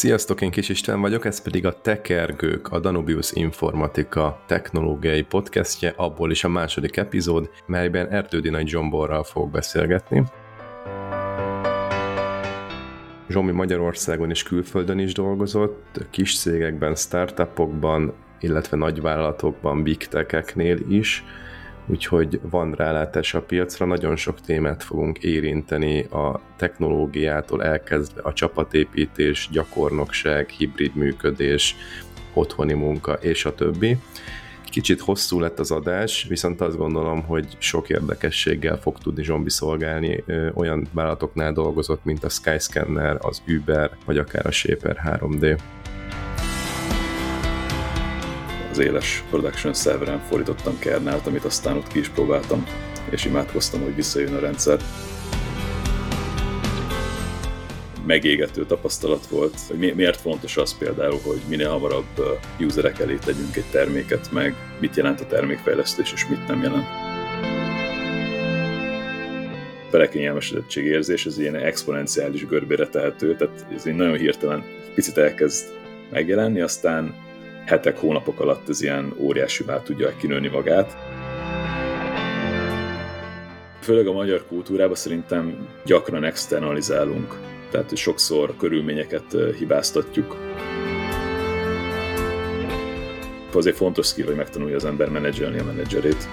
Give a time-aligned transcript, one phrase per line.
[0.00, 6.30] Sziasztok, én Kis István vagyok, ez pedig a Tekergők, a Danubius Informatika technológiai podcastje, abból
[6.30, 10.24] is a második epizód, melyben Erdődi Nagy Zsomborral fog beszélgetni.
[13.28, 21.24] Zsomi Magyarországon és külföldön is dolgozott, kis cégekben, startupokban, illetve nagyvállalatokban, big tech-eknél is,
[21.90, 29.48] úgyhogy van rálátás a piacra, nagyon sok témát fogunk érinteni a technológiától elkezdve a csapatépítés,
[29.52, 31.76] gyakornokság, hibrid működés,
[32.34, 33.96] otthoni munka és a többi.
[34.70, 40.24] Kicsit hosszú lett az adás, viszont azt gondolom, hogy sok érdekességgel fog tudni Zsombi szolgálni.
[40.54, 45.58] Olyan vállalatoknál dolgozott, mint a Skyscanner, az Uber, vagy akár a Shaper 3D
[46.36, 46.49] az
[48.80, 52.66] éles production serveren fordítottam kernelt, amit aztán ott ki is próbáltam,
[53.10, 54.78] és imádkoztam, hogy visszajön a rendszer.
[58.06, 63.70] Megégető tapasztalat volt, hogy miért fontos az például, hogy minél hamarabb userek elé tegyünk egy
[63.70, 66.86] terméket, meg mit jelent a termékfejlesztés, és mit nem jelent
[69.90, 75.66] belekényelmesedettség érzés, ez ilyen exponenciális görbére tehető, tehát ez egy nagyon hirtelen picit elkezd
[76.10, 77.14] megjelenni, aztán
[77.66, 80.96] hetek, hónapok alatt ez ilyen óriásivá tudja kinőni magát.
[83.80, 87.38] Főleg a magyar kultúrában szerintem gyakran externalizálunk,
[87.70, 90.36] tehát sokszor körülményeket hibáztatjuk.
[93.52, 96.28] Azért fontos skill, hogy megtanulja az ember menedzselni a menedzserét.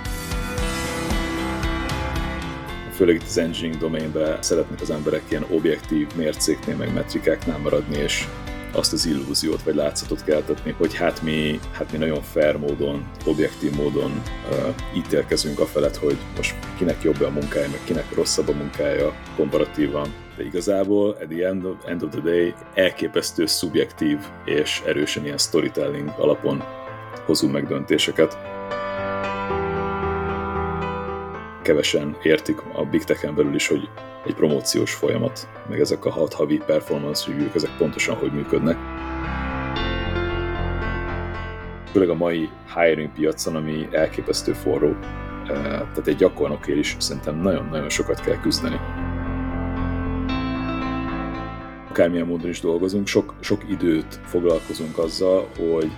[2.91, 8.27] Főleg itt az engineering domainben szeretnek az emberek ilyen objektív mércéknél, meg metrikáknál maradni, és
[8.71, 13.75] azt az illúziót vagy látszatot keltetni, hogy hát mi, hát mi nagyon fair módon, objektív
[13.75, 18.53] módon uh, ítélkezünk a felett, hogy most kinek jobb a munkája, meg kinek rosszabb a
[18.53, 20.13] munkája komparatívan.
[20.37, 25.37] De igazából at the end of, end of the day elképesztő szubjektív és erősen ilyen
[25.37, 26.63] storytelling alapon
[27.25, 28.56] hozunk meg döntéseket.
[31.67, 33.89] Kevesen értik a Big Tech-en belül is, hogy
[34.25, 38.77] egy promóciós folyamat, meg ezek a hat havi performance review ezek pontosan hogy működnek.
[41.91, 44.95] Főleg a mai hiring piacon, ami elképesztő forró, eh,
[45.47, 48.79] tehát egy gyakornokért is szerintem nagyon-nagyon sokat kell küzdeni.
[51.89, 55.91] Akármilyen módon is dolgozunk, sok, sok időt foglalkozunk azzal, hogy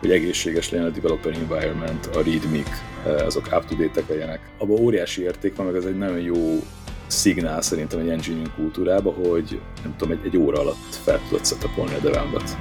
[0.00, 2.62] hogy egészséges legyen a developer environment, a readme
[3.06, 4.40] eh, azok up-to-date-ek legyenek.
[4.58, 6.62] Abban óriási érték van, meg ez egy nagyon jó
[7.06, 11.94] szignál szerintem egy engineering kultúrába, hogy nem tudom, egy, egy óra alatt fel tudod setupolni
[11.94, 12.56] a devembat.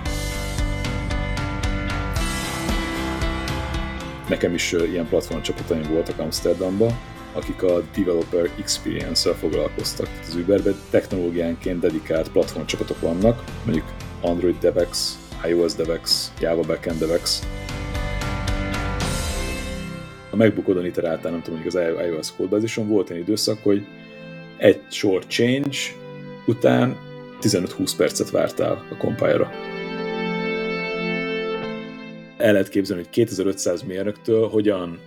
[4.29, 6.97] Nekem is ilyen platform csapataim voltak Amsterdamba,
[7.33, 10.07] akik a developer experience-szel foglalkoztak.
[10.27, 13.85] Az Uberben technológiánként dedikált platform csapatok vannak, mondjuk
[14.21, 15.17] Android DevX,
[15.47, 17.47] iOS DevX, Java Backend DevX.
[20.29, 23.85] A MacBookodon iteráltál, nem tudom, hogy az iOS codebase volt egy időszak, hogy
[24.57, 25.77] egy sor change
[26.45, 26.97] után
[27.41, 29.51] 15-20 percet vártál a compile-ra.
[32.37, 34.99] El lehet képzelni, hogy 2500 mérnöktől hogyan,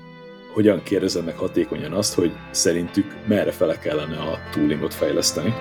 [0.52, 5.54] hogyan kérdezed meg hatékonyan azt, hogy szerintük merre fele kellene a toolingot fejleszteni.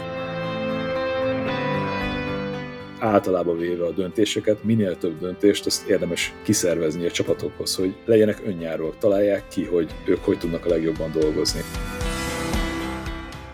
[3.11, 8.97] Általában véve a döntéseket, minél több döntést, azt érdemes kiszervezni a csapatokhoz, hogy legyenek önjárók,
[8.97, 11.61] találják ki, hogy ők hogy tudnak a legjobban dolgozni.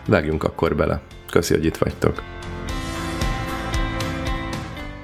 [0.06, 1.00] Vágjunk akkor bele.
[1.30, 2.22] Köszi, hogy itt vagytok.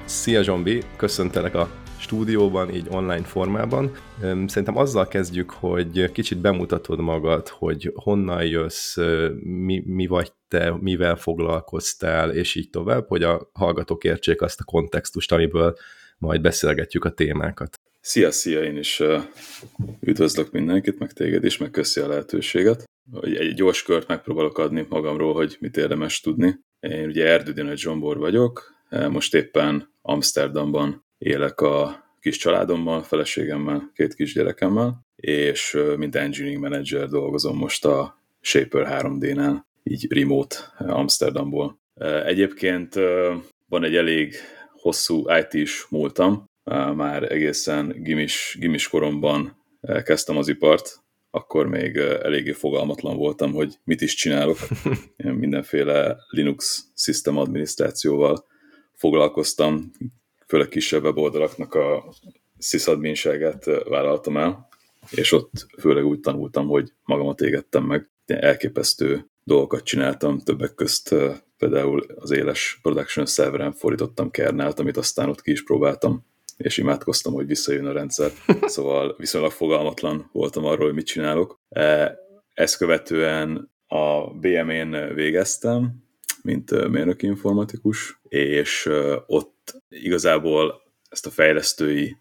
[0.05, 1.69] Szia Zsombi, köszöntelek a
[2.05, 3.91] stúdióban, így online formában.
[4.21, 8.97] Szerintem azzal kezdjük, hogy kicsit bemutatod magad, hogy honnan jössz,
[9.43, 14.63] mi, mi vagy te, mivel foglalkoztál, és így tovább, hogy a hallgatók értsék azt a
[14.63, 15.77] kontextust, amiből
[16.17, 17.79] majd beszélgetjük a témákat.
[18.01, 19.01] Szia, szia, én is
[20.01, 22.83] üdvözlök mindenkit, meg téged is, meg köszi a lehetőséget
[23.21, 26.59] egy gyors kört megpróbálok adni magamról, hogy mit érdemes tudni.
[26.79, 28.73] Én ugye egy Zsombor vagyok,
[29.09, 37.57] most éppen Amsterdamban élek a kis családommal, feleségemmel, két kisgyerekemmel, és mint engineering manager dolgozom
[37.57, 41.79] most a Shaper 3D-nál, így remote Amsterdamból.
[42.25, 42.95] Egyébként
[43.69, 44.35] van egy elég
[44.71, 46.45] hosszú IT-s múltam,
[46.95, 49.57] már egészen gimis, gimis koromban
[50.03, 54.57] kezdtem az ipart, akkor még eléggé fogalmatlan voltam, hogy mit is csinálok.
[55.25, 58.45] Én mindenféle Linux system adminisztrációval
[58.93, 59.91] foglalkoztam,
[60.47, 62.13] főleg kisebb weboldalaknak a
[62.59, 64.67] sysadminságát vállaltam el,
[65.09, 68.09] és ott főleg úgy tanultam, hogy magamat égettem meg.
[68.25, 71.15] Elképesztő dolgokat csináltam, többek közt
[71.57, 76.25] például az éles production serveren fordítottam kernelt, amit aztán ott ki is próbáltam,
[76.57, 78.31] és imádkoztam, hogy visszajön a rendszer.
[78.65, 81.59] Szóval viszonylag fogalmatlan voltam arról, hogy mit csinálok.
[82.53, 86.03] Ezt követően a BM-én végeztem,
[86.41, 88.89] mint mérnöki informatikus, és
[89.27, 89.54] ott
[89.89, 92.17] igazából ezt a fejlesztői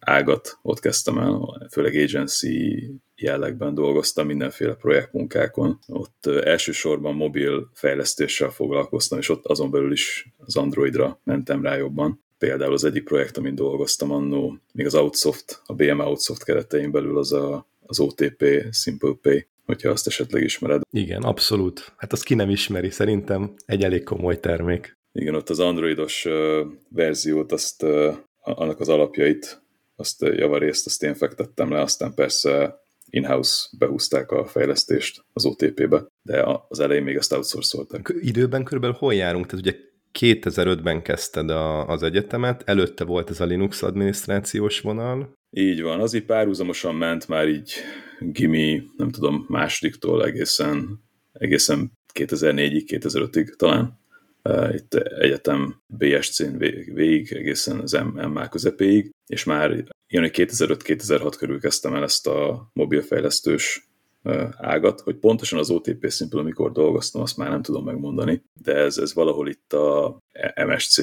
[0.00, 5.78] ágat ott kezdtem el, főleg agency jellegben dolgoztam mindenféle projektmunkákon.
[5.86, 12.24] Ott elsősorban mobil fejlesztéssel foglalkoztam, és ott azon belül is az Androidra mentem rá jobban.
[12.38, 17.18] Például az egyik projekt, amin dolgoztam annó, még az Outsoft, a BM Outsoft keretein belül
[17.18, 20.82] az a, az OTP Simple Pay, hogyha azt esetleg ismered.
[20.90, 21.92] Igen, abszolút.
[21.96, 24.98] Hát azt ki nem ismeri, szerintem egy elég komoly termék.
[25.12, 26.26] Igen, ott az androidos
[26.88, 27.86] verziót, azt,
[28.40, 29.62] annak az alapjait,
[29.96, 32.80] azt javarészt, azt én fektettem le, aztán persze
[33.10, 38.14] in-house behúzták a fejlesztést az OTP-be, de az elején még ezt outsourcolták.
[38.20, 39.46] Időben körülbelül hol járunk?
[39.46, 39.76] Tehát ugye
[40.18, 45.32] 2005-ben kezdted a, az egyetemet, előtte volt ez a Linux adminisztrációs vonal.
[45.50, 47.72] Így van, az így párhuzamosan ment már így
[48.20, 51.02] gimi, nem tudom, másodiktól egészen,
[51.32, 53.99] egészen 2004-ig, 2005-ig talán.
[54.72, 56.56] Itt egyetem BSC-n
[56.94, 63.88] végig, egészen az MA közepéig, és már ilyen 2005-2006 körül kezdtem el ezt a mobilfejlesztős
[64.56, 68.98] ágat, hogy pontosan az OTP Simple, amikor dolgoztam, azt már nem tudom megmondani, de ez,
[68.98, 70.18] ez valahol itt a
[70.66, 71.02] MSC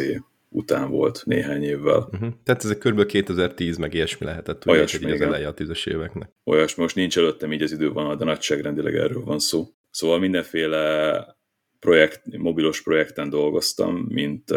[0.50, 2.10] után volt néhány évvel.
[2.12, 2.30] Uh-huh.
[2.44, 3.06] Tehát ez kb.
[3.06, 6.30] 2010 meg ilyesmi lehetett, Olyasmi, az eleje a tízes éveknek.
[6.44, 9.68] Olyasmi, most nincs előttem így az idővonal, de nagyságrendileg erről van szó.
[9.92, 11.37] Szóval mindenféle
[11.79, 14.51] projekt, mobilos projekten dolgoztam, mint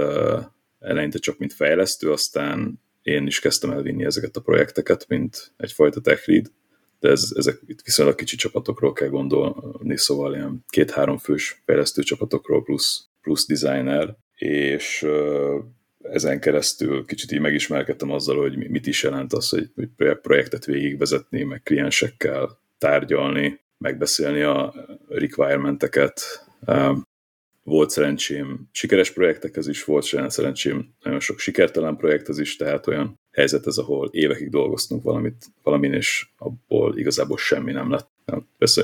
[0.80, 6.28] eleinte csak mint fejlesztő, aztán én is kezdtem elvinni ezeket a projekteket, mint egyfajta tech
[6.28, 6.50] lead,
[7.00, 12.62] de ez, ezek itt viszonylag kicsi csapatokról kell gondolni, szóval ilyen két-három fős fejlesztő csapatokról
[12.62, 15.06] plusz, plusz designer, és
[16.02, 19.70] ezen keresztül kicsit így megismerkedtem azzal, hogy mit is jelent az, hogy
[20.22, 24.74] projektet végigvezetni, meg kliensekkel tárgyalni, megbeszélni a
[25.08, 26.46] requirementeket.
[27.70, 33.66] Volt szerencsém sikeres projektekhez is, volt szerencsém nagyon sok sikertelen projekthez is, tehát olyan helyzet
[33.66, 38.10] ez, ahol évekig dolgoztunk valamit, valamin, és abból igazából semmi nem lett.
[38.58, 38.82] Persze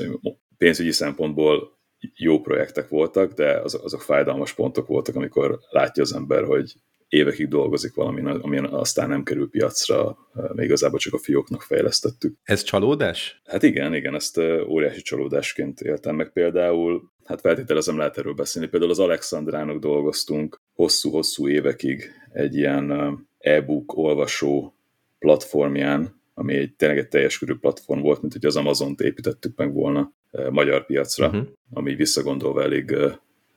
[0.57, 1.77] pénzügyi szempontból
[2.15, 6.73] jó projektek voltak, de azok, azok fájdalmas pontok voltak, amikor látja az ember, hogy
[7.09, 10.17] évekig dolgozik valami, ami aztán nem kerül piacra,
[10.53, 12.35] még igazából csak a fióknak fejlesztettük.
[12.43, 13.41] Ez csalódás?
[13.45, 14.37] Hát igen, igen, ezt
[14.67, 16.31] óriási csalódásként éltem meg.
[16.31, 23.97] Például, hát feltételezem lehet erről beszélni, például az Alexandrának dolgoztunk hosszú-hosszú évekig egy ilyen e-book
[23.97, 24.75] olvasó
[25.19, 29.73] platformján, ami egy tényleg egy teljes körű platform volt, mint hogy az Amazon-t építettük meg
[29.73, 30.13] volna
[30.49, 31.47] magyar piacra, uh-huh.
[31.73, 32.95] ami visszagondolva elég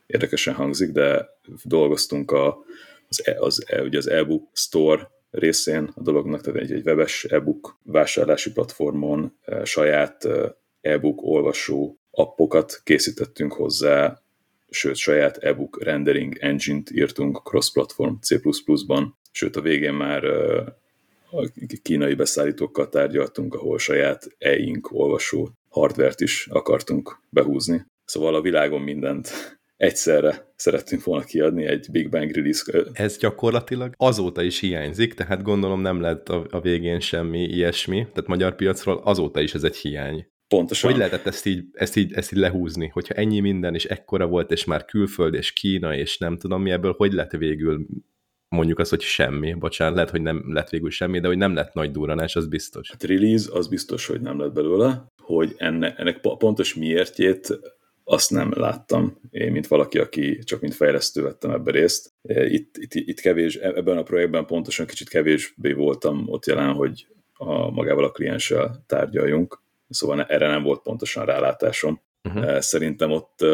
[0.05, 1.29] érdekesen hangzik, de
[1.63, 2.57] dolgoztunk a
[3.11, 7.23] az, e, az, e, ugye az e-book store részén a dolognak, tehát egy, egy webes
[7.23, 10.27] e-book vásárlási platformon e, saját
[10.81, 14.21] e-book olvasó appokat készítettünk hozzá,
[14.69, 20.25] sőt, saját e-book rendering engine-t írtunk cross-platform C++-ban, sőt, a végén már
[21.31, 21.49] a
[21.81, 27.85] kínai beszállítókkal tárgyaltunk, ahol saját e-ink olvasó hardvert is akartunk behúzni.
[28.05, 32.83] Szóval a világon mindent egyszerre szerettünk volna kiadni egy Big Bang release.
[32.93, 38.27] Ez gyakorlatilag azóta is hiányzik, tehát gondolom nem lett a, a végén semmi ilyesmi, tehát
[38.27, 40.27] magyar piacról azóta is ez egy hiány.
[40.47, 40.89] Pontosan.
[40.89, 42.87] Hogy lehetett ezt így, ezt, így, ezt így lehúzni?
[42.87, 46.71] Hogyha ennyi minden, és ekkora volt, és már külföld, és Kína, és nem tudom mi
[46.71, 47.85] ebből, hogy lett végül
[48.49, 51.73] mondjuk az, hogy semmi, bocsánat, lehet, hogy nem lett végül semmi, de hogy nem lett
[51.73, 52.89] nagy duranás, az biztos.
[52.89, 57.59] Hát release, az biztos, hogy nem lett belőle, hogy enne, ennek pontos miértjét
[58.03, 59.19] azt nem láttam.
[59.31, 62.13] Én, mint valaki, aki csak mint fejlesztő vettem ebbe részt.
[62.23, 66.73] E, itt, itt, itt kevés, e, ebben a projektben pontosan kicsit kevésbé voltam ott jelen,
[66.73, 72.01] hogy a, magával a klienssel tárgyaljunk, szóval erre nem volt pontosan rálátásom.
[72.23, 72.59] Uh-huh.
[72.59, 73.45] Szerintem ott,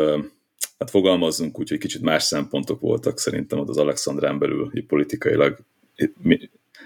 [0.78, 5.58] hát fogalmazzunk úgy, hogy kicsit más szempontok voltak szerintem ott az Alexandrán belül, politikailag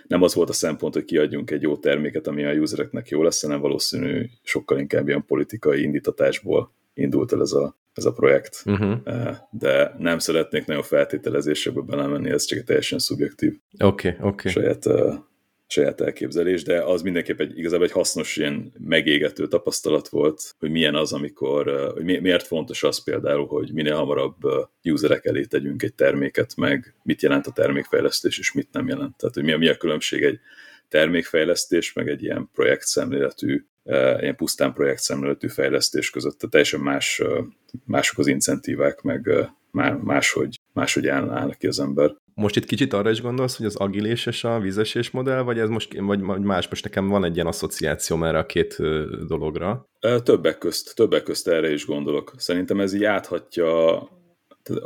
[0.08, 3.42] nem az volt a szempont, hogy kiadjunk egy jó terméket, ami a usereknek jó lesz,
[3.42, 8.64] hanem valószínű sokkal inkább ilyen politikai indítatásból indult el ez a, ez a projekt.
[8.66, 8.98] Uh-huh.
[9.52, 14.52] De nem szeretnék nagyon feltételezésekbe belemenni, ez csak egy teljesen szubjektív okay, okay.
[14.52, 15.14] saját, uh,
[15.68, 20.96] saját elképzelés, de az mindenképp egy, igazából egy hasznos ilyen megégető tapasztalat volt, hogy milyen
[20.96, 24.38] az, amikor, uh, hogy mi, miért fontos az például, hogy minél hamarabb
[24.84, 29.18] userek elé tegyünk egy terméket, meg mit jelent a termékfejlesztés, és mit nem jelent.
[29.18, 30.40] Tehát, hogy mi a, mi a különbség egy
[30.88, 33.66] termékfejlesztés, meg egy ilyen projektszemléletű
[34.20, 37.22] ilyen pusztán projektszemléletű fejlesztés között, tehát teljesen más
[37.86, 39.30] mások az incentívák, meg
[40.02, 42.16] máshogy, máshogy állnak ki az ember.
[42.34, 46.00] Most itt kicsit arra is gondolsz, hogy az agiléses a vízesés modell, vagy ez most,
[46.00, 48.78] vagy más, most nekem van egy ilyen asszociáció erre a két
[49.28, 49.90] dologra?
[50.24, 52.34] Többek közt, többek közt erre is gondolok.
[52.38, 53.98] Szerintem ez így áthatja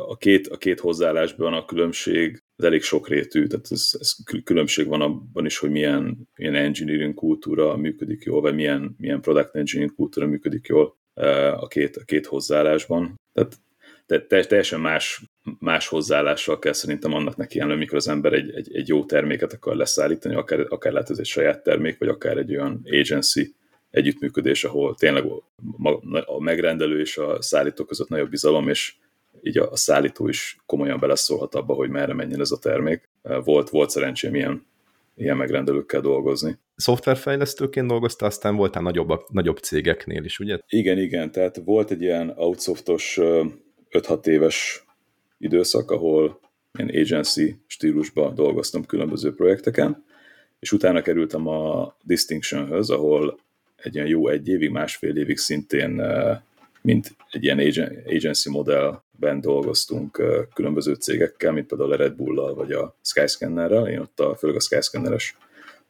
[0.08, 5.02] a két, a két hozzáállásban a különbség az elég sokrétű, tehát ez, ez különbség van
[5.02, 10.28] abban is, hogy milyen, milyen engineering kultúra működik jól, vagy milyen, milyen product engineering kultúra
[10.28, 10.98] működik jól
[11.56, 13.20] a két, a két hozzáállásban.
[13.34, 13.60] Tehát
[14.06, 15.24] te, teljesen más,
[15.60, 19.54] más hozzáállással kell szerintem annak neki jelenni, amikor az ember egy, egy, egy jó terméket
[19.54, 23.56] akar leszállítani, akár, akár lehet ez egy saját termék, vagy akár egy olyan agency
[23.90, 25.24] együttműködés, ahol tényleg
[26.26, 28.94] a megrendelő és a szállító között nagyobb bizalom, és
[29.42, 33.10] így a, szállító is komolyan beleszólhat abba, hogy merre menjen ez a termék.
[33.44, 34.66] Volt, volt szerencsém ilyen,
[35.16, 36.58] ilyen megrendelőkkel dolgozni.
[36.76, 40.60] Szoftverfejlesztőként dolgozta, aztán voltál nagyobb, nagyobb cégeknél is, ugye?
[40.68, 43.20] Igen, igen, tehát volt egy ilyen outsoftos
[43.92, 44.86] 5-6 éves
[45.38, 46.40] időszak, ahol
[46.78, 50.04] ilyen agency stílusba dolgoztam különböző projekteken,
[50.60, 53.40] és utána kerültem a Distinctionhöz, ahol
[53.76, 56.02] egy ilyen jó egy évig, másfél évig szintén
[56.86, 57.60] mint egy ilyen
[58.06, 58.50] agency
[59.20, 60.22] modellben dolgoztunk
[60.54, 63.88] különböző cégekkel, mint például a Red Bull-lal vagy a Skyscannerrel.
[63.88, 65.38] Én ott a, főleg a Skyscanneres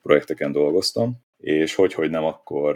[0.01, 2.75] projekteken dolgoztam, és hogy, hogy nem, akkor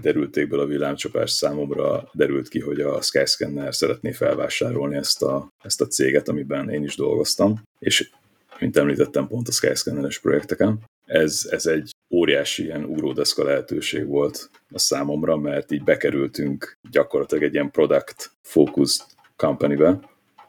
[0.00, 5.86] derültékből a villámcsapás számomra derült ki, hogy a Skyscanner szeretné felvásárolni ezt a, ezt a
[5.86, 8.10] céget, amiben én is dolgoztam, és
[8.58, 10.80] mint említettem pont a Skyscanneres projekteken.
[11.06, 17.54] Ez, ez egy óriási ilyen ugródeszka lehetőség volt a számomra, mert így bekerültünk gyakorlatilag egy
[17.54, 19.06] ilyen product focused
[19.46, 20.00] company-be,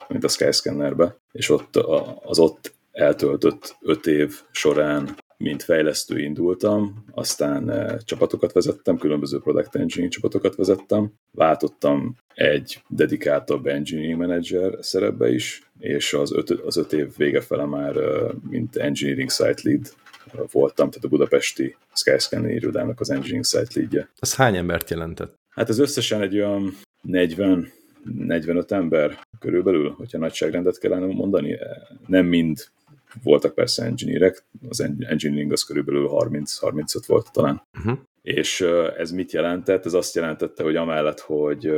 [0.08, 1.76] mint a Skyscannerbe, és ott
[2.24, 9.76] az ott eltöltött öt év során mint fejlesztő indultam, aztán eh, csapatokat vezettem, különböző product
[9.76, 16.94] engineering csapatokat vezettem, váltottam egy dedikáltabb engineering manager szerepbe is, és az öt, az öt
[16.94, 19.94] év vége fele már, eh, mint engineering site lead
[20.52, 24.10] voltam, tehát a budapesti Skyscanner irodának az engineering site leadje.
[24.20, 25.36] Az hány embert jelentett?
[25.50, 27.72] Hát ez összesen egy olyan 40
[28.04, 31.58] 45 ember körülbelül, hogyha nagyságrendet kellene mondani.
[32.08, 32.58] Nem mind
[33.24, 37.62] voltak persze engineerek, az engineering az körülbelül 30-35 volt talán.
[37.78, 37.98] Uh-huh.
[38.22, 38.62] És
[38.98, 39.86] ez mit jelentett?
[39.86, 41.72] Ez azt jelentette, hogy amellett, hogy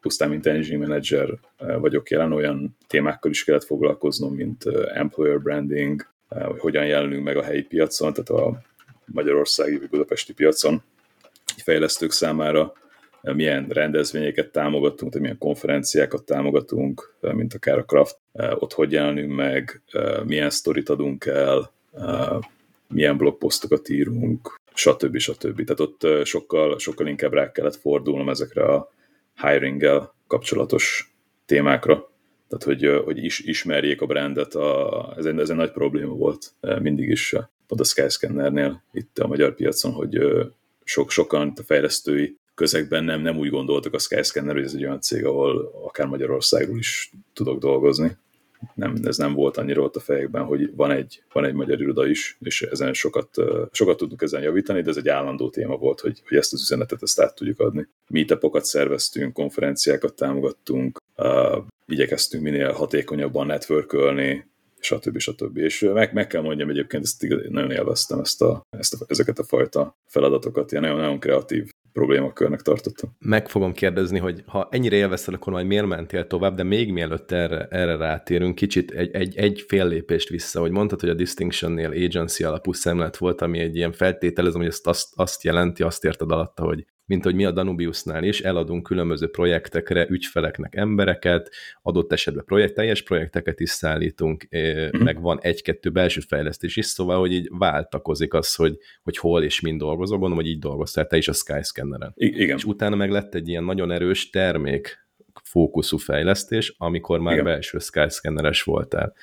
[0.00, 1.38] pusztán mint engineering manager
[1.80, 7.42] vagyok jelen, olyan témákkal is kellett foglalkoznom, mint employer branding, hogy hogyan jelenünk meg a
[7.42, 8.62] helyi piacon, tehát a
[9.04, 10.82] magyarországi vagy budapesti piacon
[11.56, 12.72] fejlesztők számára
[13.32, 19.82] milyen rendezvényeket támogatunk, tehát milyen konferenciákat támogatunk, mint akár a Craft, ott hogy jelenünk meg,
[20.24, 21.72] milyen sztorit adunk el,
[22.88, 25.18] milyen blogposztokat írunk, stb.
[25.18, 25.64] stb.
[25.64, 28.92] Tehát ott sokkal, sokkal inkább rá kellett fordulnom ezekre a
[29.42, 31.14] hiring kapcsolatos
[31.46, 32.10] témákra.
[32.48, 36.52] Tehát, hogy, hogy is, ismerjék a brandet, a, ez, egy, ez egy nagy probléma volt
[36.80, 37.34] mindig is
[37.66, 40.18] pont a Skyscannernél itt a magyar piacon, hogy
[40.84, 45.00] sok, sokan a fejlesztői közegben nem, nem úgy gondoltak a Skyscanner, hogy ez egy olyan
[45.00, 48.16] cég, ahol akár Magyarországról is tudok dolgozni.
[48.74, 52.06] Nem, ez nem volt annyira ott a fejekben, hogy van egy, van egy magyar iroda
[52.06, 53.28] is, és ezen sokat,
[53.72, 57.02] sokat tudunk ezen javítani, de ez egy állandó téma volt, hogy, hogy ezt az üzenetet
[57.02, 57.88] ezt át tudjuk adni.
[58.08, 64.46] Meetupokat szerveztünk, konferenciákat támogattunk, uh, igyekeztünk minél hatékonyabban networkölni,
[64.80, 65.18] stb.
[65.18, 65.56] stb.
[65.56, 69.44] És meg, meg kell mondjam egyébként, ezt nagyon élveztem ezt a, ezt a, ezeket a
[69.44, 73.16] fajta feladatokat, ilyen nagyon-nagyon kreatív problémakörnek tartottam.
[73.18, 77.30] Meg fogom kérdezni, hogy ha ennyire élvezted, akkor majd miért mentél tovább, de még mielőtt
[77.30, 81.90] erre, erre rátérünk, kicsit egy, egy, egy fél lépést vissza, hogy mondtad, hogy a Distinctionnél
[81.90, 86.30] agency alapú szemlet volt, ami egy ilyen feltételezem, hogy ezt azt, azt jelenti, azt érted
[86.30, 91.50] alatta, hogy mint hogy mi a Danubiusnál is, eladunk különböző projektekre ügyfeleknek embereket,
[91.82, 95.02] adott esetben projekt, teljes projekteket is szállítunk, uh-huh.
[95.02, 99.60] meg van egy-kettő belső fejlesztés is, szóval, hogy így váltakozik az, hogy, hogy hol és
[99.60, 102.12] mind dolgozol, gondolom, hogy így dolgoztál te is a Skyscanneren.
[102.16, 102.56] I- igen.
[102.56, 105.06] És utána meg lett egy ilyen nagyon erős termék
[105.42, 107.44] fókuszú fejlesztés, amikor már igen.
[107.44, 109.14] belső Skyscanneres voltál.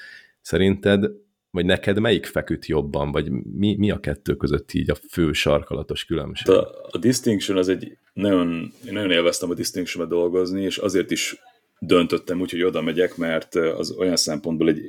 [0.41, 1.11] Szerinted
[1.51, 6.05] vagy neked melyik feküdt jobban, vagy mi, mi a kettő között így a fő sarkalatos
[6.05, 6.49] különbség?
[6.49, 11.35] A, a Distinction az egy, nagyon, én nagyon élveztem a distinction dolgozni, és azért is
[11.79, 14.81] döntöttem úgy, hogy oda megyek, mert az olyan szempontból egy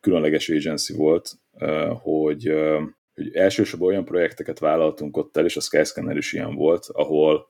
[0.00, 1.38] különleges agency volt,
[2.02, 2.52] hogy,
[3.14, 7.48] hogy elsősorban olyan projekteket vállaltunk ott el, és a Skyscanner is ilyen volt, ahol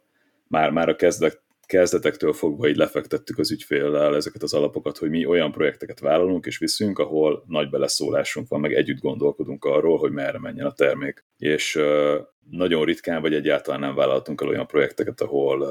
[0.48, 5.26] már, már a kezdet, kezdetektől fogva így lefektettük az ügyféllel ezeket az alapokat, hogy mi
[5.26, 10.38] olyan projekteket vállalunk és viszünk, ahol nagy beleszólásunk van, meg együtt gondolkodunk arról, hogy merre
[10.38, 11.24] menjen a termék.
[11.38, 11.78] És
[12.50, 15.68] nagyon ritkán vagy egyáltalán nem vállaltunk el olyan projekteket, ahol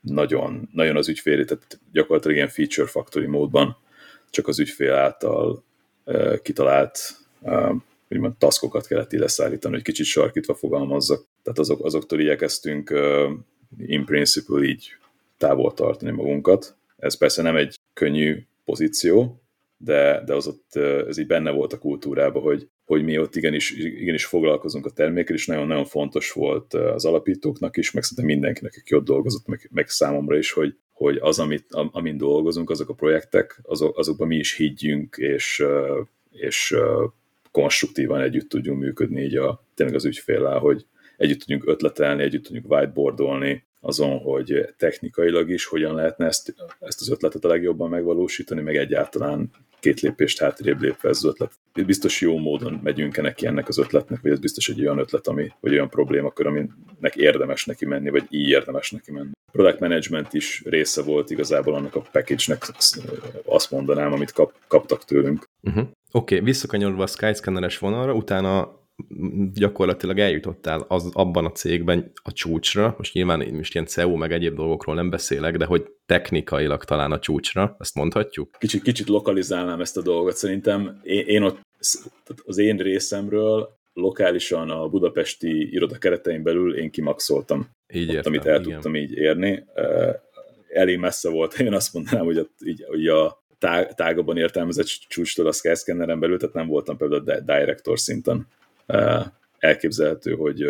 [0.00, 3.76] nagyon, nagyon az ügyfél, tehát gyakorlatilag ilyen feature factory módban
[4.30, 5.64] csak az ügyfél által
[6.42, 6.98] kitalált
[8.08, 11.26] úgymond taskokat kellett ide szállítani, hogy kicsit sarkítva fogalmazzak.
[11.42, 12.94] Tehát azok, azoktól igyekeztünk
[13.78, 14.98] in principle így
[15.40, 16.76] távol tartani magunkat.
[16.96, 19.42] Ez persze nem egy könnyű pozíció,
[19.76, 20.76] de, de az ott,
[21.08, 25.36] ez így benne volt a kultúrában, hogy, hogy mi ott igenis, igenis foglalkozunk a termékkel,
[25.36, 29.88] és nagyon-nagyon fontos volt az alapítóknak is, meg szerintem mindenkinek, aki ott dolgozott, meg, meg
[29.88, 34.56] számomra is, hogy, hogy az, amit, amin dolgozunk, azok a projektek, azok, azokban mi is
[34.56, 35.64] higgyünk, és,
[36.30, 36.74] és
[37.50, 42.70] konstruktívan együtt tudjunk működni így a, tényleg az ügyféllel, hogy együtt tudjunk ötletelni, együtt tudjunk
[42.70, 48.76] whiteboardolni, azon, hogy technikailag is hogyan lehetne ezt, ezt az ötletet a legjobban megvalósítani, meg
[48.76, 51.52] egyáltalán két lépést hátrébb lépve ez az ötlet.
[51.86, 55.52] Biztos jó módon megyünk-e neki ennek az ötletnek, vagy ez biztos egy olyan ötlet, ami,
[55.60, 59.30] vagy olyan problémakör, aminek érdemes neki menni, vagy így érdemes neki menni.
[59.52, 62.62] Product management is része volt igazából annak a package-nek,
[63.44, 65.44] azt mondanám, amit kap, kaptak tőlünk.
[65.62, 65.82] Uh-huh.
[66.12, 68.79] Oké, okay, visszakanyarodva a Skyscanner-es vonalra, utána
[69.54, 74.32] gyakorlatilag eljutottál az, abban a cégben a csúcsra, most nyilván én most ilyen CEO meg
[74.32, 78.50] egyéb dolgokról nem beszélek, de hogy technikailag talán a csúcsra, ezt mondhatjuk?
[78.58, 81.60] Kicsit, kicsit lokalizálnám ezt a dolgot, szerintem én, én ott,
[82.44, 88.46] az én részemről lokálisan a budapesti iroda keretein belül én kimaxoltam, így ott, értem, amit
[88.46, 88.72] el igen.
[88.72, 89.64] tudtam így érni.
[90.72, 93.44] Elég messze volt, én azt mondanám, hogy, ott, így, hogy a
[93.94, 98.46] tágabban értelmezett csúcstól a Skyscanneren belül, tehát nem voltam például a director szinten
[99.58, 100.64] elképzelhető, hogy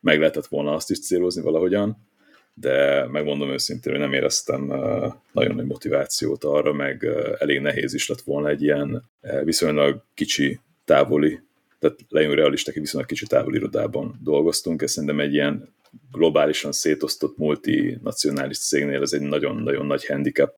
[0.00, 2.06] meg lehetett volna azt is célozni valahogyan,
[2.54, 4.64] de megmondom őszintén, hogy nem éreztem
[5.32, 7.04] nagyon nagy motivációt arra, meg
[7.38, 9.02] elég nehéz is lett volna egy ilyen
[9.44, 11.40] viszonylag kicsi, távoli,
[11.78, 15.74] tehát legyünk realisták, egy viszonylag kicsi távoli irodában dolgoztunk, és szerintem egy ilyen
[16.12, 20.54] globálisan szétosztott multinacionális cégnél ez egy nagyon-nagyon nagy handicap,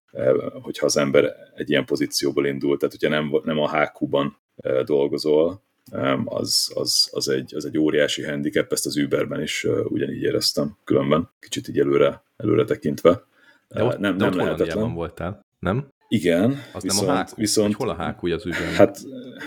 [0.63, 4.39] hogyha az ember egy ilyen pozícióból indul, tehát hogyha nem, nem a HQ-ban
[4.85, 5.63] dolgozol,
[6.25, 11.31] az, az, az, egy, az egy óriási handicap, ezt az Uberben is ugyanígy éreztem különben,
[11.41, 13.25] kicsit így előre, előre tekintve.
[13.69, 14.95] De ott, nem, de nem ott lehetetlen.
[14.95, 15.89] voltál, nem?
[16.13, 17.33] Igen, az viszont, nem a hákú.
[17.37, 18.73] viszont hol a hákú az Uber?
[18.73, 18.99] Hát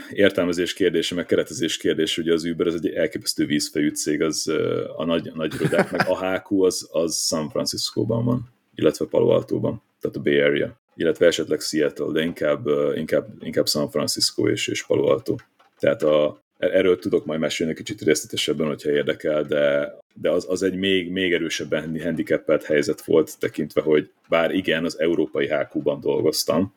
[0.10, 4.52] értelmezés kérdése, meg keretezés kérdés, ugye az Uber ez egy elképesztő vízfejű cég, az
[4.96, 10.18] a nagy, nagy irodáknak, a hákú az, az San Francisco-ban van, illetve Palo Alto-ban, tehát
[10.18, 15.06] a Bay Area, illetve esetleg Seattle, de inkább, inkább, inkább San Francisco és, és Palo
[15.06, 15.36] Alto.
[15.84, 20.76] Tehát a, erről tudok majd mesélni kicsit részletesebben, hogyha érdekel, de, de az, az egy
[20.76, 26.74] még, még erősebben handicappelt helyzet volt, tekintve, hogy bár igen, az európai HQ-ban dolgoztam,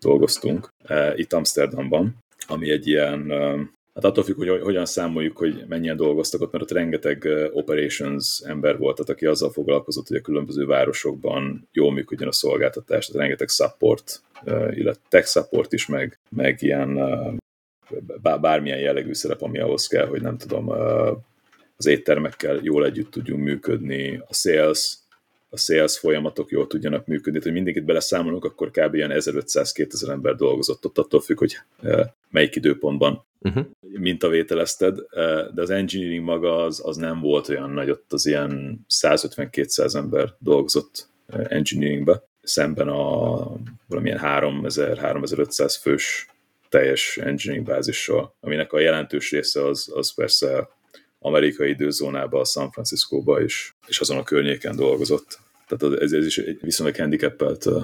[0.00, 3.36] dolgoztunk, e, itt Amsterdamban, ami egy ilyen, e,
[3.94, 8.40] hát attól függ, hogy hogyan számoljuk, hogy mennyien dolgoztak ott, mert ott rengeteg e, operations
[8.44, 13.22] ember volt, tehát aki azzal foglalkozott, hogy a különböző városokban jól működjön a szolgáltatás, tehát
[13.22, 16.98] rengeteg support, e, illetve tech support is, meg, meg ilyen
[18.40, 20.68] bármilyen jellegű szerep, ami ahhoz kell, hogy nem tudom,
[21.76, 24.98] az éttermekkel jól együtt tudjunk működni, a sales,
[25.50, 28.94] a sales folyamatok jól tudjanak működni, hogy mindenkit beleszámolunk, akkor kb.
[28.94, 31.58] ilyen 1500-2000 ember dolgozott ott, attól függ, hogy
[32.30, 33.64] melyik időpontban uh-huh.
[33.80, 34.98] mintavételezted,
[35.54, 40.34] de az engineering maga az, az nem volt olyan nagy, ott az ilyen 150-200 ember
[40.38, 41.08] dolgozott
[41.48, 43.52] engineeringbe, szemben a
[43.86, 46.31] valamilyen 3000-3500 fős
[46.72, 50.68] teljes engineering bázissal, aminek a jelentős része az, az persze
[51.18, 55.38] amerikai időzónában, a San Francisco-ba is, és azon a környéken dolgozott.
[55.66, 57.82] Tehát ez, ez is egy viszonylag handicappelt uh,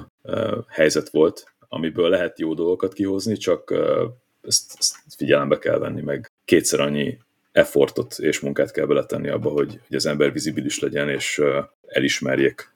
[0.68, 4.03] helyzet volt, amiből lehet jó dolgokat kihozni, csak uh,
[4.42, 7.18] ezt, ezt figyelembe kell venni, meg kétszer annyi
[7.52, 11.42] effortot és munkát kell beletenni abba, hogy, hogy az ember vizibilis legyen, és
[11.87, 12.70] elismerjék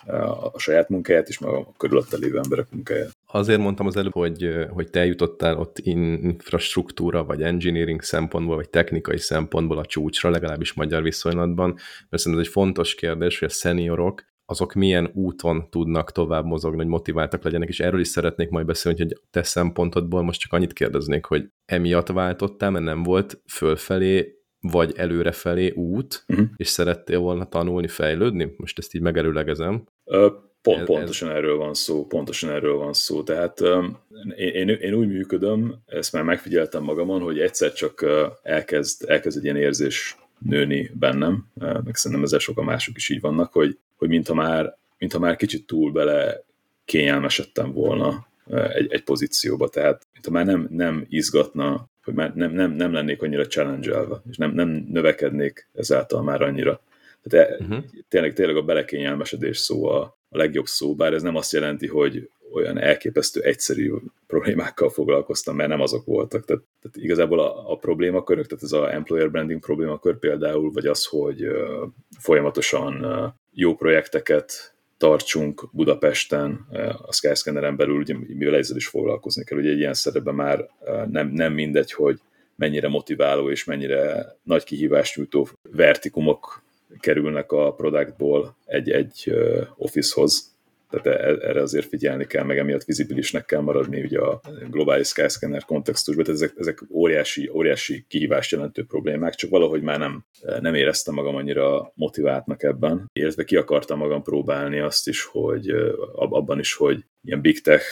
[0.52, 3.10] a saját munkáját, és meg a körülötte lévő emberek munkáját.
[3.26, 9.18] Azért mondtam az előbb, hogy, hogy te jutottál ott infrastruktúra, vagy engineering szempontból, vagy technikai
[9.18, 11.68] szempontból a csúcsra, legalábbis magyar viszonylatban,
[12.08, 16.76] mert szerintem ez egy fontos kérdés, hogy a szeniorok azok milyen úton tudnak tovább mozogni,
[16.76, 20.72] hogy motiváltak legyenek, és erről is szeretnék majd beszélni, hogy te szempontodból most csak annyit
[20.72, 26.46] kérdeznék, hogy emiatt váltottál, mert nem volt fölfelé vagy előrefelé út, uh-huh.
[26.56, 28.54] és szerettél volna tanulni, fejlődni?
[28.56, 29.84] Most ezt így megerőlegezem.
[30.04, 31.34] Uh, pont, ez, pontosan ez...
[31.34, 33.22] erről van szó, pontosan erről van szó.
[33.22, 33.98] Tehát um,
[34.36, 38.06] én, én úgy működöm, ezt már megfigyeltem magamon, hogy egyszer csak
[38.42, 43.52] elkezd, elkezd egy ilyen érzés nőni bennem, meg szerintem ezzel sokan mások is így vannak,
[43.52, 46.44] hogy, hogy mintha már, mintha már kicsit túl bele
[46.84, 52.72] kényelmesedtem volna egy, egy pozícióba, tehát mintha már nem, nem izgatna hogy már nem, nem,
[52.72, 56.80] nem lennék annyira challenge és nem, nem növekednék ezáltal már annyira.
[57.22, 57.84] Tehát uh-huh.
[58.08, 62.30] tényleg, tényleg a belekényelmesedés szó a, a legjobb szó, bár ez nem azt jelenti, hogy
[62.52, 63.92] olyan elképesztő egyszerű
[64.26, 66.44] problémákkal foglalkoztam, mert nem azok voltak.
[66.44, 71.04] Tehát, tehát igazából a, a problémakörök, tehát ez a employer branding problémakör például, vagy az,
[71.04, 71.88] hogy uh,
[72.18, 74.71] folyamatosan uh, jó projekteket
[75.02, 76.66] tartsunk Budapesten,
[77.06, 80.68] a Skyscanneren belül, ugye, mivel ezzel is foglalkozni kell, ugye egy ilyen szerepben már
[81.10, 82.20] nem, nem mindegy, hogy
[82.56, 86.62] mennyire motiváló és mennyire nagy kihívást nyújtó vertikumok
[87.00, 89.34] kerülnek a productból egy-egy
[89.76, 90.51] officehoz,
[90.92, 95.64] tehát e, erre azért figyelni kell, meg emiatt vizibilisnek kell maradni ugye a globális Skyscanner
[95.64, 100.24] kontextusban, tehát ezek, ezek óriási, óriási kihívást jelentő problémák, csak valahogy már nem,
[100.60, 105.70] nem éreztem magam annyira motiváltnak ebben, illetve ki akartam magam próbálni azt is, hogy
[106.12, 107.84] abban is, hogy ilyen big tech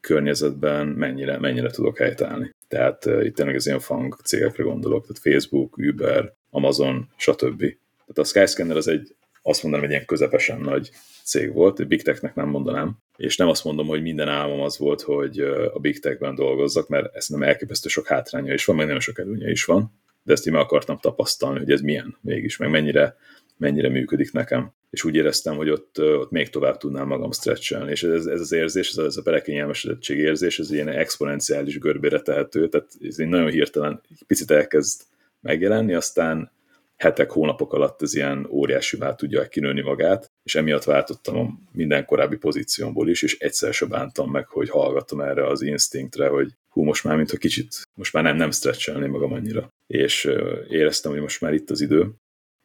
[0.00, 2.54] környezetben mennyire, mennyire tudok helytállni.
[2.68, 7.58] Tehát itt tényleg az ilyen fang cégekre gondolok, tehát Facebook, Uber, Amazon, stb.
[7.58, 10.90] Tehát a Skyscanner az egy, azt mondanám, egy ilyen közepesen nagy
[11.28, 15.00] cég volt, Big Technek nem mondanám, és nem azt mondom, hogy minden álmom az volt,
[15.00, 15.40] hogy
[15.74, 19.18] a Big Techben dolgozzak, mert ezt nem elképesztő sok hátránya is van, meg nagyon sok
[19.18, 23.16] előnye is van, de ezt én meg akartam tapasztalni, hogy ez milyen mégis, meg mennyire,
[23.56, 24.72] mennyire működik nekem.
[24.90, 28.52] És úgy éreztem, hogy ott, ott még tovább tudnám magam stretchelni, és ez, ez az
[28.52, 33.50] érzés, ez a, ez a berekényelmesedettség érzés, ez ilyen exponenciális görbére tehető, tehát ez nagyon
[33.50, 35.02] hirtelen picit elkezd
[35.40, 36.50] megjelenni, aztán
[36.98, 42.36] hetek, hónapok alatt ez ilyen óriásivá tudja kinőni magát, és emiatt váltottam a minden korábbi
[42.36, 47.04] pozíciómból is, és egyszer se bántam meg, hogy hallgattam erre az instinktre, hogy hú, most
[47.04, 49.72] már mintha kicsit, most már nem, nem stretchelném magam annyira.
[49.86, 50.30] És
[50.68, 52.10] éreztem, hogy most már itt az idő.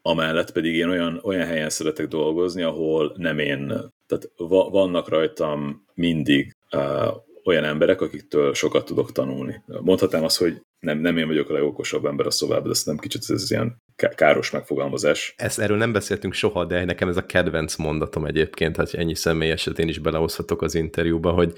[0.01, 3.67] Amellett pedig én olyan, olyan helyen szeretek dolgozni, ahol nem én,
[4.07, 4.31] tehát
[4.71, 7.07] vannak rajtam mindig uh,
[7.45, 9.63] olyan emberek, akiktől sokat tudok tanulni.
[9.65, 12.97] Mondhatnám azt, hogy nem, nem én vagyok a legokosabb ember a szobában, de ezt nem
[12.97, 13.81] kicsit ez ilyen
[14.15, 15.33] káros megfogalmazás.
[15.37, 19.79] Ezt erről nem beszéltünk soha, de nekem ez a kedvenc mondatom egyébként, hát ennyi személyeset
[19.79, 21.53] én is belehozhatok az interjúba, hogy,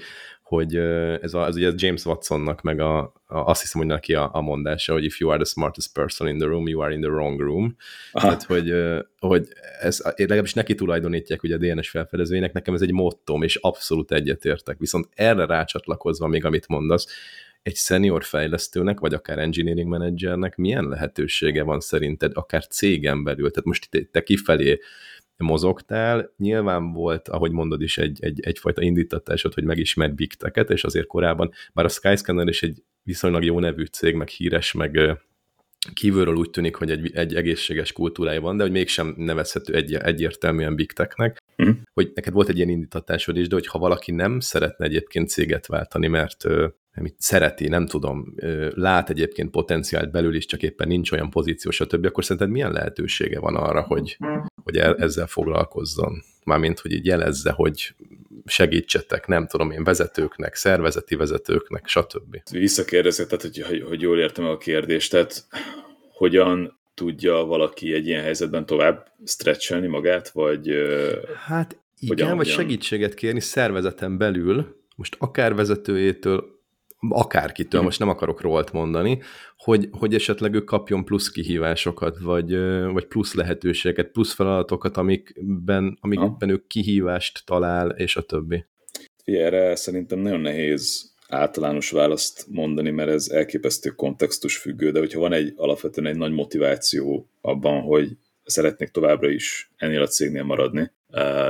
[0.46, 0.76] hogy
[1.20, 4.40] ez, a, ez ugye James Watsonnak, meg a, a, azt hiszem, hogy neki a, a
[4.40, 7.10] mondása, hogy if you are the smartest person in the room, you are in the
[7.10, 7.76] wrong room.
[8.12, 8.26] Aha.
[8.26, 8.74] Tehát, hogy,
[9.18, 9.48] hogy
[9.80, 14.78] ez, legalábbis neki tulajdonítják ugye a DNS felfedezőjének, nekem ez egy mottom, és abszolút egyetértek.
[14.78, 17.06] Viszont erre rácsatlakozva még, amit mondasz,
[17.62, 23.50] egy senior fejlesztőnek, vagy akár engineering managernek milyen lehetősége van szerinted, akár cégen belül?
[23.50, 24.78] Tehát most te, te kifelé
[25.44, 30.84] mozogtál, nyilván volt, ahogy mondod is, egy, egy, egyfajta indítatásod, hogy megismerd big tech és
[30.84, 35.18] azért korábban, bár a Skyscanner is egy viszonylag jó nevű cég, meg híres, meg
[35.94, 40.74] kívülről úgy tűnik, hogy egy, egy egészséges kultúrája van, de hogy mégsem nevezhető egy, egyértelműen
[40.74, 41.70] big technek, mm.
[41.92, 45.66] hogy neked volt egy ilyen indítatásod is, de hogy ha valaki nem szeretne egyébként céget
[45.66, 46.44] váltani, mert
[46.94, 48.34] amit szereti, nem tudom,
[48.70, 53.40] lát egyébként potenciált belül is, csak éppen nincs olyan pozíció, stb., akkor szerinted milyen lehetősége
[53.40, 54.18] van arra, hogy,
[54.66, 56.22] hogy ezzel foglalkozzon?
[56.44, 57.94] Mármint, hogy így jelezze, hogy
[58.44, 62.42] segítsetek, nem tudom én, vezetőknek, szervezeti vezetőknek, stb.
[62.50, 65.46] Visszakérdezek, tehát hogy, hogy jól értem a kérdést, tehát
[66.12, 70.68] hogyan tudja valaki egy ilyen helyzetben tovább stretchelni magát, vagy...
[71.46, 72.60] Hát igen, hogyan, vagy hogyan?
[72.60, 76.55] segítséget kérni szervezeten belül, most akár vezetőjétől,
[77.08, 79.20] akárkitől, most nem akarok rólt mondani,
[79.56, 82.56] hogy, hogy esetleg ő kapjon plusz kihívásokat, vagy,
[82.92, 88.64] vagy plusz lehetőségeket, plusz feladatokat, amikben, amikben ő kihívást talál, és a többi.
[89.24, 95.32] Erre szerintem nagyon nehéz általános választ mondani, mert ez elképesztő kontextus függő, de hogyha van
[95.32, 100.90] egy alapvetően egy nagy motiváció abban, hogy szeretnék továbbra is ennél a cégnél maradni,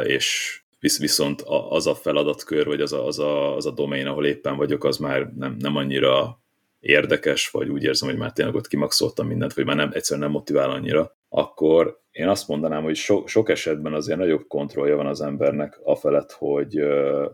[0.04, 4.26] és Visz, viszont az a feladatkör, vagy az a, az, a, az a domain, ahol
[4.26, 6.40] éppen vagyok, az már nem, nem annyira
[6.80, 10.36] érdekes, vagy úgy érzem, hogy már tényleg ott kimaxoltam mindent, vagy már nem, egyszerűen nem
[10.36, 15.20] motivál annyira, akkor én azt mondanám, hogy so, sok esetben azért nagyobb kontrollja van az
[15.20, 16.80] embernek afelett, hogy,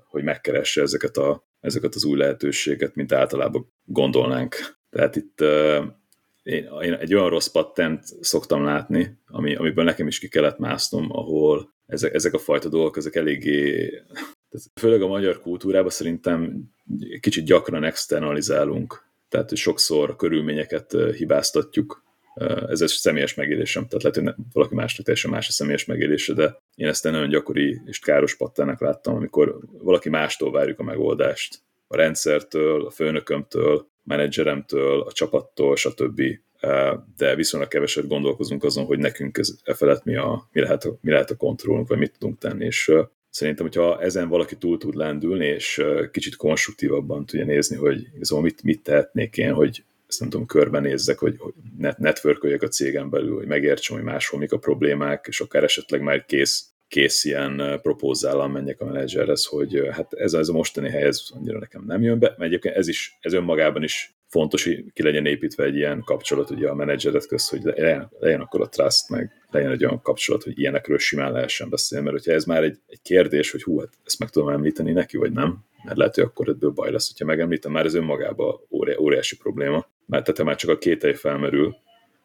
[0.09, 4.57] hogy megkeresse ezeket, a, ezeket az új lehetőséget, mint általában gondolnánk.
[4.91, 5.45] Tehát itt
[6.43, 11.07] én, én egy olyan rossz patent szoktam látni, ami, amiből nekem is ki kellett másznom,
[11.11, 13.89] ahol ezek, ezek a fajta dolgok, ezek eléggé,
[14.51, 16.63] tehát főleg a magyar kultúrában szerintem
[17.21, 22.03] kicsit gyakran externalizálunk, tehát hogy sokszor a körülményeket hibáztatjuk,
[22.69, 26.63] ez egy személyes megélésem, tehát lehet, hogy valaki másnak teljesen más a személyes megélése, de
[26.75, 31.63] én ezt nagyon gyakori és káros pattának láttam, amikor valaki mástól várjuk a megoldást.
[31.87, 36.23] A rendszertől, a főnökömtől, menedzseremtől, a csapattól, stb.
[37.17, 40.99] De viszonylag keveset gondolkozunk azon, hogy nekünk ez e felett mi, a, mi, lehet a,
[41.01, 42.65] mi lehet a kontrollunk, vagy mit tudunk tenni.
[42.65, 42.93] És
[43.31, 48.63] szerintem, hogyha ezen valaki túl tud lendülni, és kicsit konstruktívabban tudja nézni, hogy igazából mit,
[48.63, 51.41] mit tehetnék én, hogy ezt nem tudom, körbenézzek, hogy,
[51.79, 56.01] net, networköljek a cégen belül, hogy megértsem, hogy máshol mik a problémák, és akár esetleg
[56.01, 61.03] már kész kész ilyen propózállal menjek a menedzserhez, hogy hát ez, ez a mostani hely,
[61.03, 64.85] ez annyira nekem nem jön be, mert egyébként ez is, ez önmagában is fontos, hogy
[64.93, 68.69] ki legyen építve egy ilyen kapcsolat ugye a menedzseret közt, hogy legyen, legyen akkor a
[68.69, 72.63] trust, meg legyen egy olyan kapcsolat, hogy ilyenekről simán lehessen beszélni, mert hogyha ez már
[72.63, 76.15] egy, egy kérdés, hogy hú, hát ezt meg tudom említeni neki, vagy nem, mert lehet,
[76.15, 78.55] hogy akkor ebből baj lesz, hogyha megemlítem, már ez önmagában
[78.99, 81.77] óriási probléma, mert tehát már csak a két év felmerül,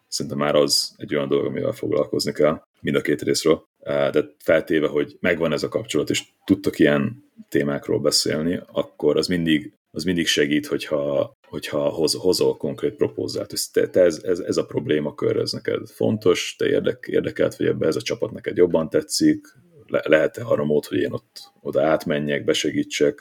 [0.08, 3.63] szerintem már az egy olyan dolog, amivel foglalkozni kell mind a két részről.
[3.84, 9.74] De feltéve, hogy megvan ez a kapcsolat, és tudtok ilyen témákról beszélni, akkor az mindig,
[9.91, 13.54] az mindig segít, hogyha, hogyha hoz, hozol konkrét propózát.
[13.72, 17.65] Te, te ez, ez, ez, a probléma kör, ez neked fontos, te érdek, érdekelt, hogy
[17.65, 19.48] ebbe ez a csapat neked jobban tetszik,
[19.88, 23.19] le, lehet-e arra mód, hogy én ott oda átmenjek, besegítsek,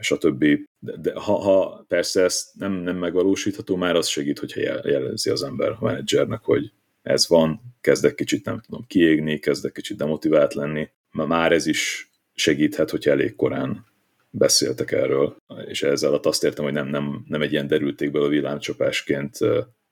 [0.00, 0.44] stb.
[0.78, 5.42] De, de ha, ha persze ez nem, nem megvalósítható, már az segít, hogyha jelzi az
[5.42, 6.72] ember a menedzsernek, hogy
[7.02, 12.90] ez van, kezdek kicsit, nem tudom, kiégni, kezdek kicsit demotivált lenni, már ez is segíthet,
[12.90, 13.86] hogyha elég korán
[14.30, 19.38] beszéltek erről, és ezzel azt értem, hogy nem, nem, nem egy ilyen derültékből a villámcsapásként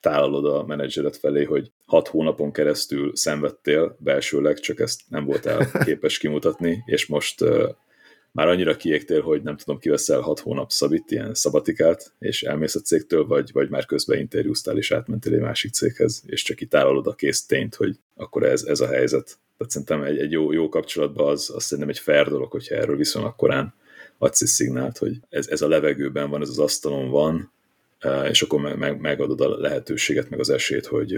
[0.01, 6.19] tálalod a menedzseret felé, hogy hat hónapon keresztül szenvedtél belsőleg, csak ezt nem voltál képes
[6.19, 7.45] kimutatni, és most
[8.33, 12.81] már annyira kiégtél, hogy nem tudom, kiveszel hat hónap szabit, ilyen szabatikát, és elmész a
[12.81, 17.07] cégtől, vagy, vagy már közben interjúztál, és átmentél egy másik céghez, és csak itt állod
[17.07, 19.39] a kész tényt, hogy akkor ez, ez a helyzet.
[19.57, 22.97] Tehát szerintem egy, egy jó, jó kapcsolatban az, az szerintem egy fair dolog, hogyha erről
[22.97, 23.75] viszonylag korán
[24.19, 27.53] adsz egy szignált, hogy ez, ez a levegőben van, ez az asztalon van,
[28.31, 31.13] és akkor meg, meg, megadod a lehetőséget, meg az esélyt, hogy,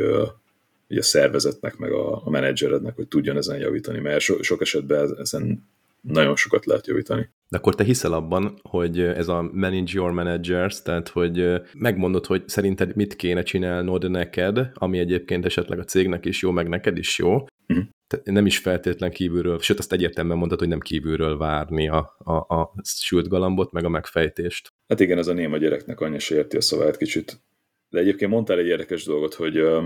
[0.89, 5.17] hogy a szervezetnek, meg a, a menedzserednek, hogy tudjon ezen javítani, mert so, sok esetben
[5.19, 7.31] ezen nagyon sokat lehet javítani.
[7.49, 12.43] De akkor te hiszel abban, hogy ez a manage your managers, tehát hogy megmondod, hogy
[12.49, 17.19] szerinted mit kéne csinálnod neked, ami egyébként esetleg a cégnek is jó, meg neked is
[17.19, 17.33] jó,
[17.69, 17.87] uh-huh.
[18.25, 22.75] Nem is feltétlen kívülről, sőt azt egyértelműen mondtad, hogy nem kívülről várni a, a, a
[22.83, 24.73] sült galambot, meg a megfejtést.
[24.89, 27.41] Hát igen, ez a néma gyereknek anyja se érti a szavát kicsit.
[27.89, 29.85] De egyébként mondtál egy érdekes dolgot, hogy uh,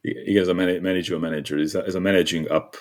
[0.00, 2.76] igen, ez a manager manager, ez a managing up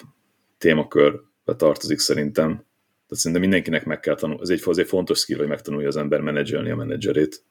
[0.57, 2.49] témakör tartozik szerintem.
[2.51, 4.41] Tehát szerintem mindenkinek meg kell tanulni.
[4.41, 7.43] Ez egy, az egy fontos skill, hogy megtanulja az ember menedzselni a menedzserét.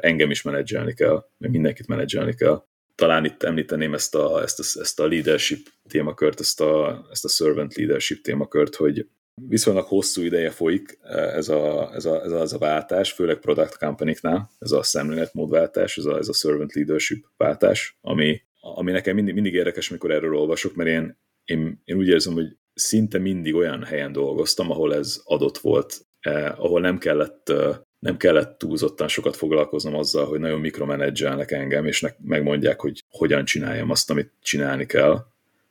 [0.00, 2.66] Engem is menedzselni kell, meg mindenkit menedzselni kell.
[2.96, 7.28] Talán itt említeném ezt a, ezt a, ezt a leadership témakört, ezt a, ezt a
[7.28, 9.06] servant leadership témakört, hogy
[9.48, 10.98] viszonylag hosszú ideje folyik
[11.34, 15.96] ez a, ez a, ez a, ez a váltás, főleg product company-knál, ez a szemléletmódváltás,
[15.96, 20.36] ez a, ez a servant leadership váltás, ami, ami nekem mindig, mindig érdekes, amikor erről
[20.36, 25.20] olvasok, mert én, én, én úgy érzem, hogy szinte mindig olyan helyen dolgoztam, ahol ez
[25.24, 30.60] adott volt, eh, ahol nem kellett, eh, nem kellett túlzottan sokat foglalkoznom azzal, hogy nagyon
[30.60, 35.26] mikromenedzselnek engem, és megmondják, hogy hogyan csináljam azt, amit csinálni kell,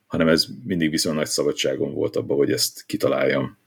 [0.06, 3.58] hanem ez mindig viszonylag nagy szabadságom volt abban, hogy ezt kitaláljam.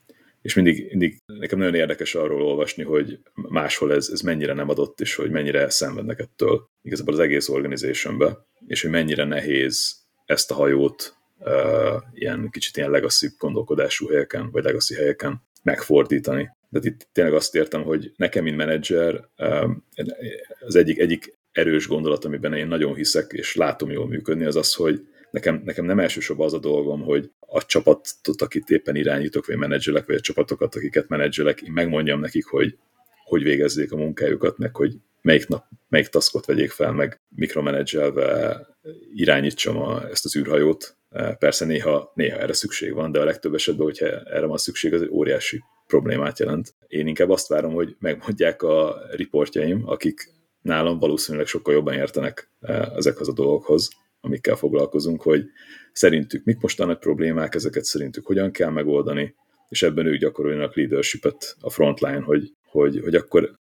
[0.41, 4.99] És mindig, mindig nekem nagyon érdekes arról olvasni, hogy máshol ez, ez mennyire nem adott,
[4.99, 9.95] és hogy mennyire szenvednek ettől igazából az egész organizationbe, és hogy mennyire nehéz
[10.25, 16.49] ezt a hajót uh, ilyen kicsit ilyen legacy gondolkodású helyeken, vagy legacy helyeken megfordítani.
[16.69, 19.85] De itt tényleg azt értem, hogy nekem, mint menedzser, um,
[20.59, 24.73] az egyik, egyik erős gondolat, amiben én nagyon hiszek, és látom jól működni, az az,
[24.73, 29.57] hogy nekem, nekem nem elsősorban az a dolgom, hogy a csapatot, akit éppen irányítok, vagy
[29.57, 32.77] menedzselek, vagy a csapatokat, akiket menedzselek, én megmondjam nekik, hogy
[33.29, 38.59] hogy végezzék a munkájukat, meg hogy melyik nap, melyik taskot vegyék fel, meg mikromenedzselve
[39.13, 40.95] irányítsam a, ezt az űrhajót.
[41.39, 45.01] Persze néha, néha erre szükség van, de a legtöbb esetben, hogyha erre van szükség, az
[45.01, 46.75] egy óriási problémát jelent.
[46.87, 52.91] Én inkább azt várom, hogy megmondják a riportjaim, akik nálam valószínűleg sokkal jobban értenek e,
[52.95, 53.89] ezekhez a dolgokhoz,
[54.21, 55.43] amikkel foglalkozunk, hogy
[55.91, 59.35] szerintük mik most a nagy problémák, ezeket szerintük hogyan kell megoldani,
[59.69, 63.55] és ebben ők gyakoroljanak leadershipet a frontline, hogy, hogy, hogy akkor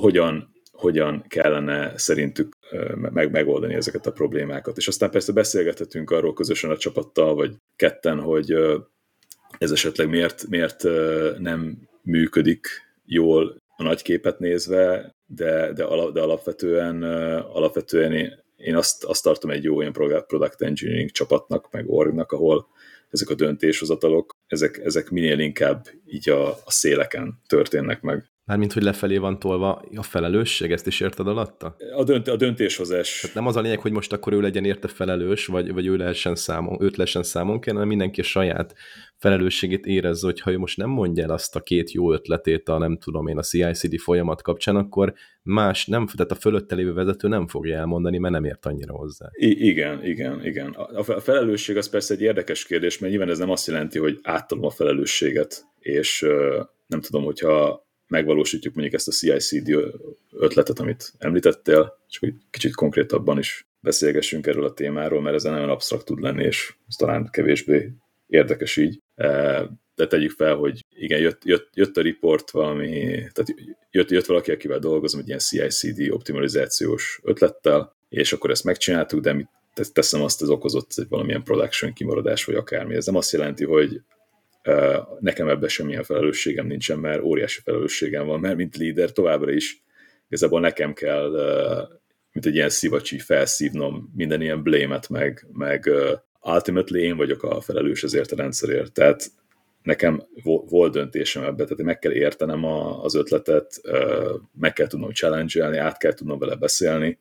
[0.00, 2.56] hogyan hogyan kellene szerintük
[2.96, 4.76] meg, megoldani ezeket a problémákat.
[4.76, 8.54] És aztán persze beszélgethetünk arról közösen a csapattal, vagy ketten, hogy
[9.60, 10.82] ez esetleg miért, miért
[11.38, 12.66] nem működik
[13.04, 17.02] jól a nagy képet nézve, de, de, de alapvetően,
[17.42, 18.12] alapvetően
[18.56, 19.92] én azt, azt tartom egy jó ilyen
[20.26, 22.66] product engineering csapatnak, meg orgnak, ahol
[23.10, 28.30] ezek a döntéshozatalok, ezek, ezek minél inkább így a, a széleken történnek meg.
[28.44, 31.76] Mármint, hogy lefelé van tolva a felelősség, ezt is érted alatta?
[31.96, 33.20] A, dönt, a döntéshozás.
[33.20, 35.96] Tehát nem az a lényeg, hogy most akkor ő legyen érte felelős, vagy, vagy ő
[35.96, 38.74] lehessen számon, őt lehessen számon kell, hanem mindenki a saját
[39.20, 42.78] felelősségét érezze, hogy ha ő most nem mondja el azt a két jó ötletét a
[42.78, 47.28] nem tudom én a CICD folyamat kapcsán, akkor más nem, tehát a fölötte lévő vezető
[47.28, 49.30] nem fogja elmondani, mert nem ért annyira hozzá.
[49.32, 50.70] I- igen, igen, igen.
[50.70, 54.64] A felelősség az persze egy érdekes kérdés, mert nyilván ez nem azt jelenti, hogy áttalom
[54.64, 56.26] a felelősséget, és
[56.86, 59.76] nem tudom, hogyha megvalósítjuk mondjuk ezt a CICD
[60.32, 65.68] ötletet, amit említettél, csak hogy kicsit konkrétabban is beszélgessünk erről a témáról, mert ez nagyon
[65.68, 67.92] absztrakt tud lenni, és ez talán kevésbé
[68.26, 68.98] érdekes így.
[69.94, 73.54] De tegyük fel, hogy igen, jött, jött, jött a report valami, tehát
[73.90, 79.32] jött, jött valaki, akivel dolgozom egy ilyen CI/CD optimalizációs ötlettel, és akkor ezt megcsináltuk, de
[79.32, 79.48] mit
[79.92, 82.94] teszem azt, ez okozott egy valamilyen production kimaradás, vagy akármi.
[82.94, 84.00] Ez nem azt jelenti, hogy
[85.20, 89.82] nekem ebben semmilyen felelősségem nincsen, mert óriási felelősségem van, mert mint líder továbbra is
[90.28, 91.30] igazából nekem kell,
[92.32, 95.90] mint egy ilyen szivacsi felszívnom minden ilyen blame meg, meg
[96.42, 98.92] ultimately én vagyok a felelős ezért a rendszerért.
[98.92, 99.30] Tehát
[99.82, 102.64] nekem volt döntésem ebbe, tehát meg kell értenem
[103.02, 103.80] az ötletet,
[104.60, 107.18] meg kell tudnom challenge át kell tudnom vele beszélni,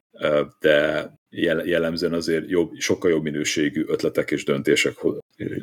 [0.59, 1.09] de
[1.63, 4.93] jellemzően azért jobb, sokkal jobb minőségű ötletek és döntések,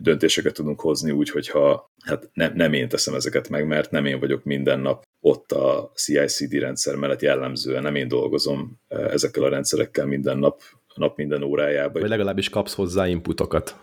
[0.00, 4.18] döntéseket tudunk hozni úgy, hogyha hát nem, nem én teszem ezeket meg, mert nem én
[4.18, 10.06] vagyok minden nap ott a CI/CD rendszer mellett jellemzően, nem én dolgozom ezekkel a rendszerekkel
[10.06, 10.62] minden nap,
[10.96, 12.00] nap minden órájában.
[12.00, 13.76] Vagy legalábbis kapsz hozzá inputokat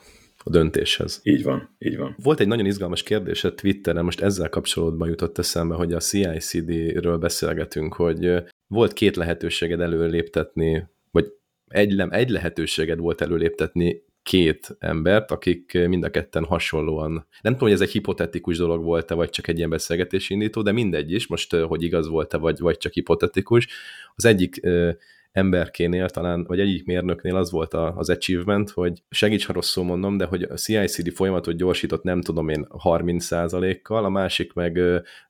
[0.44, 1.20] a döntéshez.
[1.24, 2.16] Így van, így van.
[2.24, 7.18] Volt egy nagyon izgalmas kérdés a Twitteren, most ezzel kapcsolatban jutott eszembe, hogy a CICD-ről
[7.18, 11.26] beszélgetünk, hogy volt két lehetőséged előléptetni, vagy
[11.68, 17.72] egy, egy lehetőséged volt előléptetni két embert, akik mind a ketten hasonlóan, nem tudom, hogy
[17.72, 21.56] ez egy hipotetikus dolog volt-e, vagy csak egy ilyen beszélgetés indító, de mindegy is, most
[21.56, 23.68] hogy igaz volt-e, vagy, vagy csak hipotetikus.
[24.16, 24.62] Az egyik
[25.34, 30.18] emberkénél talán, vagy egyik mérnöknél az volt a, az achievement, hogy segíts, ha rosszul mondom,
[30.18, 34.80] de hogy a CI/CD folyamatot gyorsított nem tudom én 30%-kal, a másik meg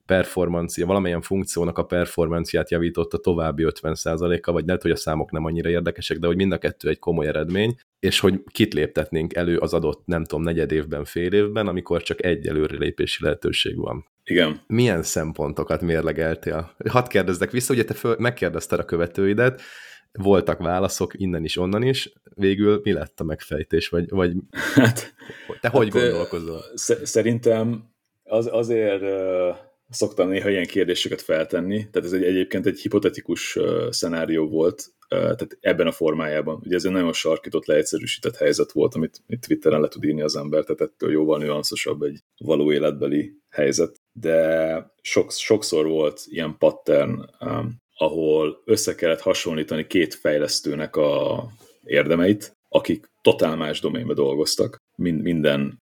[0.06, 5.68] performancia, valamilyen funkciónak a performanciát javította további 50%-kal, vagy lehet, hogy a számok nem annyira
[5.68, 9.74] érdekesek, de hogy mind a kettő egy komoly eredmény, és hogy kit léptetnénk elő az
[9.74, 14.12] adott, nem tudom, negyed évben, fél évben, amikor csak egy előrelépési lehetőség van.
[14.24, 14.60] Igen.
[14.66, 16.74] Milyen szempontokat mérlegeltél?
[16.88, 19.62] Hadd kérdezzek vissza, ugye te föl, megkérdezted a követőidet,
[20.18, 22.12] voltak válaszok innen is, onnan is.
[22.34, 24.32] Végül mi lett a megfejtés, vagy, vagy
[24.74, 25.14] hát,
[25.60, 26.62] te hogy hát, gondolkozol?
[27.02, 27.84] Szerintem
[28.24, 29.02] az, azért
[29.90, 33.58] szoktam néha ilyen kérdéseket feltenni, tehát ez egy, egyébként egy hipotetikus
[33.90, 36.60] szenárió volt, tehát ebben a formájában.
[36.64, 40.36] Ugye ez egy nagyon sarkított, leegyszerűsített helyzet volt, amit, amit Twitteren le tud írni az
[40.36, 44.00] ember, tehát ettől jóval nüanszosabb egy való életbeli helyzet.
[44.12, 51.44] De sok, sokszor volt ilyen pattern, um, ahol össze kellett hasonlítani két fejlesztőnek a
[51.84, 54.82] érdemeit, akik totál más doménbe dolgoztak.
[54.96, 55.82] Mind, minden,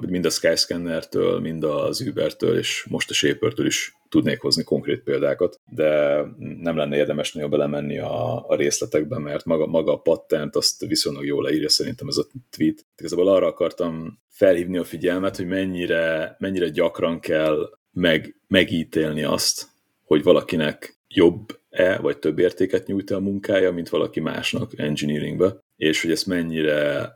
[0.00, 5.60] mind a Skyscanner-től, mind az Uber-től, és most a Shaper-től is tudnék hozni konkrét példákat,
[5.70, 10.86] de nem lenne érdemes nagyon belemenni a, a részletekbe, mert maga, maga a patent azt
[10.86, 12.86] viszonylag jól leírja szerintem ez a tweet.
[12.96, 19.66] Igazából arra akartam felhívni a figyelmet, hogy mennyire, mennyire gyakran kell meg, megítélni azt,
[20.04, 26.10] hogy valakinek jobb-e, vagy több értéket nyújt a munkája, mint valaki másnak engineeringbe, és hogy
[26.10, 27.10] ezt mennyire,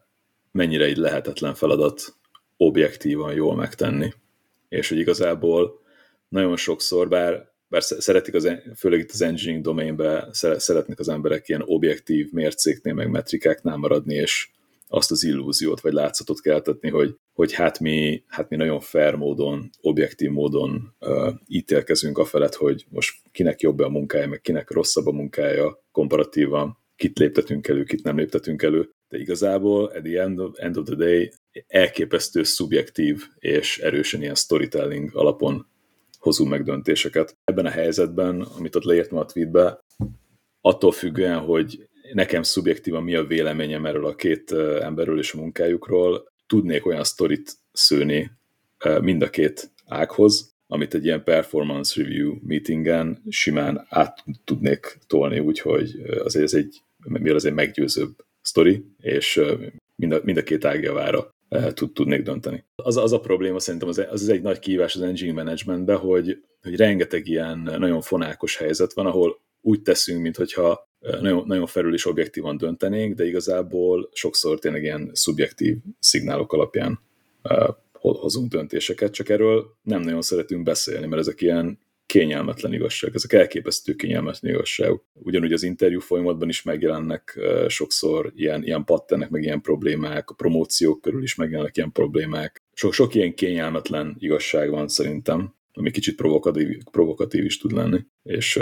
[0.53, 2.15] mennyire egy lehetetlen feladat
[2.57, 4.13] objektívan jól megtenni.
[4.69, 5.81] És hogy igazából
[6.29, 11.63] nagyon sokszor, bár, bár szeretik, az, főleg itt az engineering domainben szeretnek az emberek ilyen
[11.65, 14.49] objektív mércéknél, meg metrikáknál maradni, és
[14.89, 19.71] azt az illúziót vagy látszatot keltetni, hogy, hogy hát, mi, hát mi nagyon fair módon,
[19.81, 25.07] objektív módon uh, ítélkezünk a felett, hogy most kinek jobb a munkája, meg kinek rosszabb
[25.07, 30.39] a munkája komparatívan, kit léptetünk elő, kit nem léptetünk elő, de igazából at the end
[30.39, 31.33] of, end of the day
[31.67, 35.67] elképesztő szubjektív és erősen ilyen storytelling alapon
[36.19, 37.37] hozunk meg döntéseket.
[37.45, 39.79] Ebben a helyzetben, amit ott leírtam a tweetbe,
[40.61, 46.33] attól függően, hogy nekem szubjektívan mi a véleményem erről a két emberről és a munkájukról,
[46.47, 48.31] tudnék olyan sztorit szőni
[49.01, 56.03] mind a két ághoz, amit egy ilyen performance review meetingen simán át tudnék tolni, úgyhogy
[56.25, 59.41] azért ez egy, mivel egy meggyőzőbb sztori, és
[59.97, 61.35] mind a, mind a két ág javára
[61.75, 62.65] tud, tudnék dönteni.
[62.75, 66.77] Az, az a probléma szerintem, az, az egy nagy kihívás az engineering managementbe, hogy, hogy
[66.77, 72.57] rengeteg ilyen nagyon fonákos helyzet van, ahol úgy teszünk, mintha nagyon, nagyon felül is objektívan
[72.57, 77.01] döntenénk, de igazából sokszor tényleg ilyen szubjektív szignálok alapján
[77.93, 83.95] hozunk döntéseket, csak erről nem nagyon szeretünk beszélni, mert ezek ilyen kényelmetlen igazság, ezek elképesztő
[83.95, 85.05] kényelmetlen igazságok.
[85.13, 91.01] Ugyanúgy az interjú folyamatban is megjelennek sokszor ilyen, ilyen patternek, meg ilyen problémák, a promóciók
[91.01, 92.63] körül is megjelennek ilyen problémák.
[92.73, 98.57] Sok, sok ilyen kényelmetlen igazság van szerintem, ami kicsit provokatív, provokatív is tud lenni, és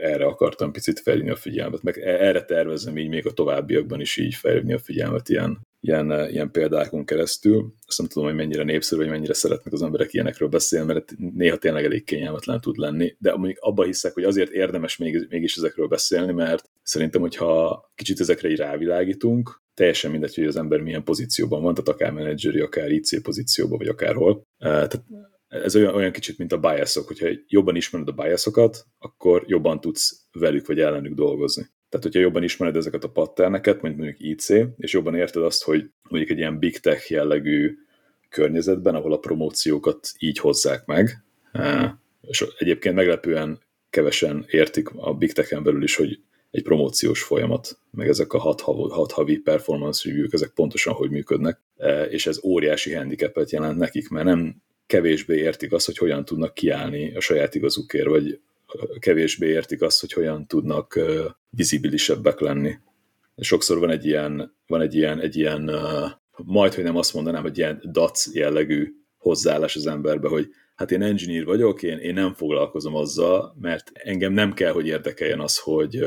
[0.00, 4.16] erre akartam picit felhívni a figyelmet, meg e, erre tervezem így még a továbbiakban is
[4.16, 7.74] így felhívni a figyelmet ilyen, ilyen, ilyen példákon keresztül.
[7.86, 11.56] Azt nem tudom, hogy mennyire népszerű, vagy mennyire szeretnek az emberek ilyenekről beszélni, mert néha
[11.56, 15.86] tényleg elég kényelmetlen tud lenni, de mondjuk abban hiszek, hogy azért érdemes még, mégis ezekről
[15.86, 21.62] beszélni, mert szerintem, hogyha kicsit ezekre így rávilágítunk, teljesen mindegy, hogy az ember milyen pozícióban
[21.62, 24.42] van, tehát akár menedzseri, akár IC pozícióban, vagy akárhol.
[24.58, 25.04] Tehát
[25.62, 30.26] ez olyan, olyan kicsit, mint a biasok, hogyha jobban ismered a biasokat, akkor jobban tudsz
[30.32, 31.62] velük vagy ellenük dolgozni.
[31.88, 35.90] Tehát, hogyha jobban ismered ezeket a patterneket, mondjuk mondjuk IC, és jobban érted azt, hogy
[36.08, 37.78] mondjuk egy ilyen big tech jellegű
[38.28, 41.24] környezetben, ahol a promóciókat így hozzák meg,
[42.20, 43.58] és egyébként meglepően
[43.90, 48.60] kevesen értik a big tech-en belül is, hogy egy promóciós folyamat, meg ezek a hat,
[48.60, 51.60] havi, hat havi performance review ezek pontosan hogy működnek,
[52.10, 57.14] és ez óriási handicapet jelent nekik, mert nem kevésbé értik azt, hogy hogyan tudnak kiállni
[57.14, 58.40] a saját igazukért, vagy
[58.98, 61.00] kevésbé értik azt, hogy hogyan tudnak
[61.50, 62.74] vizibilisebbek lenni.
[63.36, 65.70] Sokszor van egy ilyen, van egy ilyen, egy ilyen
[66.36, 71.02] majd, hogy nem azt mondanám, hogy ilyen dac jellegű hozzáállás az emberbe, hogy hát én
[71.02, 76.04] engineer vagyok, én, én nem foglalkozom azzal, mert engem nem kell, hogy érdekeljen az, hogy,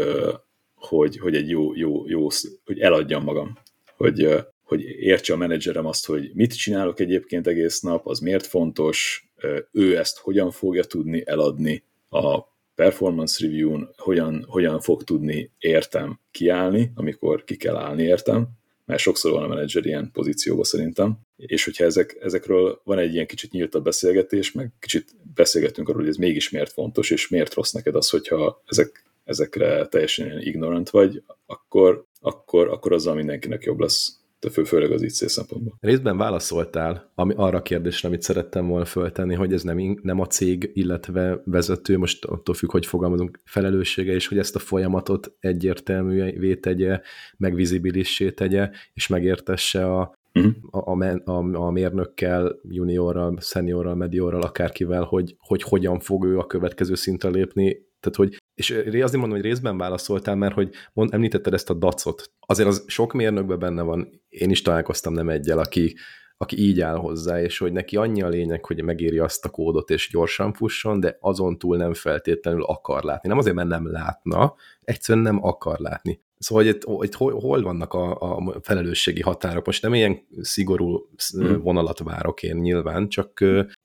[0.76, 2.28] hogy, hogy egy jó, jó, jó,
[2.66, 3.58] hogy eladjam magam.
[3.98, 4.30] Hogy,
[4.68, 9.28] hogy értse a menedzserem azt, hogy mit csinálok egyébként egész nap, az miért fontos,
[9.72, 12.42] ő ezt hogyan fogja tudni eladni a
[12.76, 18.48] performance review-n, hogyan, hogyan fog tudni értem kiállni, amikor ki kell állni értem,
[18.86, 23.28] mert sokszor van a menedzser ilyen pozícióban szerintem, és hogyha ezek, ezekről van egy ilyen
[23.28, 27.72] kicsit nyíltabb beszélgetés, meg kicsit beszélgetünk arról, hogy ez mégis miért fontos, és miért rossz
[27.72, 34.20] neked az, hogyha ezek, ezekre teljesen ignorant vagy, akkor, akkor, akkor azzal mindenkinek jobb lesz
[34.52, 35.78] fő, főleg az IC szempontból.
[35.80, 40.26] Részben válaszoltál ami, arra a kérdésre, amit szerettem volna föltenni, hogy ez nem, nem a
[40.26, 46.56] cég, illetve vezető, most attól függ, hogy fogalmazunk, felelőssége, és hogy ezt a folyamatot egyértelművé
[46.56, 47.02] tegye,
[47.38, 50.54] megvizibilissé tegye, és megértesse a, uh-huh.
[50.70, 56.96] a, a, a mérnökkel, juniorral, seniorral, mediorral, akárkivel, hogy, hogy hogyan fog ő a következő
[56.96, 61.70] szintre lépni, tehát, hogy, és azért mondom, hogy részben válaszoltál, mert hogy mond, említetted ezt
[61.70, 62.32] a dacot.
[62.40, 65.96] Azért az sok mérnökben benne van, én is találkoztam nem egyel, aki,
[66.38, 69.90] aki így áll hozzá, és hogy neki annyi a lényeg, hogy megéri azt a kódot,
[69.90, 73.30] és gyorsan fusson, de azon túl nem feltétlenül akar látni.
[73.30, 76.22] Nem azért, mert nem látna, egyszerűen nem akar látni.
[76.40, 79.66] Szóval, hogy itt, hol, hol vannak a, a felelősségi határok?
[79.66, 81.62] Most nem ilyen szigorú hmm.
[81.62, 83.34] vonalat várok én nyilván, csak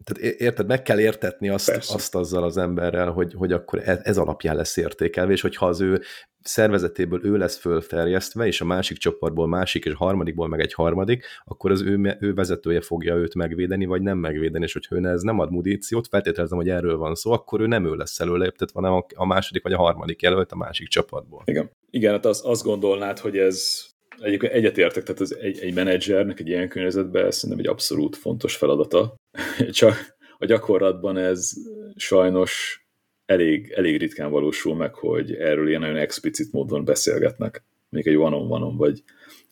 [0.04, 4.18] tehát érted, meg kell értetni azt, azt azzal az emberrel, hogy, hogy akkor ez, ez
[4.18, 6.02] alapján lesz értékelve, és hogyha az ő
[6.42, 11.24] szervezetéből ő lesz fölterjesztve, és a másik csoportból másik, és a harmadikból meg egy harmadik,
[11.44, 15.22] akkor az ő, ő vezetője fogja őt megvédeni, vagy nem megvédeni, és hogyha ő ez
[15.22, 19.04] nem ad mudíciót, feltételezem, hogy erről van szó, akkor ő nem ő lesz előléptetve, hanem
[19.14, 21.42] a második vagy a harmadik jelölt a másik csapatból.
[21.44, 26.40] Igen, Igen hát az, azt gondolnád, hogy ez egyébként egyetértek, tehát az egy, egy menedzsernek
[26.40, 29.14] egy ilyen környezetben szerintem egy abszolút fontos feladata,
[29.70, 31.50] csak a gyakorlatban ez
[31.96, 32.81] sajnos
[33.26, 38.76] elég, elég ritkán valósul meg, hogy erről ilyen nagyon explicit módon beszélgetnek, még egy one-on-one-on,
[38.76, 39.02] vagy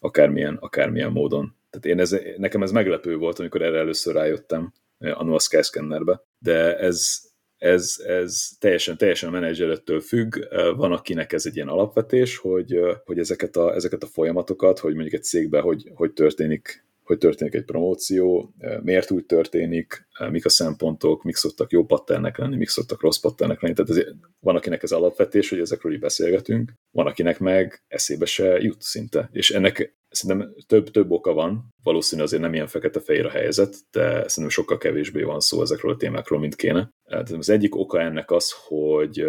[0.01, 1.57] akármilyen, akármilyen módon.
[1.71, 6.79] Tehát én ez, nekem ez meglepő volt, amikor erre először rájöttem a a Skyscannerbe, de
[6.79, 7.21] ez,
[7.59, 10.37] ez, ez teljesen, teljesen a menedzserettől függ.
[10.77, 15.15] Van, akinek ez egy ilyen alapvetés, hogy, hogy ezeket, a, ezeket a folyamatokat, hogy mondjuk
[15.15, 21.23] egy cégben hogy, hogy történik hogy történik egy promóció, miért úgy történik, mik a szempontok,
[21.23, 23.75] mik szoktak jó patternek lenni, mik szoktak rossz patternek lenni.
[23.75, 28.61] Tehát ez, van, akinek ez alapvetés, hogy ezekről így beszélgetünk, van, akinek meg eszébe se
[28.61, 29.29] jut szinte.
[29.33, 34.09] És ennek szerintem több, több oka van, valószínű azért nem ilyen fekete-fehér a helyzet, de
[34.09, 36.91] szerintem sokkal kevésbé van szó ezekről a témákról, mint kéne.
[37.09, 39.25] Tehát az egyik oka ennek az, hogy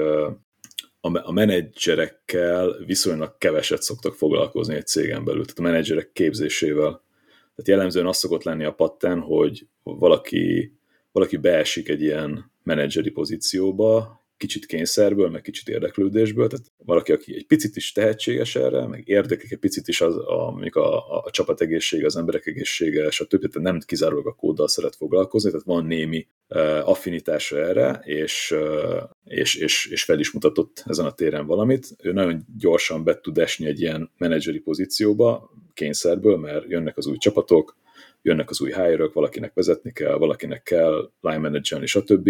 [1.01, 7.09] a menedzserekkel viszonylag keveset szoktak foglalkozni egy cégen belül, tehát a menedzserek képzésével
[7.55, 10.73] tehát jellemzően az szokott lenni a patten, hogy valaki,
[11.11, 17.45] valaki beesik egy ilyen menedzseri pozícióba, kicsit kényszerből, meg kicsit érdeklődésből, tehát valaki, aki egy
[17.45, 21.31] picit is tehetséges erre, meg érdeklik egy picit is az, a, mondjuk a, a, a
[21.31, 25.85] csapat egészsége, az emberek egészsége, többi, tehát nem kizárólag a kóddal szeret foglalkozni, tehát van
[25.85, 31.45] némi uh, affinitása erre, és, uh, és, és, és fel is mutatott ezen a téren
[31.45, 31.87] valamit.
[32.03, 37.17] Ő nagyon gyorsan be tud esni egy ilyen menedzseri pozícióba, kényszerből, mert jönnek az új
[37.17, 37.77] csapatok,
[38.21, 42.29] jönnek az új hire valakinek vezetni kell, valakinek kell line managerni, stb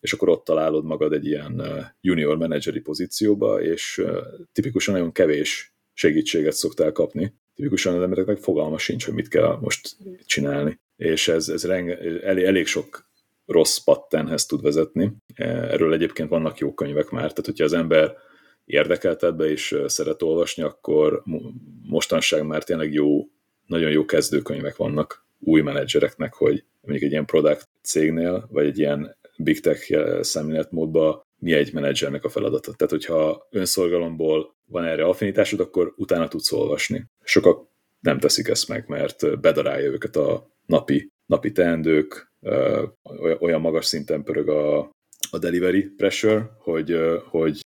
[0.00, 1.62] és akkor ott találod magad egy ilyen
[2.00, 4.04] junior menedzseri pozícióba, és
[4.52, 7.34] tipikusan nagyon kevés segítséget szoktál kapni.
[7.54, 10.80] Tipikusan az embereknek fogalma sincs, hogy mit kell most csinálni.
[10.96, 13.06] És ez, ez renge, elég, elég sok
[13.46, 15.12] rossz pattenhez tud vezetni.
[15.34, 18.16] Erről egyébként vannak jó könyvek már, tehát hogyha az ember
[18.68, 21.22] érdekelt ebbe és szeret olvasni, akkor
[21.82, 23.28] mostanság már tényleg jó,
[23.66, 29.16] nagyon jó kezdőkönyvek vannak új menedzsereknek, hogy mondjuk egy ilyen product cégnél, vagy egy ilyen
[29.38, 32.72] big tech szemléletmódban mi egy menedzsernek a feladata.
[32.72, 37.04] Tehát, hogyha önszorgalomból van erre affinitásod, akkor utána tudsz olvasni.
[37.22, 37.68] Sokak
[38.00, 42.32] nem teszik ezt meg, mert bedarálja őket a napi, napi teendők,
[43.38, 44.78] olyan magas szinten pörög a,
[45.30, 47.60] a delivery pressure, hogy, hogy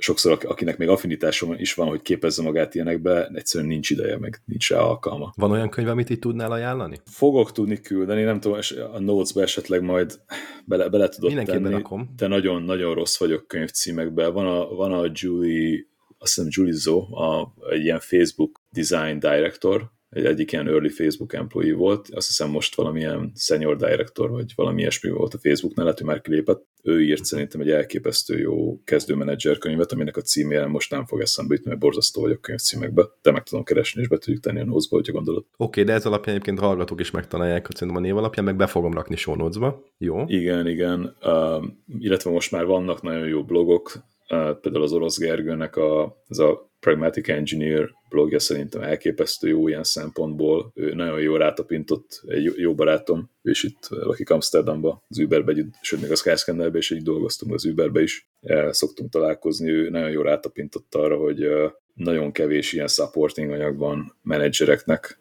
[0.00, 4.70] sokszor akinek még affinitásom is van, hogy képezze magát ilyenekbe, egyszerűen nincs ideje, meg nincs
[4.70, 5.32] rá alkalma.
[5.36, 7.00] Van olyan könyv, amit itt tudnál ajánlani?
[7.04, 8.58] Fogok tudni küldeni, nem tudom,
[8.92, 10.20] a notes-be esetleg majd
[10.64, 12.12] bele, bele tudod Mindenképpen tenni, rakom.
[12.16, 14.32] de nagyon-nagyon rossz vagyok könyvcímekben.
[14.32, 15.86] Van a, van a Julie,
[16.18, 21.32] azt hiszem Julie Zo, a, egy ilyen Facebook design director, egy egyik ilyen early Facebook
[21.32, 26.00] employee volt, azt hiszem most valamilyen senior director, vagy valami ilyesmi volt a Facebooknál, lehet,
[26.00, 26.68] hogy már kilépett.
[26.82, 31.54] Ő írt szerintem egy elképesztő jó kezdőmenedzser könyvet, aminek a címére most nem fog eszembe
[31.54, 34.88] jutni, mert borzasztó vagyok könyvcímekbe, de meg tudom keresni, és be tudjuk tenni a notes
[34.88, 35.44] hogyha gondolod.
[35.56, 38.56] Oké, okay, de ez alapján egyébként hallgatók is megtalálják, hogy szerintem a név alapján, meg
[38.56, 39.82] be fogom rakni show notes-ba.
[39.98, 40.24] Jó?
[40.26, 41.16] Igen, igen.
[41.22, 41.64] Uh,
[41.98, 43.92] illetve most már vannak nagyon jó blogok,
[44.28, 49.84] uh, például az Orosz Gergőnek a, ez a Pragmatic Engineer blogja szerintem elképesztő jó ilyen
[49.84, 50.72] szempontból.
[50.74, 56.10] Ő nagyon jó rátapintott, egy jó barátom, is itt lakik Amsterdamba, az Uberbe sőt még
[56.10, 60.94] a Skyscannerbe is így dolgoztunk az Uberbe is, El szoktunk találkozni, ő nagyon jó rátapintott
[60.94, 61.48] arra, hogy
[61.94, 65.18] nagyon kevés ilyen supporting anyag van menedzsereknek,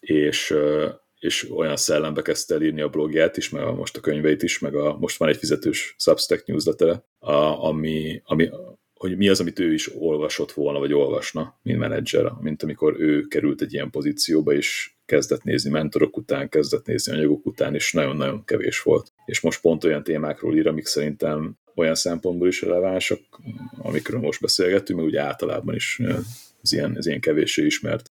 [0.00, 0.54] és
[1.20, 4.74] és olyan szellembe kezdte írni a blogját is, meg a, most a könyveit is, meg
[4.74, 7.02] a, most van egy fizetős Substack newsletter,
[7.58, 8.50] ami, ami
[9.00, 13.22] hogy mi az, amit ő is olvasott volna, vagy olvasna, mint menedzser, mint amikor ő
[13.22, 18.44] került egy ilyen pozícióba, és kezdett nézni mentorok után, kezdett nézni anyagok után, és nagyon-nagyon
[18.44, 19.12] kevés volt.
[19.24, 23.20] És most pont olyan témákról ír, amik szerintem olyan szempontból is relevánsak,
[23.78, 26.00] amikről most beszélgettünk, mert ugye általában is
[26.62, 28.10] az ilyen, az ilyen kevéssé ismert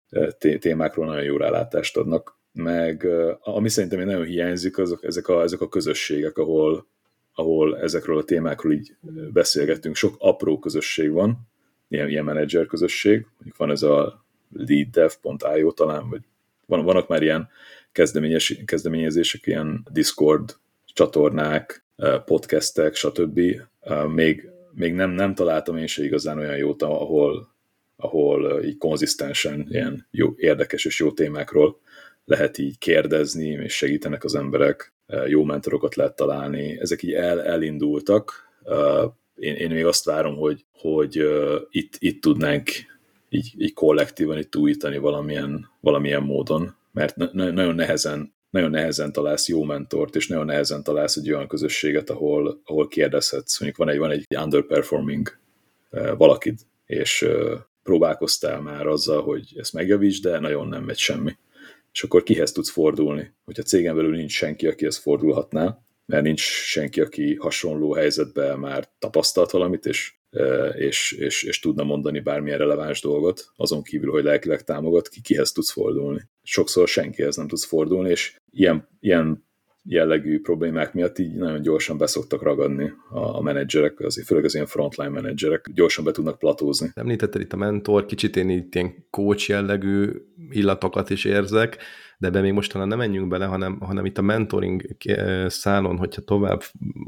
[0.58, 3.06] témákról nagyon jó rálátást adnak, meg
[3.40, 6.86] ami szerintem nagyon hiányzik, azok, ezek, a, ezek a közösségek, ahol
[7.38, 8.96] ahol ezekről a témákról így
[9.32, 9.94] beszélgettünk.
[9.94, 11.38] Sok apró közösség van,
[11.88, 16.20] ilyen, ilyen menedzser közösség, mondjuk van ez a leaddev.io talán, vagy
[16.66, 17.48] van, vannak már ilyen
[18.64, 21.84] kezdeményezések, ilyen Discord csatornák,
[22.24, 23.40] podcastek, stb.
[24.14, 27.54] Még, még nem, nem találtam én se igazán olyan jót, ahol,
[27.96, 31.78] ahol így konzisztensen ilyen jó, érdekes és jó témákról
[32.24, 34.92] lehet így kérdezni, és segítenek az emberek
[35.26, 38.48] jó mentorokat lehet találni, ezek így el, elindultak.
[39.34, 41.22] Én, én még azt várom, hogy, hogy
[41.70, 42.70] itt, itt tudnánk
[43.28, 49.48] így, így kollektívan itt újítani valamilyen, valamilyen módon, mert na, nagyon nehezen nagyon nehezen találsz
[49.48, 53.60] jó mentort, és nagyon nehezen találsz egy olyan közösséget, ahol, ahol kérdezhetsz.
[53.60, 55.38] Mondjuk van egy, van egy underperforming
[56.16, 57.28] valakid, és
[57.82, 61.36] próbálkoztál már azzal, hogy ezt megjavíts, de nagyon nem megy semmi
[61.98, 63.34] és akkor kihez tudsz fordulni.
[63.44, 69.50] Hogyha cégen belül nincs senki, akihez fordulhatnál, mert nincs senki, aki hasonló helyzetben már tapasztalt
[69.50, 74.64] valamit, és, e, és, és, és tudna mondani bármilyen releváns dolgot, azon kívül, hogy lelkileg
[74.64, 76.28] támogat, ki kihez tudsz fordulni.
[76.42, 79.47] Sokszor senkihez nem tudsz fordulni, és ilyen, ilyen
[79.90, 85.08] jellegű problémák miatt így nagyon gyorsan beszoktak ragadni a, menedzserek, azért, főleg az ilyen frontline
[85.08, 86.90] menedzserek, gyorsan be tudnak platózni.
[86.94, 90.10] Említetted itt a mentor, kicsit én itt ilyen coach jellegű
[90.50, 91.76] illatokat is érzek,
[92.18, 94.82] de be még mostanában nem menjünk bele, hanem, hanem itt a mentoring
[95.46, 96.62] szálon, hogyha tovább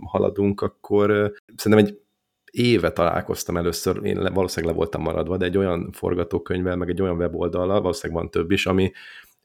[0.05, 2.01] haladunk, akkor szerintem egy
[2.51, 7.17] éve találkoztam először, én valószínűleg le voltam maradva, de egy olyan forgatókönyvvel, meg egy olyan
[7.17, 8.93] weboldallal, valószínűleg van több is, ami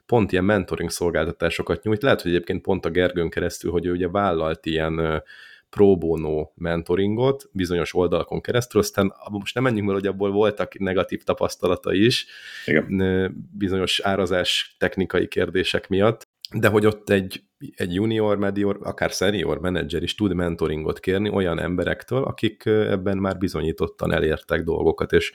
[0.06, 2.02] pont ilyen mentoring szolgáltatásokat nyújt.
[2.02, 5.24] Lehet, hogy egyébként pont a Gergőn keresztül, hogy ő ugye vállalt ilyen
[5.70, 11.24] pro bono mentoringot bizonyos oldalakon keresztül, aztán most nem menjünk bele, hogy abból voltak negatív
[11.24, 12.26] tapasztalata is,
[12.66, 13.48] Igen.
[13.58, 17.44] bizonyos árazás technikai kérdések miatt, de hogy ott egy,
[17.76, 23.38] egy junior, medior, akár senior menedzser is tud mentoringot kérni olyan emberektől, akik ebben már
[23.38, 25.34] bizonyítottan elértek dolgokat, és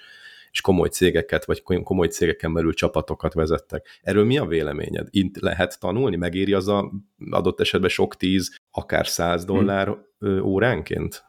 [0.53, 3.87] és komoly cégeket, vagy komoly cégeken belül csapatokat vezettek.
[4.03, 5.07] Erről mi a véleményed?
[5.11, 6.17] Itt lehet tanulni?
[6.17, 6.91] Megéri az a
[7.31, 10.43] adott esetben sok tíz, akár száz dollár hmm.
[10.43, 11.25] óránként?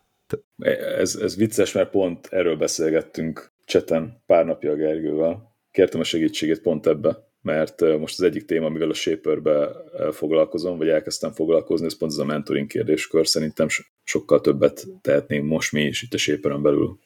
[0.97, 5.55] Ez, ez vicces, mert pont erről beszélgettünk cseten pár napja a Gergővel.
[5.72, 9.69] Kértem a segítségét pont ebbe, mert most az egyik téma, amivel a Shaperbe
[10.11, 13.28] foglalkozom, vagy elkezdtem foglalkozni, ez pont ez a mentoring kérdéskör.
[13.28, 13.67] Szerintem
[14.03, 16.99] sokkal többet tehetnénk most mi is itt a Shaperen belül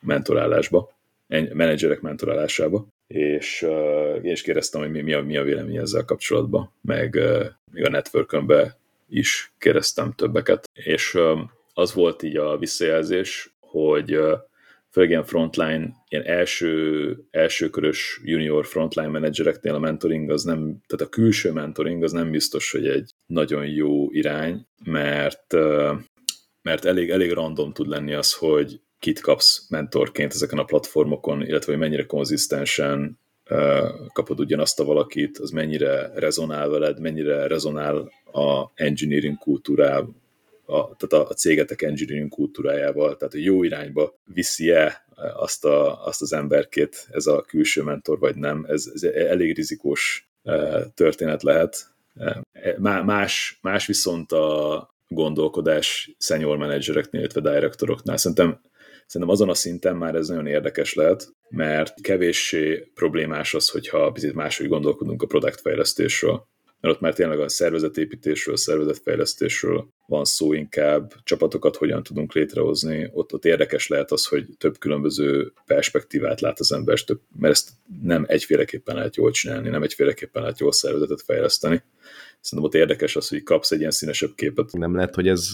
[0.00, 0.92] mentorálásba,
[1.52, 6.72] menedzserek mentorálásába, és uh, én kérdeztem, hogy mi, mi, a, mi a vélemény ezzel kapcsolatban,
[6.80, 8.78] meg uh, még a networkönbe
[9.08, 11.40] is kérdeztem többeket, és uh,
[11.74, 14.38] az volt így a visszajelzés, hogy uh,
[14.90, 21.08] főleg ilyen frontline, ilyen első, elsőkörös junior frontline menedzsereknél a mentoring az nem, tehát a
[21.08, 25.52] külső mentoring az nem biztos, hogy egy nagyon jó irány, mert,
[26.62, 31.72] mert elég, elég random tud lenni az, hogy kit kapsz mentorként ezeken a platformokon, illetve
[31.72, 33.18] hogy mennyire konzisztensen
[34.12, 40.14] kapod ugyanazt a valakit, az mennyire rezonál veled, mennyire rezonál a engineering kultúrával,
[40.66, 46.22] a, tehát a, a cégetek engineering kultúrájával, tehát a jó irányba viszi-e azt, a, azt
[46.22, 48.66] az emberkét ez a külső mentor, vagy nem.
[48.68, 50.28] Ez, ez elég rizikós
[50.94, 51.86] történet lehet.
[52.78, 58.16] Más, más viszont a gondolkodás senior menedzsereknél, illetve direktoroknál.
[58.16, 58.60] Szerintem,
[59.10, 64.34] szerintem azon a szinten már ez nagyon érdekes lehet, mert kevéssé problémás az, hogyha picit
[64.34, 66.48] máshogy gondolkodunk a produktfejlesztésről
[66.80, 73.32] mert ott már tényleg a szervezetépítésről, szervezetfejlesztésről van szó inkább, csapatokat hogyan tudunk létrehozni, ott,
[73.32, 77.70] ott érdekes lehet az, hogy több különböző perspektívát lát az ember, több, mert ezt
[78.02, 81.82] nem egyféleképpen lehet jól csinálni, nem egyféleképpen lehet jól szervezetet fejleszteni.
[82.40, 84.72] Szerintem ott érdekes az, hogy kapsz egy ilyen színesebb képet.
[84.72, 85.50] Nem lehet, hogy ez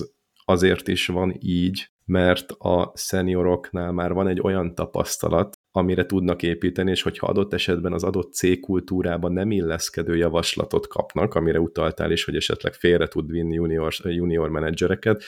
[0.48, 6.90] azért is van így, mert a szenioroknál már van egy olyan tapasztalat, amire tudnak építeni,
[6.90, 12.36] és hogyha adott esetben az adott cégkultúrában nem illeszkedő javaslatot kapnak, amire utaltál is, hogy
[12.36, 15.22] esetleg félre tud vinni junior, junior menedzsereket,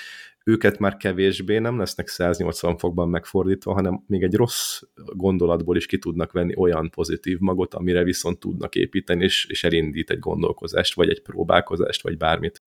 [0.44, 5.98] őket már kevésbé nem lesznek 180 fokban megfordítva, hanem még egy rossz gondolatból is ki
[5.98, 11.08] tudnak venni olyan pozitív magot, amire viszont tudnak építeni, és, és elindít egy gondolkozást, vagy
[11.08, 12.62] egy próbálkozást, vagy bármit.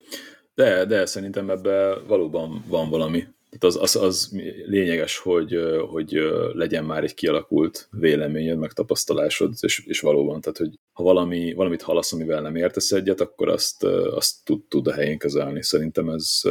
[0.61, 3.19] De, de szerintem ebben valóban van valami.
[3.19, 4.31] Tehát az, az, az
[4.65, 5.57] lényeges, hogy,
[5.89, 6.19] hogy
[6.53, 11.81] legyen már egy kialakult véleményed, meg tapasztalásod, és, és valóban, tehát hogy ha valami, valamit
[11.81, 15.63] hallasz, amivel nem értesz egyet, akkor azt, azt tud, tud a helyén kezelni.
[15.63, 16.41] Szerintem ez,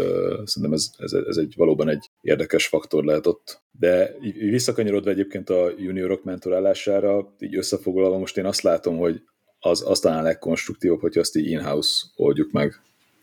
[0.44, 3.62] szerintem ez, ez, ez egy valóban egy érdekes faktor lehet ott.
[3.78, 9.22] De visszakanyarodva egyébként a juniorok mentorálására, így összefoglalva most én azt látom, hogy
[9.58, 12.80] az, az talán a legkonstruktívabb, hogyha azt így in-house oldjuk meg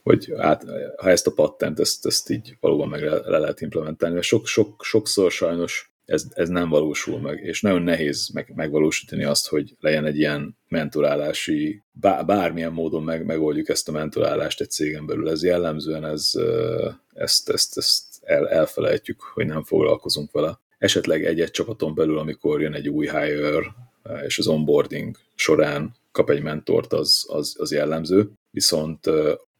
[0.07, 0.65] hogy át,
[0.97, 4.47] ha ezt a patent, ezt, ezt így valóban meg le, le lehet implementálni, mert sok,
[4.47, 9.75] sok, sokszor sajnos ez, ez nem valósul meg, és nagyon nehéz meg, megvalósítani azt, hogy
[9.79, 15.29] legyen egy ilyen mentorálási, bár, bármilyen módon meg, megoldjuk ezt a mentorálást egy cégen belül.
[15.29, 16.31] Ez jellemzően ez,
[17.13, 20.59] ezt, ezt, ezt el, elfelejtjük, hogy nem foglalkozunk vele.
[20.77, 23.75] Esetleg egy-egy csapaton belül, amikor jön egy új hire,
[24.25, 28.31] és az onboarding során kap egy mentort, az, az, az jellemző.
[28.51, 29.09] Viszont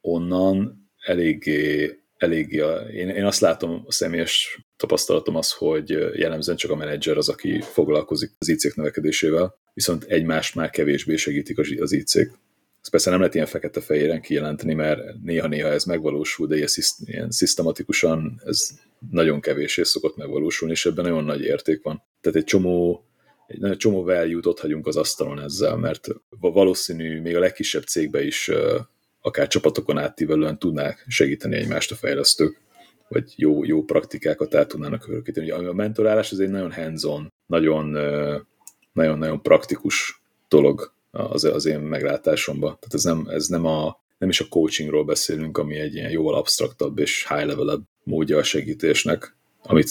[0.08, 6.76] onnan eléggé, eléggé én, én azt látom, a személyes tapasztalatom az, hogy jellemzően csak a
[6.76, 12.16] menedzser az, aki foglalkozik az IC növekedésével, viszont egymást már kevésbé segítik az IC.
[12.16, 16.70] Ezt persze nem lehet ilyen fekete-fehéren kijelenteni, mert néha-néha ez megvalósul, de ilyen,
[17.06, 18.70] ilyen szisztematikusan ez
[19.12, 22.04] nagyon kevésé szokott megvalósulni, és ebben nagyon nagy érték van.
[22.22, 23.02] Tehát egy csomó
[23.48, 26.08] egy csomó value-t ott hagyunk az asztalon ezzel, mert
[26.40, 28.52] valószínű még a legkisebb cégbe is
[29.28, 32.62] akár csapatokon átívelően tudnák segíteni egymást a fejlesztők,
[33.08, 35.50] vagy jó, jó praktikákat át tudnának örökíteni.
[35.50, 37.86] A mentorálás az egy nagyon hands-on, nagyon,
[38.94, 42.78] nagyon, praktikus dolog az, az én meglátásomban.
[42.80, 46.36] Tehát ez nem, ez nem, a, nem is a coachingról beszélünk, ami egy ilyen jóval
[46.36, 49.90] absztraktabb és high level módja a segítésnek, amit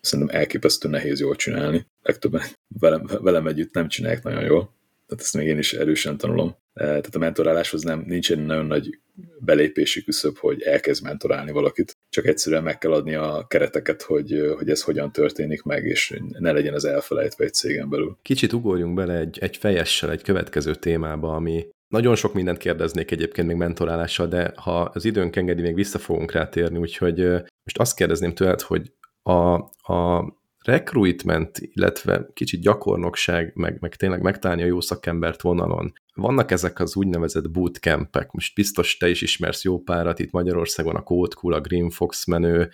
[0.00, 1.86] szerintem elképesztő nehéz jól csinálni.
[2.02, 2.42] Legtöbben
[2.80, 4.72] velem, velem együtt nem csinálják nagyon jól.
[5.14, 6.56] Tehát ezt még én is erősen tanulom.
[6.72, 8.98] Eh, tehát a mentoráláshoz nem, nincsen nagyon nagy
[9.38, 14.54] belépési küszöb, hogy elkezd mentorálni valakit, csak egyszerűen meg kell adni a kereteket, hogy, eh,
[14.56, 18.18] hogy ez hogyan történik meg, és ne legyen ez elfelejtve egy cégen belül.
[18.22, 23.46] Kicsit ugorjunk bele egy, egy fejessel egy következő témába, ami nagyon sok mindent kérdeznék egyébként
[23.46, 27.96] még mentorálással, de ha az időnk engedi, még vissza fogunk rátérni, úgyhogy eh, most azt
[27.96, 28.92] kérdezném tőled, hogy
[29.22, 29.54] a,
[29.92, 30.24] a
[30.64, 35.92] recruitment, illetve kicsit gyakornokság, meg, meg tényleg megtalálni a jó szakembert vonalon.
[36.14, 41.02] Vannak ezek az úgynevezett bootcampek, most biztos te is ismersz jó párat, itt Magyarországon a
[41.02, 42.70] Code Cool, a Green Fox menő,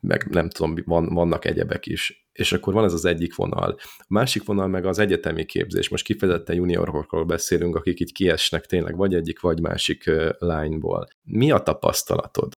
[0.00, 2.28] meg nem tudom, van, vannak egyebek is.
[2.32, 3.76] És akkor van ez az egyik vonal.
[3.98, 5.88] A másik vonal meg az egyetemi képzés.
[5.88, 11.08] Most kifejezetten juniorokról beszélünk, akik így kiesnek tényleg vagy egyik, vagy másik lányból.
[11.22, 12.52] Mi a tapasztalatod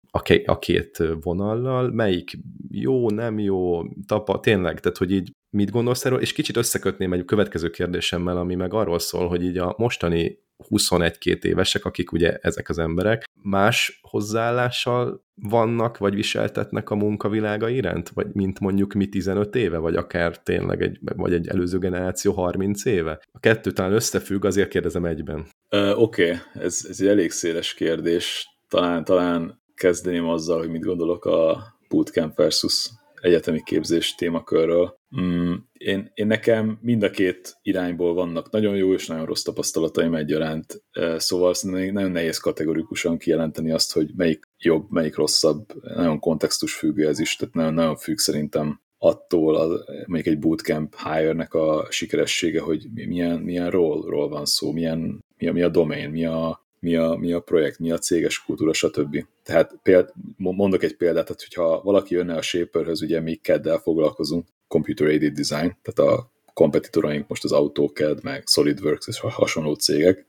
[0.45, 1.91] a két vonallal?
[1.91, 2.39] Melyik
[2.71, 7.25] jó, nem jó, tapa, tényleg, tehát hogy így mit gondolsz erről, és kicsit összekötném egy
[7.25, 12.69] következő kérdésemmel, ami meg arról szól, hogy így a mostani 21-2 évesek, akik ugye ezek
[12.69, 19.55] az emberek, más hozzáállással vannak, vagy viseltetnek a munkavilága iránt, vagy mint mondjuk mi 15
[19.55, 23.21] éve, vagy akár tényleg egy, vagy egy előző generáció 30 éve?
[23.33, 25.47] A kettő talán összefügg, azért kérdezem egyben.
[25.71, 26.65] Uh, Oké, okay.
[26.65, 28.49] ez, ez egy elég széles kérdés.
[28.69, 34.99] Talán, talán kezdeném azzal, hogy mit gondolok a bootcamp versus egyetemi képzés témakörről.
[35.21, 40.15] Mm, én, én nekem mind a két irányból vannak nagyon jó és nagyon rossz tapasztalataim
[40.15, 40.83] egyaránt,
[41.17, 47.09] szóval szerintem nagyon nehéz kategorikusan kijelenteni azt, hogy melyik jobb, melyik rosszabb, nagyon kontextus függő
[47.09, 52.61] ez is, tehát nagyon, nagyon függ szerintem attól, az, még egy bootcamp hire-nek a sikeressége,
[52.61, 56.97] hogy milyen, milyen role-ról van szó, milyen, mi a, mi a domain, mi a, mi
[56.97, 59.27] a, mi a projekt, mi a céges kultúra, stb.
[59.43, 64.47] Tehát péld, mondok egy példát, tehát hogyha valaki jönne a Shaperhöz, ugye mi CAD-del foglalkozunk,
[64.69, 70.27] Computer Aided Design, tehát a kompetitoraink most az AutoCAD, meg SolidWorks és hasonló cégek,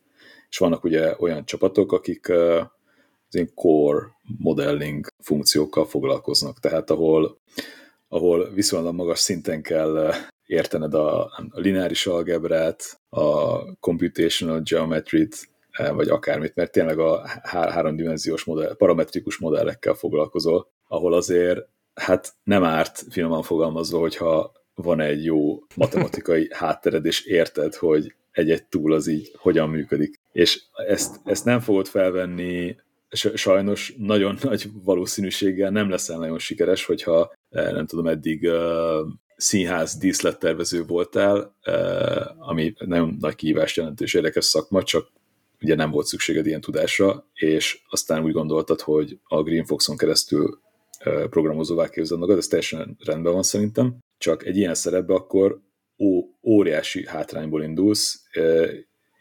[0.49, 7.37] és vannak ugye olyan csapatok, akik az ilyen core modelling funkciókkal foglalkoznak, tehát ahol,
[8.07, 10.13] ahol viszonylag magas szinten kell
[10.45, 15.49] értened a, a lineáris algebrát, a computational geometry-t,
[15.93, 22.63] vagy akármit, mert tényleg a há háromdimenziós modell, parametrikus modellekkel foglalkozol, ahol azért hát nem
[22.63, 29.07] árt finoman fogalmazva, hogyha van egy jó matematikai háttered, és érted, hogy egy-egy túl az
[29.07, 30.19] így hogyan működik.
[30.31, 32.75] És ezt, ezt nem fogod felvenni,
[33.33, 39.07] sajnos nagyon nagy valószínűséggel nem leszel nagyon sikeres, hogyha eh, nem tudom, eddig uh,
[39.39, 41.55] színház díszlettervező voltál,
[42.37, 45.11] ami nagyon nagy kihívást jelentő és érdekes szakma, csak
[45.61, 50.59] ugye nem volt szükséged ilyen tudásra, és aztán úgy gondoltad, hogy a Green Foxon keresztül
[51.29, 55.61] programozóvá képzeld magad, ez teljesen rendben van szerintem, csak egy ilyen szerepbe akkor
[55.97, 58.23] ó, óriási hátrányból indulsz,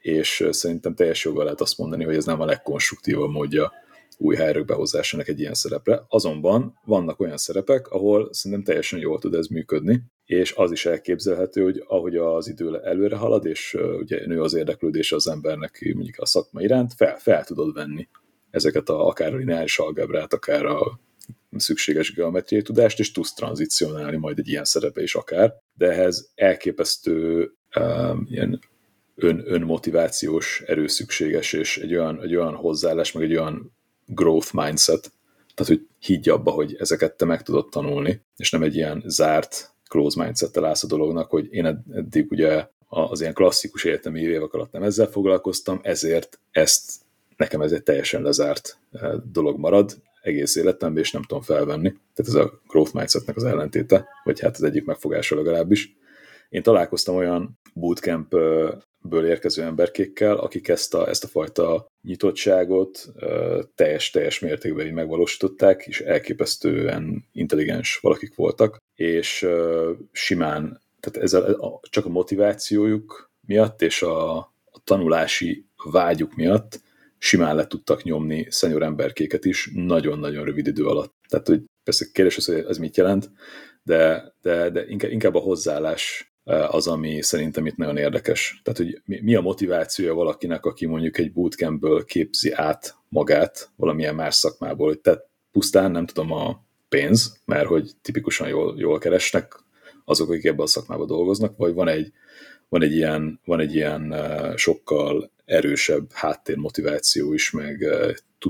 [0.01, 3.73] és szerintem teljes joggal lehet azt mondani, hogy ez nem a legkonstruktívabb módja
[4.19, 6.05] új helyről behozásának egy ilyen szerepre.
[6.09, 11.63] Azonban vannak olyan szerepek, ahol szerintem teljesen jól tud ez működni, és az is elképzelhető,
[11.63, 16.27] hogy ahogy az idő előre halad, és ugye nő az érdeklődés az embernek mondjuk a
[16.27, 18.09] szakma iránt, fel, fel tudod venni
[18.51, 21.01] ezeket a, akár a lineáris algebrát, akár a
[21.57, 27.51] szükséges geometriai tudást, és tudsz tranzicionálni majd egy ilyen szerepe is akár, de ehhez elképesztő
[27.77, 28.61] um, ilyen
[29.15, 33.73] ön, önmotivációs erő szükséges, és egy olyan, egy olyan hozzáállás, meg egy olyan
[34.07, 35.13] growth mindset,
[35.55, 39.77] tehát hogy higgy abba, hogy ezeket te meg tudod tanulni, és nem egy ilyen zárt
[39.89, 44.73] close mindset-tel állsz a dolognak, hogy én eddig ugye az ilyen klasszikus egyetemi évek alatt
[44.73, 46.93] nem ezzel foglalkoztam, ezért ezt
[47.37, 51.89] nekem ez egy teljesen lezárt eh, dolog marad egész életemben, és nem tudom felvenni.
[52.15, 55.97] Tehát ez a growth mindsetnek az ellentéte, vagy hát az egyik megfogása legalábbis.
[56.49, 57.59] Én találkoztam olyan
[59.09, 63.07] bootcampből érkező emberkékkel, akik ezt a, ezt a fajta nyitottságot
[63.75, 69.47] teljes-teljes mértékben megvalósították, és elképesztően intelligens valakik voltak, és
[70.13, 76.81] simán, tehát ez a, csak a motivációjuk miatt és a, a tanulási vágyuk miatt
[77.19, 81.15] simán le tudtak nyomni szenyor emberkéket is nagyon-nagyon rövid idő alatt.
[81.29, 83.31] Tehát, hogy persze kérdés az, hogy ez mit jelent,
[83.83, 88.61] de, de, de inkább a hozzáállás az, ami szerintem itt nagyon érdekes.
[88.65, 94.35] Tehát, hogy mi a motivációja valakinek, aki mondjuk egy bootcampből képzi át magát valamilyen más
[94.35, 99.57] szakmából, hogy tehát pusztán nem tudom a pénz, mert hogy tipikusan jól, jól keresnek
[100.05, 102.13] azok, akik ebben a szakmában dolgoznak, vagy van egy,
[102.69, 104.15] van egy ilyen, van egy ilyen
[104.57, 107.85] sokkal erősebb háttérmotiváció is, meg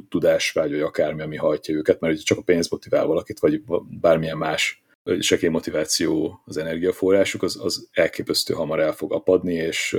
[0.09, 3.63] tudásvágy, vagy akármi, ami hajtja őket, mert csak a pénz motivál valakit, vagy
[4.01, 4.83] bármilyen más
[5.21, 9.97] sekély motiváció az energiaforrásuk, az, az elképesztő hamar el fog apadni, és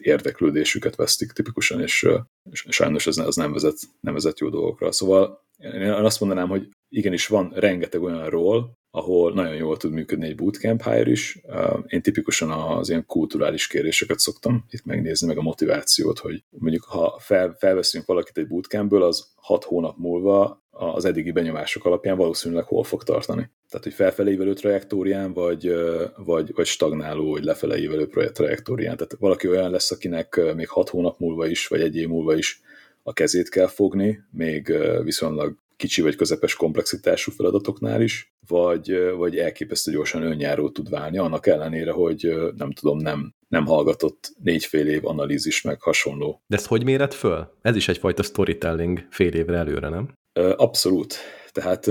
[0.00, 2.08] érdeklődésüket vesztik tipikusan, és,
[2.50, 4.92] és sajnos ez, az nem vezet, nem vezet jó dolgokra.
[4.92, 10.26] Szóval én azt mondanám, hogy igenis van rengeteg olyan ról, ahol nagyon jól tud működni
[10.26, 11.40] egy bootcamp hire is.
[11.86, 17.18] Én tipikusan az ilyen kulturális kéréseket szoktam itt megnézni, meg a motivációt, hogy mondjuk ha
[17.18, 22.84] fel, felveszünk valakit egy bootcampből, az hat hónap múlva az eddigi benyomások alapján valószínűleg hol
[22.84, 23.50] fog tartani.
[23.68, 25.72] Tehát, hogy felfelé ívelő trajektórián, vagy,
[26.16, 28.96] vagy, vagy stagnáló, vagy lefelé ívelő trajektórián.
[28.96, 32.60] Tehát valaki olyan lesz, akinek még hat hónap múlva is, vagy egy év múlva is
[33.02, 39.92] a kezét kell fogni, még viszonylag kicsi vagy közepes komplexitású feladatoknál is, vagy, vagy elképesztő
[39.92, 45.06] gyorsan önjáró tud válni, annak ellenére, hogy nem tudom, nem, nem hallgatott négy fél év
[45.06, 46.42] analízis meg hasonló.
[46.46, 47.52] De ezt hogy méred föl?
[47.62, 50.18] Ez is egyfajta storytelling fél évre előre, nem?
[50.32, 51.14] Abszolút.
[51.52, 51.86] Tehát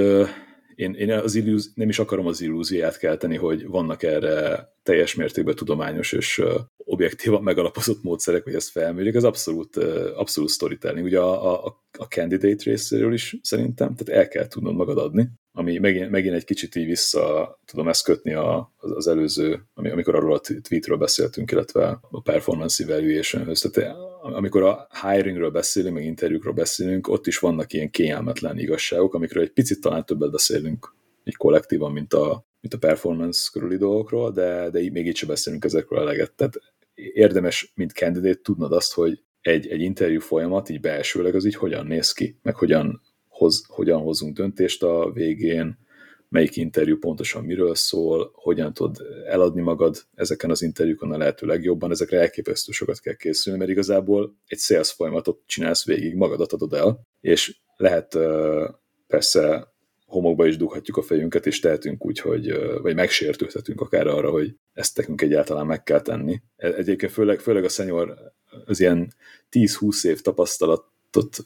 [0.76, 5.56] én, én az illúz, nem is akarom az illúziát kelteni, hogy vannak erre teljes mértékben
[5.56, 6.42] tudományos és
[6.78, 9.78] objektívan megalapozott módszerek, hogy ezt felmérjük, ez abszolút,
[10.16, 11.06] abszolút storytelling.
[11.06, 15.78] Ugye a, a, a candidate részéről is szerintem, tehát el kell tudnod magad adni, ami
[15.78, 20.34] megint, megint egy kicsit így vissza tudom ezt kötni a, az, az előző, amikor arról
[20.34, 23.62] a tweetről beszéltünk, illetve a performance evaluation-höz.
[23.62, 23.96] Tehát
[24.34, 29.52] amikor a hiringről beszélünk, meg interjúkról beszélünk, ott is vannak ilyen kényelmetlen igazságok, amikről egy
[29.52, 34.80] picit talán többet beszélünk így kollektívan, mint a, mint a performance körüli dolgokról, de, de
[34.80, 36.32] így még így sem beszélünk ezekről eleget.
[36.32, 36.60] Tehát
[36.94, 41.86] érdemes, mint candidate tudnod azt, hogy egy, egy interjú folyamat így belsőleg az így hogyan
[41.86, 45.78] néz ki, meg hogyan, hoz, hogyan hozunk döntést a végén,
[46.30, 51.92] melyik interjú pontosan miről szól, hogyan tud eladni magad ezeken az interjúkon a lehető legjobban,
[51.92, 57.08] ezekre elképesztő sokat kell készülni, mert igazából egy sales folyamatot csinálsz végig, magadat adod el,
[57.22, 58.18] és lehet
[59.08, 59.74] persze
[60.06, 64.98] homokba is dughatjuk a fejünket, és tehetünk úgy, hogy, vagy megsértődhetünk akár arra, hogy ezt
[64.98, 66.42] nekünk egyáltalán meg kell tenni.
[66.56, 68.18] E, egyébként főleg, főleg a szenyor
[68.66, 69.14] az ilyen
[69.52, 70.86] 10-20 év tapasztalat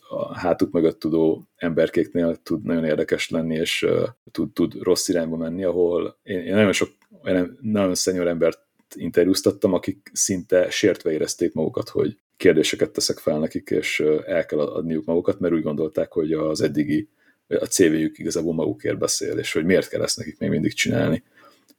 [0.09, 3.88] a hátuk mögött tudó emberkéknél tud nagyon érdekes lenni, és
[4.32, 6.89] tud, tud rossz irányba menni, ahol én, én nagyon sok,
[7.24, 8.59] olyan, nagyon szenyor embert
[8.95, 15.05] interjúztattam, akik szinte sértve érezték magukat, hogy kérdéseket teszek fel nekik, és el kell adniuk
[15.05, 17.09] magukat, mert úgy gondolták, hogy az eddigi
[17.47, 21.24] a CV-jük igazából magukért beszél, és hogy miért kell ezt nekik még mindig csinálni.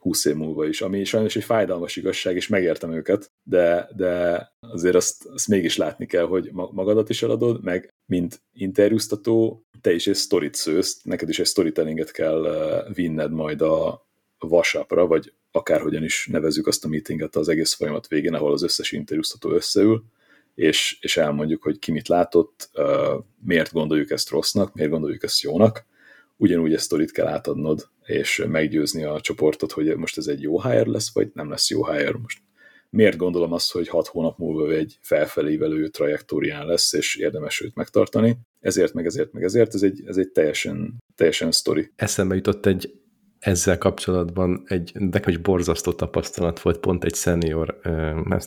[0.05, 4.95] 20 év múlva is, ami sajnos egy fájdalmas igazság, és megértem őket, de, de azért
[4.95, 10.15] azt, azt mégis látni kell, hogy magadat is eladod, meg mint interjúztató, te is egy
[10.15, 12.47] sztorit szősz, neked is egy storytellinget kell
[12.95, 14.07] vinned majd a
[14.39, 18.93] vasapra, vagy akárhogyan is nevezzük azt a meetinget az egész folyamat végén, ahol az összes
[18.93, 20.05] interjúztató összeül,
[20.55, 22.71] és, és elmondjuk, hogy ki mit látott,
[23.45, 25.87] miért gondoljuk ezt rossznak, miért gondoljuk ezt jónak,
[26.37, 30.91] ugyanúgy ezt sztorit kell átadnod, és meggyőzni a csoportot, hogy most ez egy jó hire
[30.91, 32.19] lesz, vagy nem lesz jó hire.
[32.23, 32.39] Most
[32.91, 38.37] miért gondolom azt, hogy hat hónap múlva egy felfelévelő trajektórián lesz, és érdemes őt megtartani.
[38.61, 41.91] Ezért, meg ezért, meg ezért, ez egy, ez egy teljesen, teljesen sztori.
[41.97, 42.93] Eszembe jutott egy
[43.39, 47.81] ezzel kapcsolatban egy nekem is borzasztó tapasztalat volt, pont egy senior,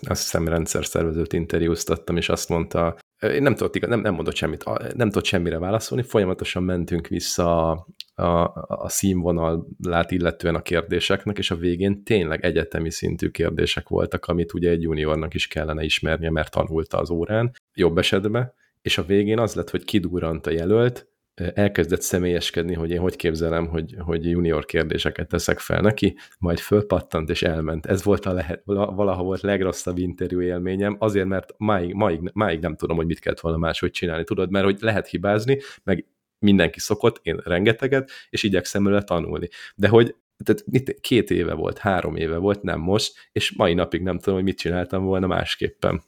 [0.01, 4.63] azt hiszem rendszer szervezőt interjúztattam, és azt mondta, én nem tudott, nem, nem mondott semmit,
[4.95, 11.51] nem tudott semmire válaszolni, folyamatosan mentünk vissza a, a, a színvonalát illetően a kérdéseknek, és
[11.51, 16.51] a végén tényleg egyetemi szintű kérdések voltak, amit ugye egy juniornak is kellene ismernie, mert
[16.51, 21.07] tanulta az órán, jobb esetben, és a végén az lett, hogy kidurrant a jelölt,
[21.53, 27.29] elkezdett személyeskedni, hogy én hogy képzelem, hogy, hogy junior kérdéseket teszek fel neki, majd fölpattant
[27.29, 27.85] és elment.
[27.85, 32.75] Ez volt a lehet, valaha volt legrosszabb interjú élményem, azért, mert máig, máig, máig nem
[32.75, 34.23] tudom, hogy mit kellett volna máshogy csinálni.
[34.23, 36.05] Tudod, mert hogy lehet hibázni, meg
[36.39, 39.47] mindenki szokott, én rengeteget, és igyekszem előle tanulni.
[39.75, 44.01] De hogy tehát mit, két éve volt, három éve volt, nem most, és mai napig
[44.01, 46.03] nem tudom, hogy mit csináltam volna másképpen.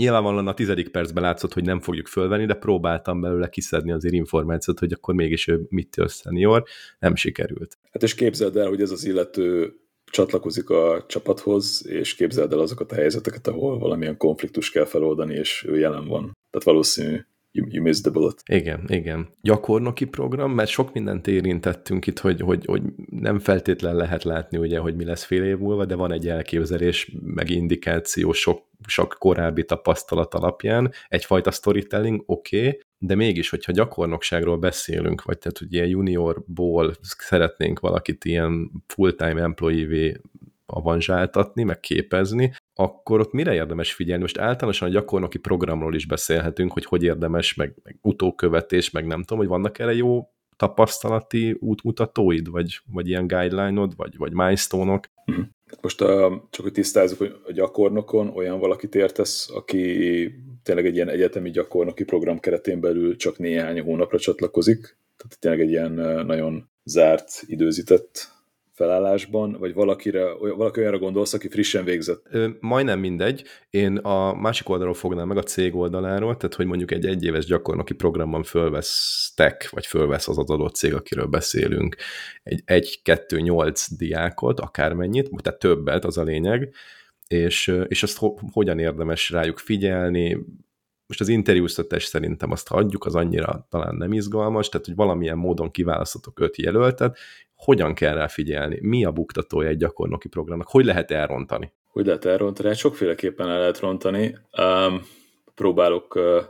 [0.00, 4.78] Nyilvánvalóan a tizedik percben látszott, hogy nem fogjuk fölvenni, de próbáltam belőle kiszedni azért információt,
[4.78, 6.64] hogy akkor mégis ő mit senior,
[6.98, 7.78] nem sikerült.
[7.92, 9.74] Hát és képzeld el, hogy ez az illető
[10.10, 15.64] csatlakozik a csapathoz, és képzeld el azokat a helyzeteket, ahol valamilyen konfliktus kell feloldani, és
[15.68, 16.20] ő jelen van.
[16.50, 17.20] Tehát valószínű,
[17.52, 18.42] you, you missed the bullet.
[18.50, 19.28] Igen, igen.
[19.42, 24.78] Gyakornoki program, mert sok mindent érintettünk itt, hogy, hogy, hogy nem feltétlen lehet látni, ugye,
[24.78, 29.64] hogy mi lesz fél év múlva, de van egy elképzelés, meg indikáció sok, sok korábbi
[29.64, 30.92] tapasztalat alapján.
[31.08, 38.24] Egyfajta storytelling, oké, okay, de mégis, hogyha gyakornokságról beszélünk, vagy tehát, hogy juniorból szeretnénk valakit
[38.24, 40.20] ilyen full-time employee
[40.66, 44.22] avanzsáltatni, meg képezni, akkor ott mire érdemes figyelni?
[44.22, 49.20] Most általánosan a gyakornoki programról is beszélhetünk, hogy hogy érdemes, meg, meg utókövetés, meg nem
[49.20, 55.06] tudom, hogy vannak erre jó tapasztalati útmutatóid, vagy, vagy ilyen guideline-od, vagy, vagy milestone-ok?
[55.30, 55.40] Mhm.
[55.80, 59.94] Most a, csak hogy tisztázzuk, hogy a gyakornokon olyan valakit értesz, aki
[60.62, 65.70] tényleg egy ilyen egyetemi gyakornoki program keretén belül csak néhány hónapra csatlakozik, tehát tényleg egy
[65.70, 65.92] ilyen
[66.26, 68.28] nagyon zárt, időzített
[68.80, 72.26] felállásban, vagy valakire, valaki olyanra gondolsz, aki frissen végzett?
[72.30, 73.44] Ö, majdnem mindegy.
[73.70, 77.94] Én a másik oldalról fognám meg, a cég oldaláról, tehát hogy mondjuk egy egyéves gyakornoki
[77.94, 81.96] programban fölvesztek, vagy fölvesz az adott cég, akiről beszélünk,
[82.42, 82.62] egy
[83.04, 86.74] 1-2-8 diákot, akármennyit, tehát többet, az a lényeg,
[87.26, 90.38] és, és azt ho, hogyan érdemes rájuk figyelni,
[91.06, 95.70] most az interjúztatás szerintem azt hagyjuk, az annyira talán nem izgalmas, tehát hogy valamilyen módon
[95.70, 97.18] kiválasztotok öt jelöltet,
[97.64, 98.78] hogyan kell rá figyelni?
[98.82, 100.68] Mi a buktatója egy gyakornoki programnak?
[100.68, 101.72] Hogy lehet elrontani?
[101.86, 102.68] Hogy lehet elrontani?
[102.68, 104.38] Hát sokféleképpen el lehet rontani.
[104.58, 105.02] Um,
[105.54, 106.42] próbálok uh,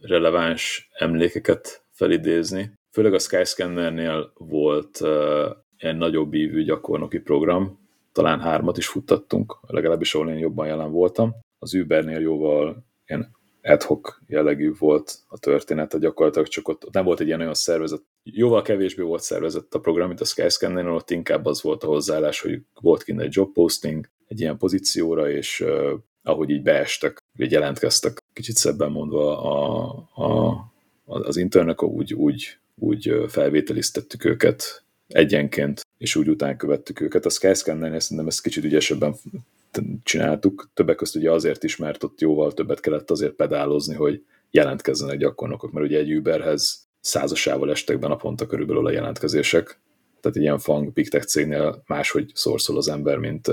[0.00, 2.72] releváns emlékeket felidézni.
[2.92, 7.78] főleg a Skyscannernél volt uh, egy nagyobb ívű gyakornoki program,
[8.12, 11.34] talán hármat is futtattunk, legalábbis ahol én jobban jelen voltam.
[11.58, 17.20] Az Ubernél jóval ilyen ad hoc jellegű volt a történet, gyakorlatilag csak ott nem volt
[17.20, 18.02] egy ilyen olyan szervezet,
[18.34, 22.40] jóval kevésbé volt szervezett a program, mint a Skyscanner, ott inkább az volt a hozzáállás,
[22.40, 27.50] hogy volt kint egy job posting egy ilyen pozícióra, és uh, ahogy így beestek, így
[27.50, 29.84] jelentkeztek, kicsit szebben mondva a,
[30.24, 30.56] a,
[31.04, 37.26] az internek, úgy, úgy, úgy felvételiztettük őket egyenként, és úgy után követtük őket.
[37.26, 39.14] A Skyscanner-nél szerintem ezt kicsit ügyesebben
[40.02, 45.18] csináltuk, többek között ugye azért is, mert ott jóval többet kellett azért pedálozni, hogy jelentkezzenek
[45.18, 49.80] gyakornokok, mert ugye egy Uberhez százasával estek be naponta körülbelül a jelentkezések,
[50.20, 53.50] tehát ilyen fang big tech cégnél máshogy szorszol az ember, mint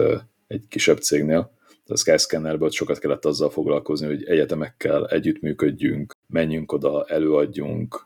[0.47, 1.51] egy kisebb cégnél.
[1.87, 8.05] A Skyscannerből sokat kellett azzal foglalkozni, hogy egyetemekkel együttműködjünk, menjünk oda, előadjunk,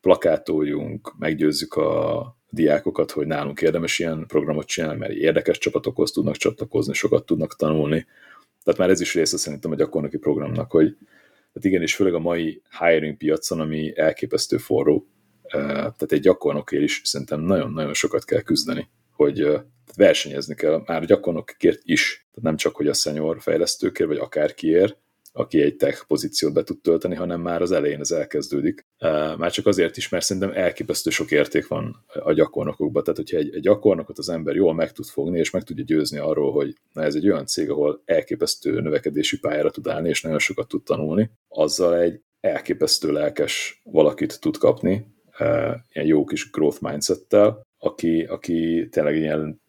[0.00, 6.92] plakátoljunk, meggyőzzük a diákokat, hogy nálunk érdemes ilyen programot csinálni, mert érdekes csapatokhoz tudnak csatlakozni,
[6.92, 8.06] sokat tudnak tanulni.
[8.64, 10.96] Tehát már ez is része szerintem a gyakornoki programnak, hogy
[11.58, 15.06] tehát igenis, főleg a mai hiring piacon, ami elképesztő forró,
[15.50, 19.48] tehát egy gyakornokért is szerintem nagyon-nagyon sokat kell küzdeni, hogy
[19.96, 24.98] versenyezni kell már gyakornokért is, tehát nem csak, hogy a senior fejlesztőkért, vagy akárkiért,
[25.38, 28.86] aki egy tech pozíciót be tud tölteni, hanem már az elején ez elkezdődik.
[29.38, 33.02] Már csak azért is, mert szerintem elképesztő sok érték van a gyakornokokban.
[33.02, 36.18] Tehát, hogyha egy, egy gyakornokot az ember jól meg tud fogni, és meg tudja győzni
[36.18, 40.38] arról, hogy na ez egy olyan cég, ahol elképesztő növekedési pályára tud állni, és nagyon
[40.38, 45.06] sokat tud tanulni, azzal egy elképesztő lelkes valakit tud kapni,
[45.92, 49.60] ilyen jó kis growth mindsettel, aki, aki tényleg ilyen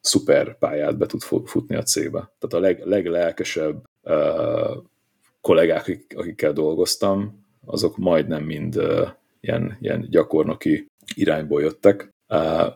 [0.00, 2.18] szuper pályát be tud futni a cégbe.
[2.18, 3.84] Tehát a leg, leglelkesebb
[5.42, 9.08] kollégák, akikkel dolgoztam, azok majdnem mind uh,
[9.40, 12.08] ilyen, ilyen gyakornoki irányból jöttek.
[12.28, 12.66] Uh,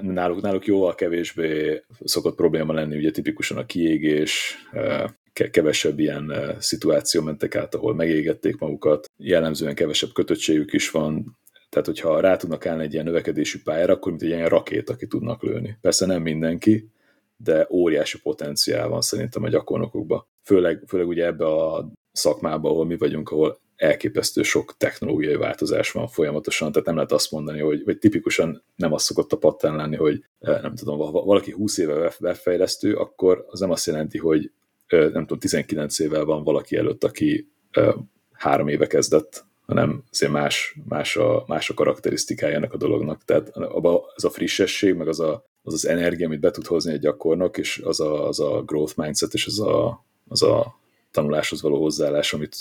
[0.00, 5.10] náluk, náluk jóval kevésbé szokott probléma lenni, ugye tipikusan a kiégés, uh,
[5.50, 11.38] kevesebb ilyen szituáció mentek át, ahol megégették magukat, jellemzően kevesebb kötöttségük is van,
[11.68, 15.06] tehát hogyha rá tudnak állni egy ilyen növekedési pályára, akkor mint egy ilyen rakét, aki
[15.06, 15.78] tudnak lőni.
[15.80, 16.90] Persze nem mindenki,
[17.36, 20.26] de óriási potenciál van szerintem a gyakornokokban.
[20.42, 26.08] Főleg, főleg ugye ebbe a szakmában, ahol mi vagyunk, ahol elképesztő sok technológiai változás van
[26.08, 29.96] folyamatosan, tehát nem lehet azt mondani, hogy vagy tipikusan nem azt szokott a pattern lenni,
[29.96, 34.50] hogy eh, nem tudom, valaki 20 éve webfejlesztő, akkor az nem azt jelenti, hogy
[34.86, 37.94] eh, nem tudom, 19 évvel van valaki előtt, aki eh,
[38.32, 43.24] három éve kezdett, hanem azért más, más, a, más a karakterisztikája ennek a dolognak.
[43.24, 46.92] Tehát abba az a frissesség, meg az, a, az az energia, amit be tud hozni
[46.92, 50.79] egy gyakornok, és az a, az a growth mindset, és az a, az a
[51.10, 52.56] tanuláshoz való hozzáállás, amit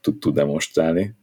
[0.00, 1.14] tud, tud demonstrálni,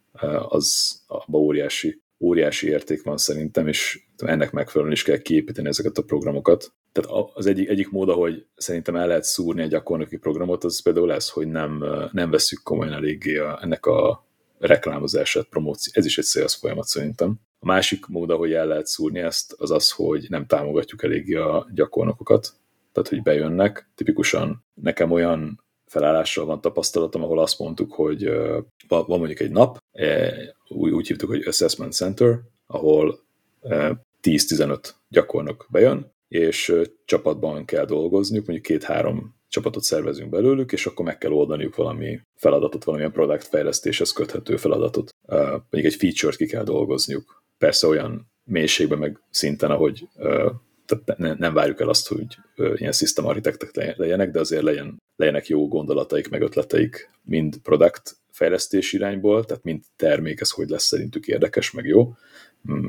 [0.49, 6.03] az abban óriási, óriási érték van szerintem, és ennek megfelelően is kell kiépíteni ezeket a
[6.03, 6.73] programokat.
[6.91, 11.07] Tehát az egyik, egyik mód, ahogy szerintem el lehet szúrni egy gyakornoki programot, az például
[11.07, 14.25] lesz, hogy nem, nem veszük komolyan eléggé a, ennek a
[14.59, 15.91] reklámozását, promóció.
[15.95, 17.39] Ez is egy sales folyamat szerintem.
[17.59, 21.67] A másik mód, ahogy el lehet szúrni ezt, az az, hogy nem támogatjuk eléggé a
[21.73, 22.53] gyakornokokat,
[22.91, 23.89] tehát hogy bejönnek.
[23.95, 28.31] Tipikusan nekem olyan felállással van tapasztalatom, ahol azt mondtuk, hogy
[28.87, 30.33] van mondjuk egy nap, e,
[30.67, 33.19] úgy, hívtuk, hogy Assessment Center, ahol
[34.21, 36.75] 10-15 gyakornok bejön, és
[37.05, 42.83] csapatban kell dolgozniuk, mondjuk két-három csapatot szervezünk belőlük, és akkor meg kell oldaniuk valami feladatot,
[42.83, 45.15] valamilyen product fejlesztéshez köthető feladatot.
[45.27, 47.43] Mondjuk egy feature-t ki kell dolgozniuk.
[47.57, 50.07] Persze olyan mélységben, meg szinten, ahogy
[50.99, 55.47] tehát ne, nem várjuk el azt, hogy ilyen system architektek legyenek, de azért legyen, legyenek
[55.47, 61.27] jó gondolataik, meg ötleteik mind product fejlesztés irányból, tehát mind termék, ez hogy lesz szerintük
[61.27, 62.13] érdekes, meg jó.
[62.71, 62.85] Mm,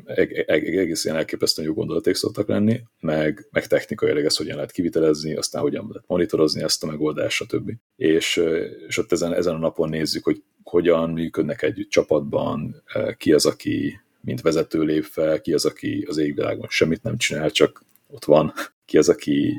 [0.46, 5.62] egész ilyen elképesztően jó gondolaték szoktak lenni, meg, meg technikai ez hogyan lehet kivitelezni, aztán
[5.62, 7.72] hogyan lehet monitorozni ezt a megoldást, stb.
[7.96, 8.42] És,
[8.88, 12.82] és ott ezen, ezen a napon nézzük, hogy hogyan működnek együtt csapatban,
[13.16, 17.50] ki az, aki mint vezető lép fel, ki az, aki az égvilágon semmit nem csinál,
[17.50, 18.52] csak ott van,
[18.84, 19.54] ki az, aki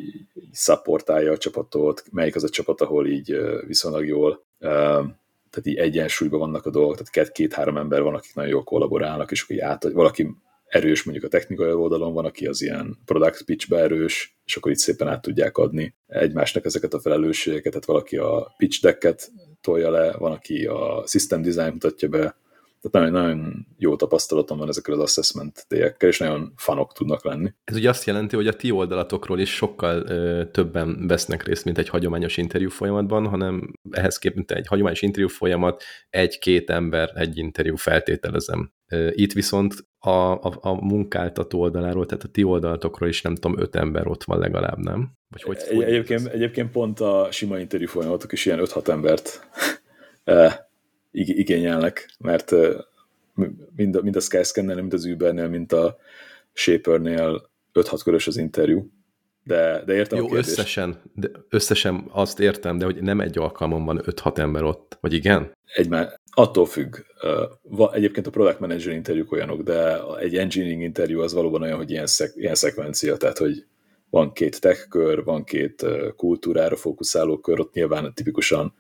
[0.52, 3.38] szapportálja a csapatot, melyik az a csapat, ahol így
[3.68, 4.46] viszonylag jól
[5.54, 9.42] tehát így egyensúlyban vannak a dolgok, tehát két-három ember van, akik nagyon jól kollaborálnak, és
[9.42, 10.30] akkor át, valaki
[10.66, 14.78] erős mondjuk a technikai oldalon, van, aki az ilyen product pitchbe erős, és akkor itt
[14.78, 19.32] szépen át tudják adni egymásnak ezeket a felelősségeket, tehát valaki a pitch decket
[19.62, 22.36] tolja le, van, aki a system design mutatja be,
[22.92, 27.54] tehát nagyon, nagyon jó tapasztalatom van ezekkel az assessment déjekkel, és nagyon fanok tudnak lenni.
[27.64, 31.78] Ez ugye azt jelenti, hogy a ti oldalatokról is sokkal ö, többen vesznek részt, mint
[31.78, 37.76] egy hagyományos interjú folyamatban, hanem ehhez képest egy hagyományos interjú folyamat, egy-két ember, egy interjú
[37.76, 38.72] feltételezem.
[39.10, 43.76] Itt viszont a, a, a munkáltató oldaláról, tehát a ti oldalatokról is nem tudom, öt
[43.76, 45.12] ember ott van legalább, nem?
[45.30, 49.48] Vagy hogy, egy, egyébként, egyébként pont a sima interjú folyamatok is ilyen 5-6 embert
[51.14, 52.52] igényelnek, mert
[53.76, 55.98] mind a, mind a Skyscanner, mind az Ubernél, mind a
[56.54, 58.92] Shapernél 5-6 körös az interjú.
[59.44, 63.86] De, de értem Jó, a összesen, de összesen azt értem, de hogy nem egy alkalmon
[63.86, 65.52] van 5-6 ember ott, vagy igen?
[65.74, 66.96] Egy már attól függ.
[67.92, 72.08] Egyébként a product manager interjúk olyanok, de egy engineering interjú az valóban olyan, hogy ilyen,
[72.08, 73.66] szek, ilyen szekvencia, tehát hogy
[74.10, 75.86] van két tech kör, van két
[76.16, 78.74] kultúrára fókuszáló kör, ott nyilván tipikusan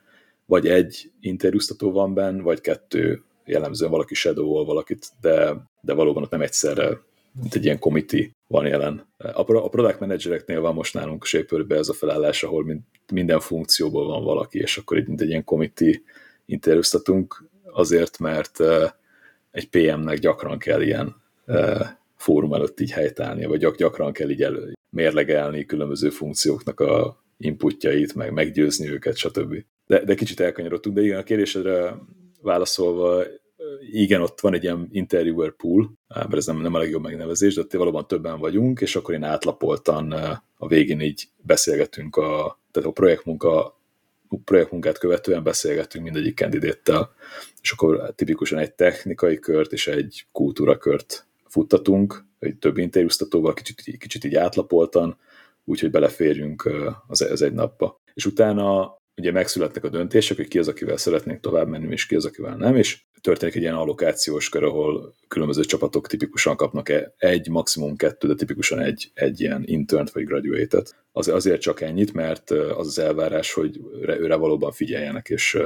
[0.46, 6.32] vagy egy interjúztató van benne, vagy kettő jellemzően valaki shadow valakit, de, de valóban ott
[6.32, 7.02] nem egyszerre,
[7.41, 9.08] mint egy ilyen committee van jelen.
[9.18, 14.24] A, a product managereknél van most nálunk shaper ez a felállás, ahol minden funkcióból van
[14.24, 16.02] valaki, és akkor mint egy ilyen committee
[16.46, 18.60] interjúztatunk, azért, mert
[19.52, 21.16] egy PM-nek gyakran kell ilyen
[22.16, 28.16] fórum előtt így helytállnia, vagy gyak, gyakran kell így elő, mérlegelni különböző funkcióknak a inputjait,
[28.16, 29.56] meg meggyőzni őket, stb.
[29.86, 31.95] De, de kicsit elkanyarodtunk, de igen, a kérdésedre
[32.41, 33.23] válaszolva,
[33.91, 37.61] igen, ott van egy ilyen interviewer pool, mert ez nem, nem a legjobb megnevezés, de
[37.61, 40.11] ott valóban többen vagyunk, és akkor én átlapoltan
[40.57, 43.81] a végén így beszélgetünk, a, tehát a projektmunka
[44.43, 47.13] projektmunkát követően beszélgetünk mindegyik kandidéttel,
[47.61, 54.23] és akkor tipikusan egy technikai kört és egy kultúrakört futtatunk, egy több interjúztatóval, kicsit, kicsit
[54.23, 55.17] így átlapoltan,
[55.65, 56.69] úgyhogy beleférjünk
[57.07, 58.01] az, az egy napba.
[58.13, 62.16] És utána ugye megszületnek a döntések, hogy ki az, akivel szeretnénk tovább menni, és ki
[62.16, 67.14] az, akivel nem, és történik egy ilyen allokációs kör, ahol különböző csapatok tipikusan kapnak e
[67.18, 70.95] egy, maximum kettő, de tipikusan egy, egy ilyen internt vagy graduate-et.
[71.11, 75.57] Az, azért csak ennyit, mert az az elvárás, hogy őre valóban figyeljenek, és,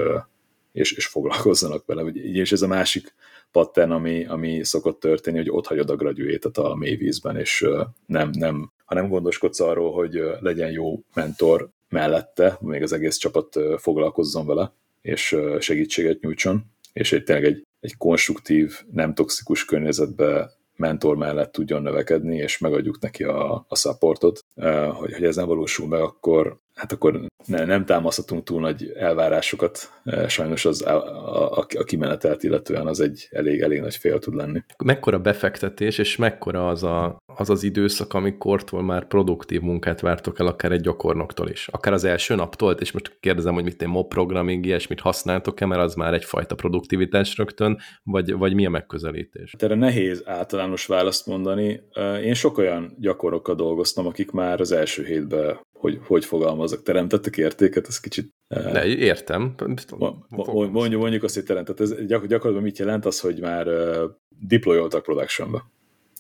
[0.72, 2.12] és, és foglalkozzanak vele.
[2.12, 3.14] És ez a másik
[3.52, 7.66] pattern, ami, ami szokott történni, hogy ott hagyod a graduate a mélyvízben, és
[8.06, 13.60] nem, nem, ha nem gondoskodsz arról, hogy legyen jó mentor mellette, még az egész csapat
[13.78, 21.18] foglalkozzon vele, és segítséget nyújtson, és egy, tényleg egy, egy konstruktív, nem toxikus környezetbe mentor
[21.18, 24.46] mellett tudjon növekedni, és megadjuk neki a, a supportot,
[24.92, 29.92] hogy, hogy ez nem valósul meg, akkor hát akkor ne, nem támaszhatunk túl nagy elvárásokat,
[30.04, 34.36] e, sajnos az, a, a, a kimenetelt illetően az egy elég, elég nagy fél tud
[34.36, 34.64] lenni.
[34.84, 40.48] Mekkora befektetés, és mekkora az, a, az az időszak, amikortól már produktív munkát vártok el,
[40.48, 41.68] akár egy gyakornoktól is?
[41.68, 45.82] Akár az első naptól, és most kérdezem, hogy mit én mob programming, ilyesmit használtok-e, mert
[45.82, 49.52] az már egyfajta produktivitás rögtön, vagy, vagy mi a megközelítés?
[49.52, 51.82] Hát erre nehéz általános választ mondani.
[51.92, 57.38] E, én sok olyan gyakorokkal dolgoztam, akik már az első hétben hogy, hogy fogalmazok, teremtettek
[57.38, 58.30] értéket, ez kicsit...
[58.48, 59.56] Eh, ne, értem.
[60.72, 61.80] Mondjuk, mondjuk azt, hogy teremtett.
[61.80, 65.72] Ez gyakorlatilag mit jelent az, hogy már uh, deployoltak productionba.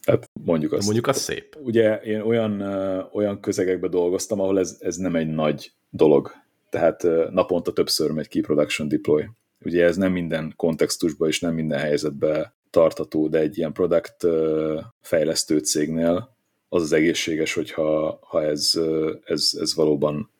[0.03, 0.83] Tehát mondjuk azt.
[0.83, 1.55] Mondjuk az szép.
[1.59, 6.31] Ugye én olyan, uh, olyan közegekbe dolgoztam, ahol ez, ez nem egy nagy dolog.
[6.69, 9.29] Tehát uh, naponta többször megy ki production deploy.
[9.65, 14.27] Ugye ez nem minden kontextusban és nem minden helyzetben tartató, de egy ilyen product
[15.01, 16.36] fejlesztő cégnél
[16.69, 18.79] az az egészséges, hogyha ha ez,
[19.23, 20.31] ez, ez valóban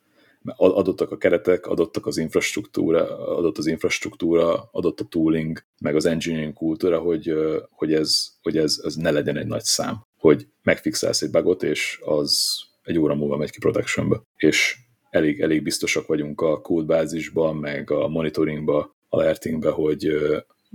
[0.56, 6.54] adottak a keretek, adottak az infrastruktúra, adott az infrastruktúra, adott a tooling, meg az engineering
[6.54, 7.34] kultúra, hogy,
[7.70, 10.06] hogy, ez, hogy ez, ez ne legyen egy nagy szám.
[10.18, 14.24] Hogy megfixálsz egy bugot, és az egy óra múlva megy ki productionba.
[14.36, 14.78] És
[15.10, 20.10] elég, elég biztosak vagyunk a kódbázisban, meg a monitoringba, alertingbe, hogy,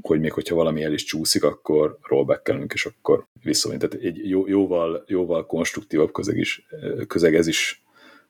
[0.00, 3.80] hogy még hogyha valami el is csúszik, akkor rollbackelünk, és akkor visszamint.
[3.80, 6.66] Tehát egy jó, jóval, jóval konstruktívabb közeg, is,
[7.06, 7.82] közeg ez is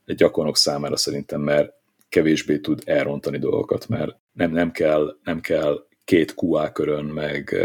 [0.05, 1.73] egy gyakornok számára szerintem, mert
[2.09, 7.57] kevésbé tud elrontani dolgokat, mert nem, nem, kell, nem kell két QA körön, meg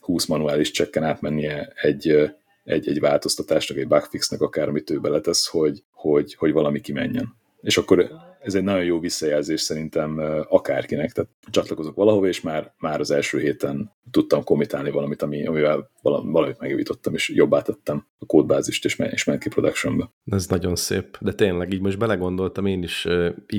[0.00, 2.32] 20 manuális csekken átmennie egy,
[2.64, 7.34] egy, egy változtatásnak, egy bugfixnek, akármit ő beletesz, hogy, hogy, hogy valami kimenjen.
[7.60, 8.10] És akkor
[8.42, 13.38] ez egy nagyon jó visszajelzés szerintem akárkinek, tehát csatlakozok valahova, és már, már az első
[13.38, 19.24] héten tudtam komitálni valamit, ami, amivel valamit megjavítottam, és jobbá tettem a kódbázist, és, és
[19.24, 20.14] ment ki productionba.
[20.24, 23.08] Ez nagyon szép, de tényleg így most belegondoltam én is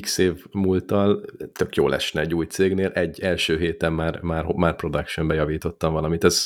[0.02, 4.76] x év múltal, tök jó lesne egy új cégnél, egy első héten már, már, már
[4.76, 6.24] productionbe javítottam valamit.
[6.24, 6.44] Ez,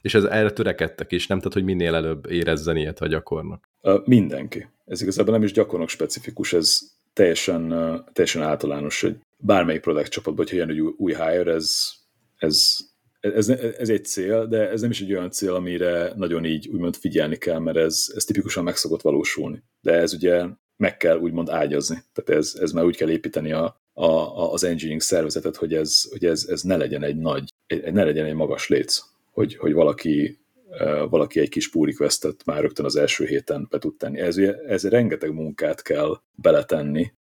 [0.00, 1.38] és ez erre törekedtek is, nem?
[1.38, 3.68] Tehát, hogy minél előbb érezzen ilyet a gyakornok.
[4.04, 4.66] Mindenki.
[4.84, 6.80] Ez igazából nem is gyakornok specifikus, ez
[7.18, 7.68] teljesen,
[8.12, 11.70] teljesen általános, hogy bármelyik product csapatban, hogyha jön egy új, új hire, ez,
[12.36, 12.76] ez,
[13.20, 16.96] ez, ez egy cél, de ez nem is egy olyan cél, amire nagyon így úgymond
[16.96, 19.62] figyelni kell, mert ez, ez tipikusan meg szokott valósulni.
[19.80, 20.46] De ez ugye
[20.76, 22.02] meg kell úgymond ágyazni.
[22.12, 24.06] Tehát ez, ez már úgy kell építeni a, a,
[24.52, 28.26] az engineering szervezetet, hogy ez, hogy ez, ez ne legyen egy nagy, egy, ne legyen
[28.26, 29.00] egy magas léc,
[29.32, 30.38] hogy, hogy valaki
[31.10, 34.20] valaki egy kis pull requestet már rögtön az első héten be tud tenni.
[34.20, 34.36] Ez,
[34.66, 37.12] ez rengeteg munkát kell beletenni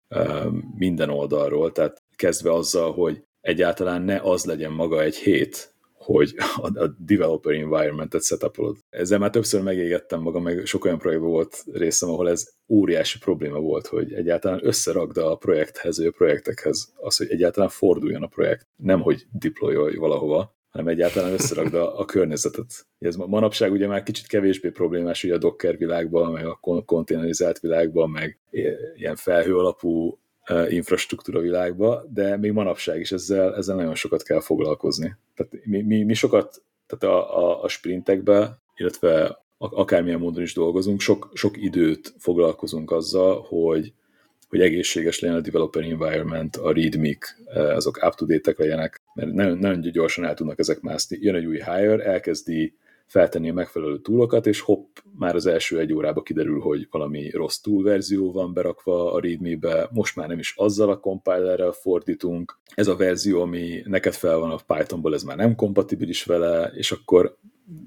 [0.77, 6.79] minden oldalról, tehát kezdve azzal, hogy egyáltalán ne az legyen maga egy hét, hogy a,
[6.79, 8.77] a developer environment-et setupolod.
[8.89, 13.59] Ezzel már többször megégettem magam, meg sok olyan projektben volt részem, ahol ez óriási probléma
[13.59, 18.67] volt, hogy egyáltalán összerakda a projekthez, vagy a projektekhez az, hogy egyáltalán forduljon a projekt.
[18.75, 22.85] Nem, hogy deployolj valahova, hanem egyáltalán összerakda a környezetet.
[22.99, 28.09] Ez manapság ugye már kicsit kevésbé problémás ugye a Docker világban, meg a konténerizált világban,
[28.09, 28.39] meg
[28.95, 30.19] ilyen felhő alapú
[30.69, 35.15] infrastruktúra világba, de még manapság is ezzel, ezzel nagyon sokat kell foglalkozni.
[35.35, 40.99] Tehát mi, mi, mi sokat, tehát a, a, a sprintekbe, illetve akármilyen módon is dolgozunk,
[40.99, 43.93] sok, sok időt foglalkozunk azzal, hogy,
[44.49, 47.17] hogy egészséges legyen a developer environment, a readme
[47.53, 51.17] azok up-to-date-ek legyenek, mert nagyon, nagyon gyorsan el tudnak ezek mászni.
[51.21, 52.75] Jön egy új hire, elkezdi
[53.05, 57.57] feltenni a megfelelő túlokat, és hopp, már az első egy órába kiderül, hogy valami rossz
[57.57, 62.95] túlverzió van berakva a readme-be, most már nem is azzal a compilerrel fordítunk, ez a
[62.95, 67.37] verzió, ami neked fel van a Pythonból, ez már nem kompatibilis vele, és akkor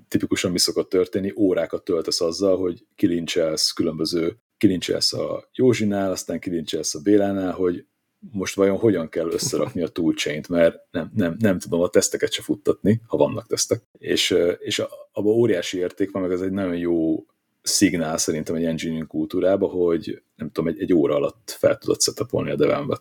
[0.09, 6.94] tipikusan mi szokott történni, órákat töltesz azzal, hogy kilincselsz különböző kilincselsz a Józsinál, aztán kilincselsz
[6.94, 7.85] a Bélánál, hogy
[8.33, 12.43] most vajon hogyan kell összerakni a toolchain-t, mert nem, nem, nem tudom a teszteket se
[12.43, 13.83] futtatni, ha vannak tesztek.
[13.99, 14.83] És, és
[15.13, 17.25] abban óriási érték van, meg ez egy nagyon jó
[17.63, 22.51] szignál szerintem egy engineering kultúrába, hogy nem tudom, egy, egy óra alatt fel tudod setupolni
[22.51, 22.99] a devembe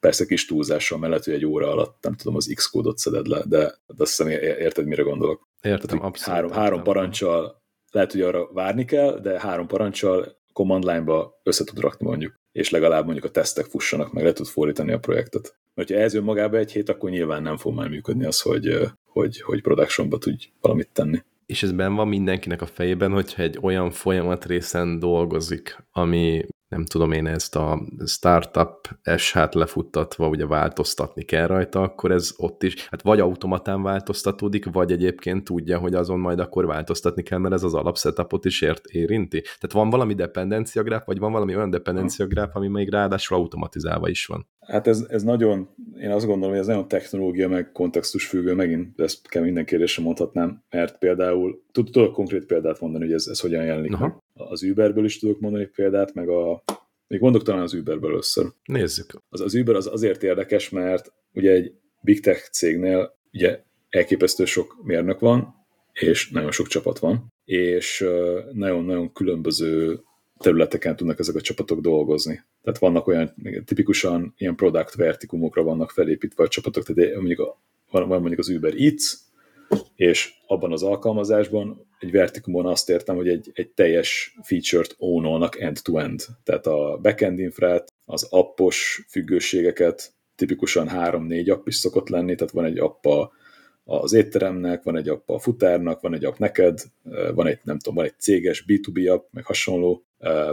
[0.00, 3.42] Persze kis túlzással mellett, hogy egy óra alatt nem tudom, az X kódot szeded le,
[3.48, 4.28] de, de azt hiszem
[4.58, 5.48] érted, mire gondolok.
[5.62, 6.34] Értem, Tehát, abszolút.
[6.34, 11.78] Három, három parancsal lehet, hogy arra várni kell, de három parancsal command line-ba össze tud
[11.78, 15.58] rakni mondjuk és legalább mondjuk a tesztek fussanak, meg le tud fordítani a projektet.
[15.74, 19.40] Mert ha ez önmagába egy hét, akkor nyilván nem fog már működni az, hogy, hogy,
[19.40, 21.22] hogy productionba tudj valamit tenni.
[21.46, 26.84] És ez ben van mindenkinek a fejében, hogyha egy olyan folyamat részen dolgozik, ami nem
[26.84, 32.88] tudom én ezt a startup SH-t lefuttatva ugye változtatni kell rajta, akkor ez ott is,
[32.88, 37.62] hát vagy automatán változtatódik, vagy egyébként tudja, hogy azon majd akkor változtatni kell, mert ez
[37.62, 39.40] az alapsetupot is ért, érinti.
[39.40, 44.46] Tehát van valami dependenciagráf, vagy van valami olyan dependenciagráf, ami még ráadásul automatizálva is van.
[44.60, 45.68] Hát ez, ez nagyon,
[46.00, 50.02] én azt gondolom, hogy ez nagyon technológia, meg kontextus függő, megint ezt kell minden kérdésre
[50.02, 54.04] mondhatnám, mert például tudok konkrét példát mondani, hogy ez, ez hogyan jelenik Aha.
[54.04, 54.14] meg.
[54.48, 56.62] Az Uberből is tudok mondani példát, meg a
[57.06, 58.46] még mondok talán az Uberből először.
[58.64, 59.12] Nézzük.
[59.28, 64.76] Az, az Uber az azért érdekes, mert ugye egy big tech cégnél ugye elképesztő sok
[64.82, 65.54] mérnök van,
[65.92, 68.06] és nagyon sok csapat van, és
[68.52, 70.00] nagyon-nagyon különböző
[70.38, 72.42] területeken tudnak ezek a csapatok dolgozni.
[72.62, 73.34] Tehát vannak olyan,
[73.64, 77.60] tipikusan ilyen product vertikumokra vannak felépítve a csapatok, tehát mondjuk a,
[77.90, 79.16] van, mondjuk az Uber Eats,
[79.94, 86.20] és abban az alkalmazásban egy vertikumon azt értem, hogy egy, egy teljes feature-t ownolnak end-to-end.
[86.44, 92.64] Tehát a backend infrát, az appos függőségeket, tipikusan három-négy app is szokott lenni, tehát van
[92.64, 93.32] egy app a,
[93.84, 96.80] az étteremnek, van egy app a futárnak, van egy app neked,
[97.34, 100.04] van egy, nem tudom, van egy céges B2B app, meg hasonló,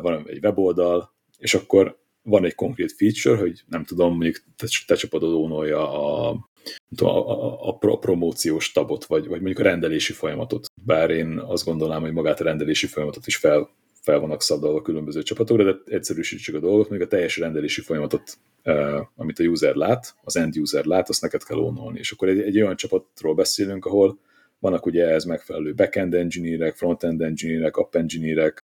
[0.02, 4.96] van egy weboldal, és akkor van egy konkrét feature, hogy nem tudom, mondjuk te, te
[4.96, 5.92] csapatod ónolja
[6.30, 6.50] a
[6.96, 10.66] tudom, a, a, a promóciós tabot, vagy, vagy mondjuk a rendelési folyamatot.
[10.86, 13.70] Bár én azt gondolnám, hogy magát a rendelési folyamatot is fel,
[14.02, 19.08] fel vannak szabdalva különböző csapatokra, de egyszerűsítsük a dolgot, még a teljes rendelési folyamatot, eh,
[19.16, 22.00] amit a user lát, az end user lát, azt neked kell ónolni.
[22.00, 24.20] És akkor egy, egy olyan csapatról beszélünk, ahol
[24.60, 28.64] vannak ugye ez megfelelő backend engineerek, frontend engineerek, app engineerek,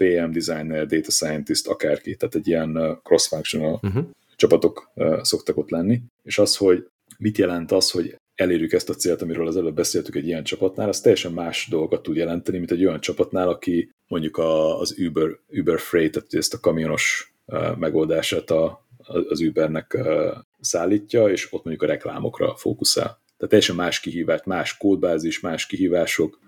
[0.00, 4.04] PM designer, data scientist, akárki, tehát egy ilyen cross-functional uh-huh.
[4.36, 4.90] csapatok
[5.22, 6.86] szoktak ott lenni, és az, hogy
[7.18, 10.88] mit jelent az, hogy elérjük ezt a célt, amiről az előbb beszéltük egy ilyen csapatnál,
[10.88, 15.28] az teljesen más dolgot tud jelenteni, mint egy olyan csapatnál, aki mondjuk a, az Uber,
[15.48, 17.34] Uber Freight, tehát ezt a kamionos
[17.78, 18.86] megoldását a,
[19.28, 19.98] az Ubernek
[20.60, 23.20] szállítja, és ott mondjuk a reklámokra fókuszál.
[23.36, 26.38] Tehát teljesen más kihívást, más kódbázis, más kihívások,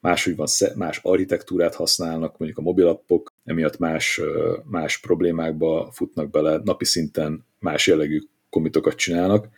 [0.00, 4.20] máshogy van, más architektúrát használnak, mondjuk a mobilappok, emiatt más,
[4.64, 8.18] más problémákba futnak bele, napi szinten más jellegű
[8.50, 9.48] komitokat csinálnak,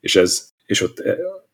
[0.00, 1.02] és ez, és ott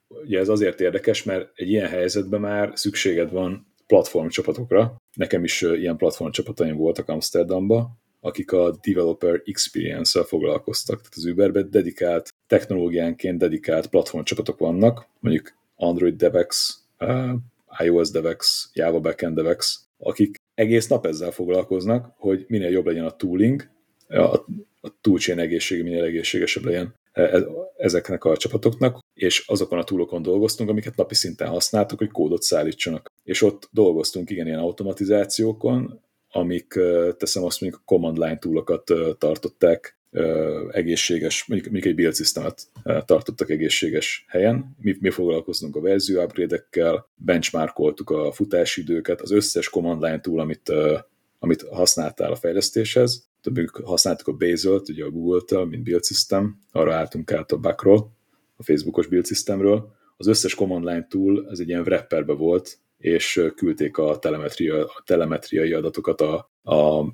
[0.09, 4.97] ugye ez azért érdekes, mert egy ilyen helyzetben már szükséged van platformcsapatokra.
[5.15, 7.91] Nekem is ilyen platformcsapataim voltak Amsterdamba,
[8.21, 10.97] akik a developer experience-szel foglalkoztak.
[10.97, 16.79] Tehát az Uberbe dedikált, technológiánként dedikált platformcsapatok vannak, mondjuk Android DevX,
[17.79, 23.17] iOS DevX, Java Backend DevX, akik egész nap ezzel foglalkoznak, hogy minél jobb legyen a
[23.17, 23.71] tooling,
[24.09, 24.23] a,
[24.81, 26.95] a toolchain egészsége minél egészségesebb legyen.
[27.77, 33.07] ezeknek a csapatoknak, és azokon a túlokon dolgoztunk, amiket napi szinten használtuk, hogy kódot szállítsanak.
[33.23, 36.79] És ott dolgoztunk igen ilyen automatizációkon, amik,
[37.17, 39.99] teszem azt mondjuk, a command line túlokat tartották
[40.71, 42.17] egészséges, mondjuk, mondjuk egy build
[43.05, 44.77] tartottak egészséges helyen.
[44.81, 50.73] Mi, mi foglalkoztunk a verzió upgrade-ekkel, benchmarkoltuk a futásidőket, az összes command line túl, amit,
[51.39, 53.31] amit használtál a fejlesztéshez.
[53.41, 58.13] Többünk használtuk a Bazel-t, ugye a Google-től, mint build system, arra álltunk át a Backról,
[58.57, 59.93] a Facebookos build systemről.
[60.17, 65.03] Az összes command line túl, ez egy ilyen wrapperbe volt, és küldték a, telemetria, a
[65.07, 67.05] telemetriai adatokat a, a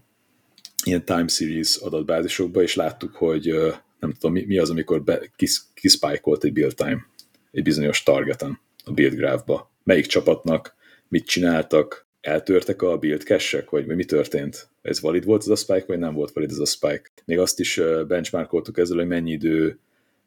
[0.89, 3.55] ilyen time series adatbázisokba, és láttuk, hogy
[4.01, 7.07] nem tudom, mi, mi az, amikor be, kis, kispájkolt egy build time
[7.53, 9.71] egy bizonyos targeten a build graphba.
[9.85, 10.75] Melyik csapatnak
[11.09, 14.69] mit csináltak, eltörtek a build cache vagy mi történt?
[14.83, 17.11] Ez valid volt ez a spike, vagy nem volt valid ez a spike?
[17.25, 19.79] Még azt is benchmarkoltuk ezzel, hogy mennyi idő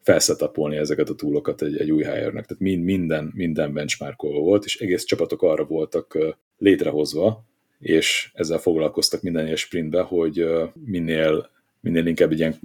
[0.01, 2.45] felszetapolni ezeket a túlokat egy, egy új hire-nek.
[2.45, 6.17] Tehát mind, minden, minden benchmarkolva volt, és egész csapatok arra voltak
[6.57, 7.45] létrehozva,
[7.81, 10.45] és ezzel foglalkoztak minden ilyen sprintbe, hogy
[10.85, 11.49] minél,
[11.79, 12.55] minél inkább egy ilyen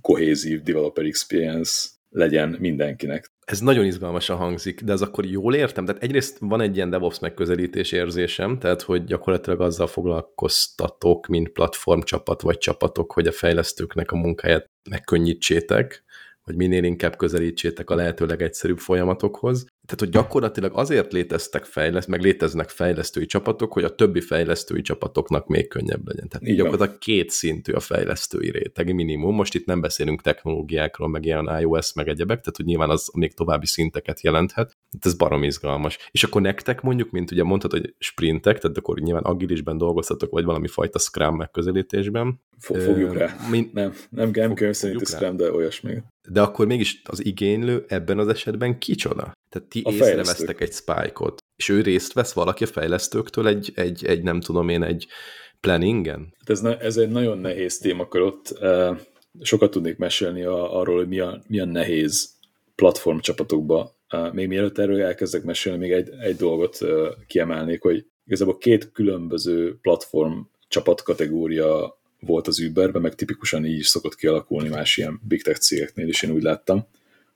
[0.00, 3.30] kohézív developer experience legyen mindenkinek.
[3.44, 5.84] Ez nagyon izgalmasan hangzik, de az akkor jól értem?
[5.84, 12.42] Tehát egyrészt van egy ilyen DevOps megközelítés érzésem, tehát hogy gyakorlatilag azzal foglalkoztatok, mint platformcsapat
[12.42, 16.04] vagy csapatok, hogy a fejlesztőknek a munkáját megkönnyítsétek,
[16.42, 19.66] hogy minél inkább közelítsétek a lehető legegyszerűbb folyamatokhoz.
[19.86, 25.46] Tehát, hogy gyakorlatilag azért léteztek fejleszt, meg léteznek fejlesztői csapatok, hogy a többi fejlesztői csapatoknak
[25.46, 26.28] még könnyebb legyen.
[26.28, 29.34] Tehát így gyakorlatilag két szintű a fejlesztői réteg minimum.
[29.34, 33.34] Most itt nem beszélünk technológiákról, meg ilyen iOS, meg egyebek, tehát hogy nyilván az még
[33.34, 34.66] további szinteket jelenthet.
[34.66, 35.98] Tehát ez barom izgalmas.
[36.10, 40.44] És akkor nektek mondjuk, mint ugye mondtad, hogy sprintek, tehát akkor nyilván agilisben dolgoztatok, vagy
[40.44, 42.40] valami fajta Scrum megközelítésben.
[42.58, 43.36] Fogjuk rá.
[43.50, 46.02] Min- nem, nem, nem könyv szerint Scrum, de olyasmi.
[46.28, 49.32] De akkor mégis az igénylő ebben az esetben kicsoda?
[49.52, 54.04] Tehát ti a észrevesztek egy spike-ot, és ő részt vesz valaki a fejlesztőktől egy, egy,
[54.04, 55.06] egy nem tudom én, egy
[55.60, 56.34] planningen?
[56.38, 58.58] Hát ez, ne, ez egy nagyon nehéz témakör ott.
[59.40, 62.30] Sokat tudnék mesélni a, arról, hogy milyen, milyen nehéz
[62.74, 63.94] platform csapatokba.
[64.32, 66.78] Még mielőtt erről elkezdek mesélni, még egy, egy dolgot
[67.26, 70.38] kiemelnék, hogy igazából két különböző platform
[70.68, 76.08] csapatkategória volt az Uberben, meg tipikusan így is szokott kialakulni más ilyen big tech cégeknél
[76.08, 76.86] is, én úgy láttam,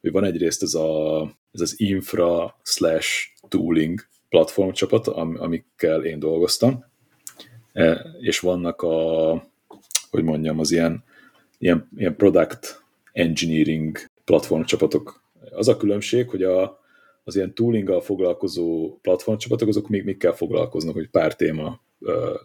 [0.06, 1.20] hogy van egyrészt ez, a,
[1.52, 3.08] ez az infra slash
[3.48, 6.84] tooling platform csapat, am, amikkel én dolgoztam,
[7.72, 9.30] e, és vannak a,
[10.10, 11.04] hogy mondjam, az ilyen,
[11.58, 15.22] ilyen, ilyen product engineering platform csapatok.
[15.50, 16.80] Az a különbség, hogy a,
[17.24, 21.80] az ilyen toolinggal foglalkozó platformcsapatok, azok még mikkel foglalkoznak, hogy pár téma,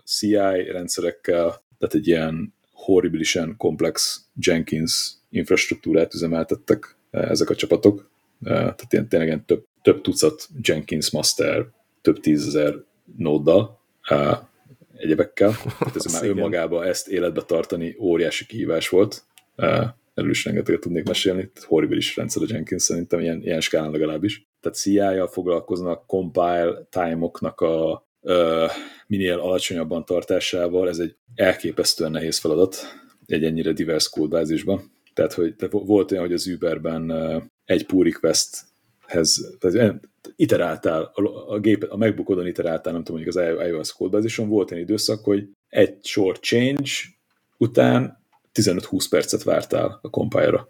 [0.06, 8.10] CI rendszerekkel, tehát egy ilyen horribilisen komplex Jenkins infrastruktúrát üzemeltettek ezek a csapatok,
[8.44, 11.68] tehát ilyen, tényleg ilyen több, több tucat Jenkins master,
[12.02, 12.84] több tízezer
[13.18, 14.50] nóddal, e,
[14.98, 15.52] egyebekkel.
[15.80, 19.24] Tehát ez már önmagában ezt életbe tartani óriási kihívás volt.
[20.14, 21.52] Erről is rengeteget tudnék mesélni.
[21.66, 24.48] Horribilis rendszer a Jenkins szerintem, ilyen, ilyen skálán legalábbis.
[24.62, 28.06] Tehát CI-jal foglalkoznak, compile time-oknak a
[29.08, 32.76] minél alacsonyabban tartásával, ez egy elképesztően nehéz feladat
[33.26, 34.92] egy ennyire divers kódbázisban.
[35.14, 37.12] Tehát, hogy tehát volt olyan, hogy az Uberben
[37.66, 40.00] egy pull requesthez, tehát
[40.36, 44.80] iteráltál, a, a, gép, a MacBookodon iteráltál, nem tudom, mondjuk az iOS kódbázison, volt egy
[44.80, 46.92] időszak, hogy egy short change
[47.58, 48.20] után
[48.54, 50.70] 15-20 percet vártál a compile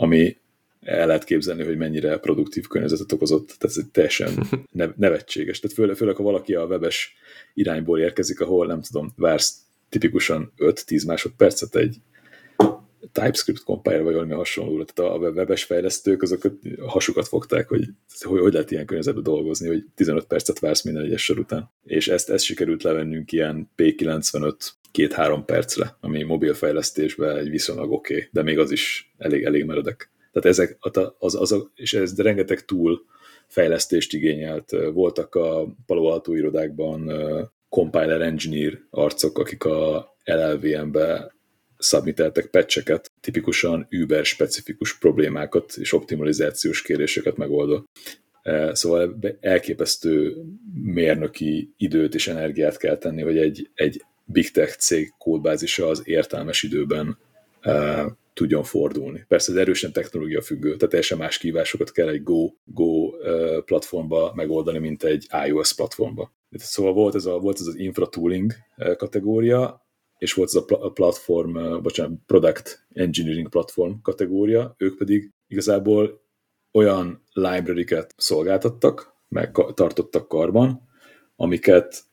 [0.00, 0.36] ami
[0.80, 4.48] el lehet képzelni, hogy mennyire produktív környezetet okozott, tehát ez egy teljesen
[4.96, 5.60] nevetséges.
[5.60, 7.14] Tehát főleg, főleg, ha valaki a webes
[7.54, 9.56] irányból érkezik, ahol nem tudom, vársz
[9.88, 11.96] tipikusan 5-10 másodpercet egy
[13.12, 14.84] TypeScript compiler vagy valami hasonló.
[14.84, 16.42] Tehát a webes fejlesztők azok
[16.86, 17.84] hasukat fogták, hogy,
[18.20, 21.70] hogy hogy lehet ilyen környezetben dolgozni, hogy 15 percet vársz minden egyes sor után.
[21.84, 24.54] És ezt, ezt sikerült levennünk ilyen P95
[24.90, 30.10] két-három percre, ami mobilfejlesztésben egy viszonylag oké, okay, de még az is elég, elég meredek.
[30.32, 30.76] Tehát ezek,
[31.18, 33.04] az, az, az, és ez rengeteg túl
[33.46, 34.70] fejlesztést igényelt.
[34.92, 37.10] Voltak a Palo Alto irodákban
[37.68, 41.34] compiler engineer arcok, akik a LLVM-be
[41.80, 47.84] submiteltek patcheket, tipikusan Uber-specifikus problémákat és optimalizációs kéréseket megoldó.
[48.72, 50.36] Szóval elképesztő
[50.74, 56.62] mérnöki időt és energiát kell tenni, hogy egy, egy big tech cég kódbázisa az értelmes
[56.62, 57.18] időben
[58.34, 59.24] tudjon fordulni.
[59.28, 63.10] Persze ez erősen technológia függő, tehát teljesen más kívásokat kell egy Go, Go
[63.64, 66.32] platformba megoldani, mint egy iOS platformba.
[66.50, 68.52] Szóval volt ez, a, volt ez az infra tooling
[68.96, 69.88] kategória,
[70.20, 76.22] és volt ez a platform, bocsánat, product engineering platform kategória, ők pedig igazából
[76.72, 80.88] olyan library-ket szolgáltattak, meg tartottak karban,
[81.36, 82.04] amiket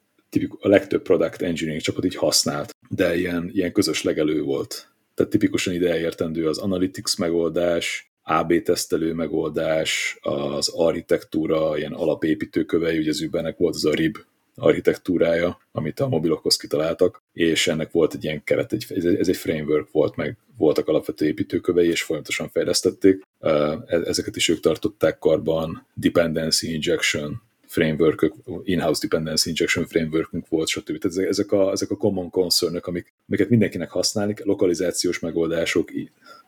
[0.60, 4.92] a legtöbb product engineering csapat így használt, de ilyen, ilyen közös legelő volt.
[5.14, 13.10] Tehát tipikusan ide értendő az analytics megoldás, AB tesztelő megoldás, az architektúra, ilyen alapépítőkövei, ugye
[13.10, 14.18] az volt az a RIB
[14.58, 18.86] architektúrája, amit a mobilokhoz kitaláltak, és ennek volt egy ilyen keret, egy,
[19.20, 23.22] ez egy framework volt, meg voltak alapvető építőkövei, és folyamatosan fejlesztették.
[23.40, 30.98] E-, ezeket is ők tartották karban, dependency injection, framework in-house dependency injection frameworkünk volt, stb.
[30.98, 35.92] Tehát ezek a, ezek a common concern amik, amiket mindenkinek használni, lokalizációs megoldások,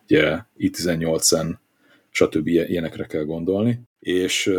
[0.03, 1.53] ugye i18-en,
[2.10, 2.48] stb.
[2.48, 4.52] ilyenekre kell gondolni, és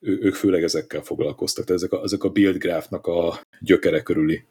[0.00, 1.64] ő, ők főleg ezekkel foglalkoztak.
[1.64, 4.44] Tehát ezek a, ezek a build graph-nak a gyökere körüli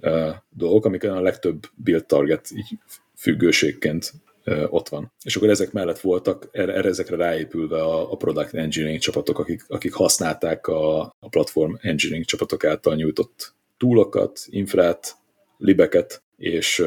[0.00, 2.78] uh, dolgok, amik a legtöbb build target így
[3.16, 4.12] függőségként
[4.68, 5.12] ott van.
[5.24, 9.64] És akkor ezek mellett voltak, erre, erre ezekre ráépülve a, a product engineering csapatok, akik,
[9.68, 15.16] akik használták a, a platform engineering csapatok által nyújtott túlokat, infrát,
[15.58, 16.84] libeket, és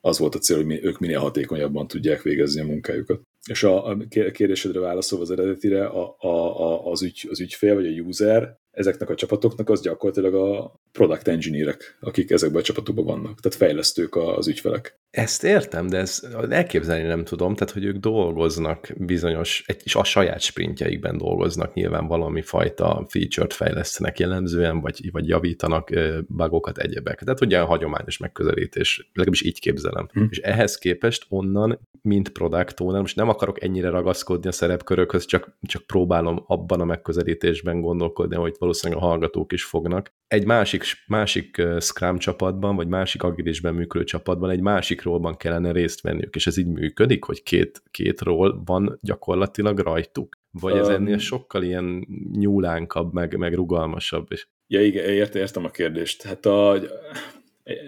[0.00, 3.20] az volt a cél, hogy ők minél hatékonyabban tudják végezni a munkájukat.
[3.50, 3.96] És a,
[4.32, 6.28] kérdésedre válaszolva az eredetire, a, a,
[6.60, 11.28] a, az, ügy, az ügyfél vagy a user ezeknek a csapatoknak az gyakorlatilag a product
[11.28, 14.98] engineerek, akik ezekben a csapatokban vannak, tehát fejlesztők az ügyfelek.
[15.10, 20.40] Ezt értem, de ezt elképzelni nem tudom, tehát hogy ők dolgoznak bizonyos, és a saját
[20.40, 25.90] sprintjeikben dolgoznak, nyilván valami fajta feature-t fejlesztenek jellemzően, vagy, vagy javítanak
[26.26, 27.22] bugokat, egyebek.
[27.22, 30.08] Tehát ugye a hagyományos megközelítés, legalábbis így képzelem.
[30.12, 30.24] Hm.
[30.30, 35.56] És ehhez képest onnan, mint product owner, most nem akarok ennyire ragaszkodni a szerepkörökhöz, csak,
[35.62, 40.12] csak próbálom abban a megközelítésben gondolkodni, hogy valószínűleg a hallgatók is fognak.
[40.26, 46.00] Egy másik, másik Scrum csapatban, vagy másik agilisben működő csapatban egy másik rólban kellene részt
[46.00, 50.36] venniük, és ez így működik, hogy két, két ról van gyakorlatilag rajtuk?
[50.50, 54.26] Vagy ez ennél sokkal ilyen nyúlánkabb, meg, meg rugalmasabb?
[54.30, 54.46] És...
[54.66, 56.22] Ja, igen, ért, értem a kérdést.
[56.22, 56.78] Hát a,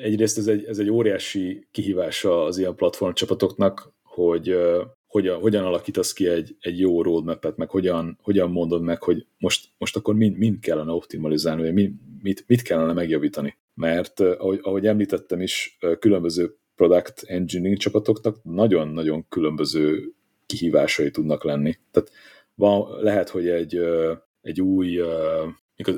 [0.03, 4.57] egyrészt ez egy, ez egy óriási kihívása az ilyen platform csapatoknak, hogy
[5.07, 9.69] hogyan, hogyan alakítasz ki egy, egy jó roadmap-et, meg hogyan, hogyan mondod meg, hogy most,
[9.79, 13.57] most akkor mind, mind kellene optimalizálni, vagy mind, mit, mit kellene megjavítani.
[13.75, 20.13] Mert ahogy, ahogy említettem is, különböző product engineering csapatoknak nagyon-nagyon különböző
[20.47, 21.77] kihívásai tudnak lenni.
[21.91, 22.11] Tehát
[22.55, 23.81] van, lehet, hogy egy,
[24.41, 25.01] egy új,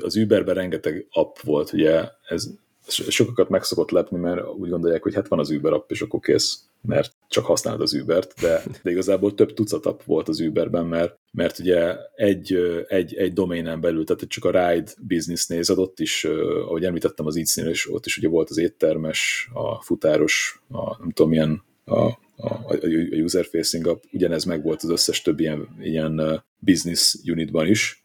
[0.01, 2.49] az Uberben rengeteg app volt, ugye ez
[2.87, 6.19] sokakat meg szokott lepni, mert úgy gondolják, hogy hát van az Uber app, és akkor
[6.19, 10.85] kész, mert csak használod az Ubert, de, de igazából több tucat app volt az Uberben,
[10.85, 12.57] mert, mert ugye egy,
[12.87, 16.25] egy, egy doménen belül, tehát csak a ride business nézed, ott is,
[16.65, 21.11] ahogy említettem az Eats-nél, és ott is ugye volt az éttermes, a futáros, a nem
[21.11, 22.77] tudom milyen, a, a, a
[23.23, 28.03] user-facing app, ugyanez meg volt az összes több ilyen, ilyen business unitban is,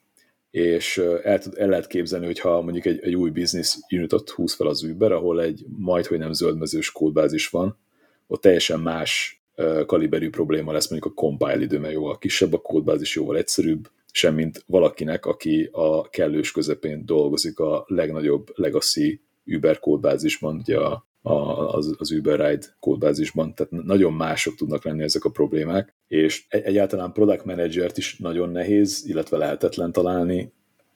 [0.50, 4.82] és el, el lehet képzelni, hogyha mondjuk egy, egy új business unitot húz fel az
[4.82, 7.78] Uber, ahol egy majd, nem zöldmezős kódbázis van,
[8.26, 9.42] ott teljesen más
[9.86, 14.64] kaliberű probléma lesz mondjuk a compile idő, mert jóval kisebb, a kódbázis jóval egyszerűbb, semmint
[14.66, 21.32] valakinek, aki a kellős közepén dolgozik a legnagyobb legacy Uber kódbázisban, ugye a, a,
[21.74, 27.12] az, az Uber Ride kódbázisban, tehát nagyon mások tudnak lenni ezek a problémák, és egyáltalán
[27.12, 30.52] product managert is nagyon nehéz, illetve lehetetlen találni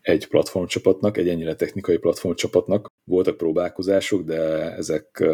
[0.09, 2.87] egy platformcsapatnak, egy ennyire technikai platformcsapatnak.
[3.05, 4.41] Voltak próbálkozások, de
[4.77, 5.25] ezek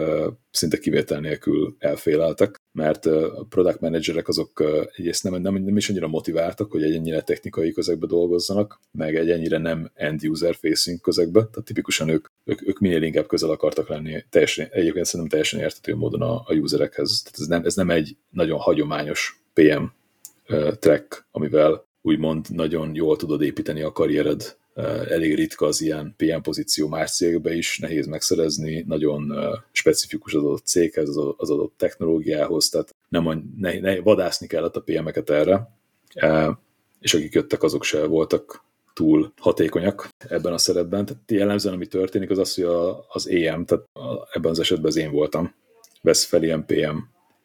[0.51, 4.63] szinte kivétel nélkül elféleltek, mert a product managerek azok
[4.97, 9.31] egyrészt nem, nem, nem is annyira motiváltak, hogy egy ennyire technikai közegbe dolgozzanak, meg egy
[9.31, 14.25] ennyire nem end-user facing közegbe, tehát tipikusan ők, ők, ők minél inkább közel akartak lenni,
[14.31, 17.23] teljesen, egyébként szerintem teljesen értető módon a, a userekhez.
[17.23, 19.85] Tehát ez nem, ez nem egy nagyon hagyományos PM
[20.79, 24.57] track, amivel úgymond nagyon jól tudod építeni a karriered.
[25.09, 29.33] Elég ritka az ilyen PM pozíció más cégbe is, nehéz megszerezni, nagyon
[29.73, 34.81] specifikus az adott céghez, az adott technológiához, tehát nem a, ne, ne, vadászni kellett a
[34.81, 35.71] PM-eket erre,
[37.01, 38.65] és akik jöttek, azok se voltak
[38.95, 41.05] túl hatékonyak ebben a szerepben.
[41.05, 43.85] Tehát jellemzően, ami történik, az az, hogy a, az EM, tehát
[44.33, 45.55] ebben az esetben az én voltam,
[46.03, 46.97] vesz fel ilyen PM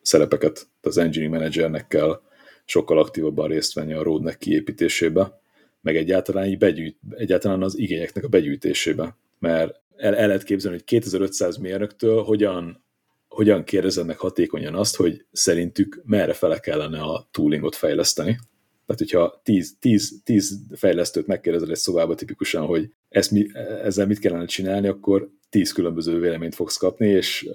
[0.02, 2.22] szerepeket, tehát az engineering managernek kell
[2.66, 5.42] sokkal aktívabban részt venni a roadnek kiépítésébe,
[5.82, 9.18] meg egyáltalán, így begyűjt, egyáltalán az igényeknek a begyűjtésébe.
[9.40, 12.84] Mert el, el lehet képzelni, hogy 2500 mérnöktől hogyan,
[13.28, 18.40] hogyan kérdezednek hatékonyan azt, hogy szerintük merre fele kellene a toolingot fejleszteni.
[18.86, 23.48] Tehát, hogyha 10, 10, 10 fejlesztőt megkérdezel egy szobába tipikusan, hogy ezt mi,
[23.84, 27.50] ezzel mit kellene csinálni, akkor 10 különböző véleményt fogsz kapni, és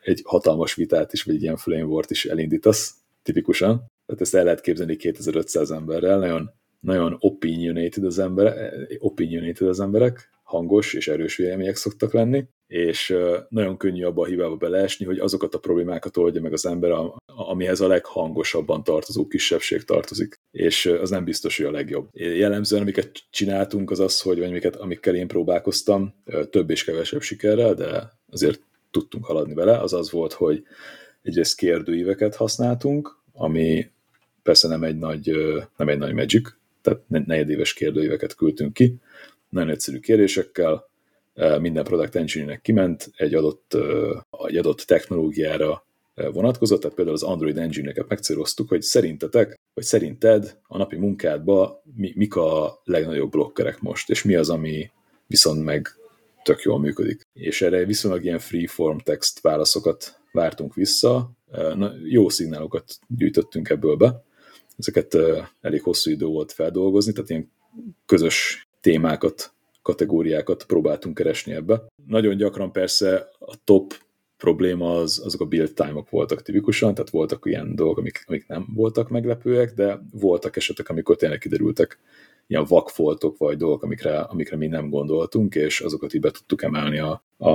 [0.00, 3.84] egy hatalmas vitát is, vagy egy ilyen flame is elindítasz, tipikusan.
[4.06, 6.50] Tehát ezt el lehet képzelni 2500 emberrel, nagyon,
[6.80, 13.16] nagyon opinionated az, emberek, opinionated az emberek, hangos és erős vélemények szoktak lenni, és
[13.48, 16.92] nagyon könnyű abba a hibába beleesni, hogy azokat a problémákat oldja meg az ember,
[17.26, 22.08] amihez a leghangosabban tartozó kisebbség tartozik, és az nem biztos, hogy a legjobb.
[22.12, 26.14] Jellemzően, amiket csináltunk, az az, hogy amiket, amikkel én próbálkoztam,
[26.50, 30.62] több és kevesebb sikerrel, de azért tudtunk haladni vele, az az volt, hogy
[31.22, 33.90] egyrészt kérdőíveket használtunk, ami
[34.42, 35.30] persze nem egy nagy,
[35.76, 38.96] nem egy nagy magic, tehát negyedéves kérdőíveket küldtünk ki,
[39.48, 40.88] nagyon egyszerű kérdésekkel,
[41.60, 43.76] minden product engineer kiment, egy adott,
[44.46, 50.76] egy adott technológiára vonatkozott, tehát például az Android engine-eket megcéloztuk, hogy szerintetek, vagy szerinted a
[50.76, 54.90] napi munkádban mi, mik a legnagyobb blokkerek most, és mi az, ami
[55.26, 55.88] viszont meg
[56.42, 57.22] tök jól működik.
[57.32, 61.30] És erre viszonylag ilyen free-form text válaszokat vártunk vissza,
[61.74, 64.24] Na, jó szignálokat gyűjtöttünk ebből be,
[64.80, 65.16] ezeket
[65.60, 67.50] elég hosszú idő volt feldolgozni, tehát ilyen
[68.06, 69.52] közös témákat,
[69.82, 71.82] kategóriákat próbáltunk keresni ebbe.
[72.06, 73.94] Nagyon gyakran persze a top
[74.36, 78.66] probléma az, azok a build time-ok voltak tipikusan, tehát voltak ilyen dolgok, amik, amik nem
[78.74, 81.98] voltak meglepőek, de voltak esetek, amikor tényleg kiderültek
[82.46, 86.98] ilyen vakfoltok, vagy dolgok, amikre, amikre mi nem gondoltunk, és azokat így be tudtuk emelni
[86.98, 87.50] a, a,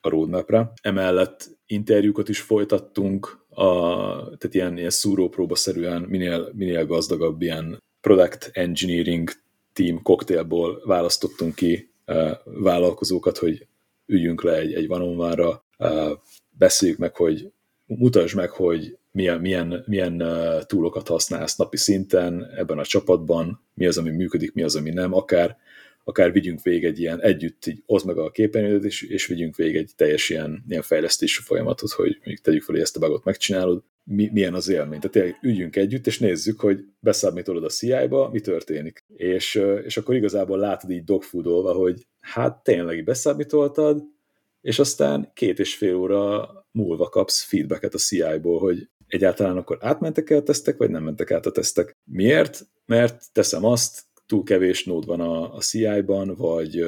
[0.00, 0.72] a roadmapre.
[0.82, 9.30] Emellett interjúkat is folytattunk, a, tehát ilyen, ilyen szúrópróba-szerűen minél, minél gazdagabb ilyen product engineering
[9.72, 13.66] team koktélból választottunk ki uh, vállalkozókat, hogy
[14.06, 16.10] üljünk le egy, egy vanomvára, uh,
[16.50, 17.50] beszéljük meg, hogy
[17.86, 23.86] mutasd meg, hogy milyen, milyen, milyen uh, túlokat használsz napi szinten ebben a csapatban, mi
[23.86, 25.56] az, ami működik, mi az, ami nem, akár,
[26.08, 29.76] akár vigyünk végig egy ilyen együtt, így oszd meg a képernyőt, és, és vigyünk végig
[29.76, 33.82] egy teljes ilyen, ilyen fejlesztési folyamatot, hogy mondjuk tegyük fel, hogy ezt a bugot megcsinálod,
[34.04, 35.00] mi, milyen az élmény.
[35.00, 39.04] Tehát tényleg üljünk együtt, és nézzük, hogy beszámítolod a CI-ba, mi történik.
[39.16, 44.02] És, és akkor igazából látod így dogfoodolva, hogy hát tényleg beszámítoltad,
[44.60, 50.30] és aztán két és fél óra múlva kapsz feedbacket a CI-ból, hogy egyáltalán akkor átmentek
[50.30, 51.96] el a tesztek, vagy nem mentek át a tesztek.
[52.04, 52.66] Miért?
[52.86, 56.84] Mert teszem azt, túl kevés nód van a, a CI-ban, vagy,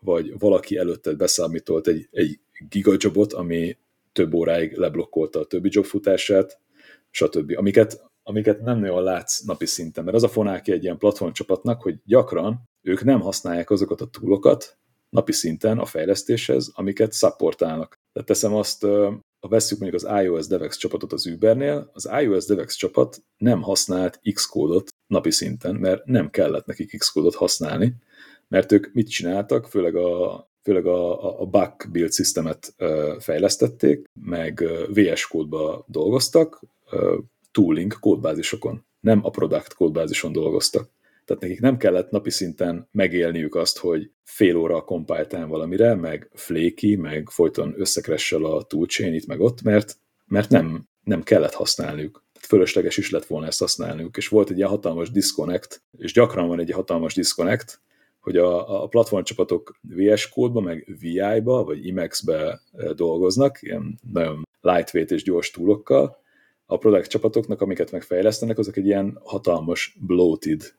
[0.00, 3.76] vagy valaki előtted beszámítolt egy, egy gigajobot, ami
[4.12, 6.58] több óráig leblokkolta a többi jobb futását,
[7.10, 7.52] stb.
[7.56, 11.98] Amiket, amiket nem nagyon látsz napi szinten, mert az a fonáki egy ilyen platformcsapatnak, hogy
[12.04, 14.78] gyakran ők nem használják azokat a túlokat
[15.08, 17.98] napi szinten a fejlesztéshez, amiket supportálnak.
[18.12, 18.86] Tehát teszem azt,
[19.40, 24.20] ha vesszük mondjuk az iOS DevX csapatot az Ubernél, az iOS DevX csapat nem használt
[24.34, 27.94] Xcode-ot napi szinten, mert nem kellett nekik Xcode-ot használni,
[28.48, 32.74] mert ők mit csináltak, főleg a főleg a, a bug build systemet
[33.18, 36.60] fejlesztették, meg VS kódba dolgoztak,
[37.50, 40.90] tooling kódbázisokon, nem a product kódbázison dolgoztak.
[41.30, 46.30] Tehát nekik nem kellett napi szinten megélniük azt, hogy fél óra a compile valamire, meg
[46.34, 49.96] flaky, meg folyton összekressel a toolchain itt meg ott, mert,
[50.26, 52.24] mert nem, nem kellett használniuk.
[52.32, 54.16] Tehát fölösleges is lett volna ezt használniuk.
[54.16, 57.80] És volt egy ilyen hatalmas disconnect, és gyakran van egy hatalmas disconnect,
[58.20, 65.10] hogy a, a platformcsapatok VS kódba, meg VI-ba, vagy Emacs-be e, dolgoznak, ilyen nagyon lightweight
[65.10, 66.18] és gyors túlokkal,
[66.66, 70.74] a product csapatoknak, amiket megfejlesztenek, azok egy ilyen hatalmas bloated e,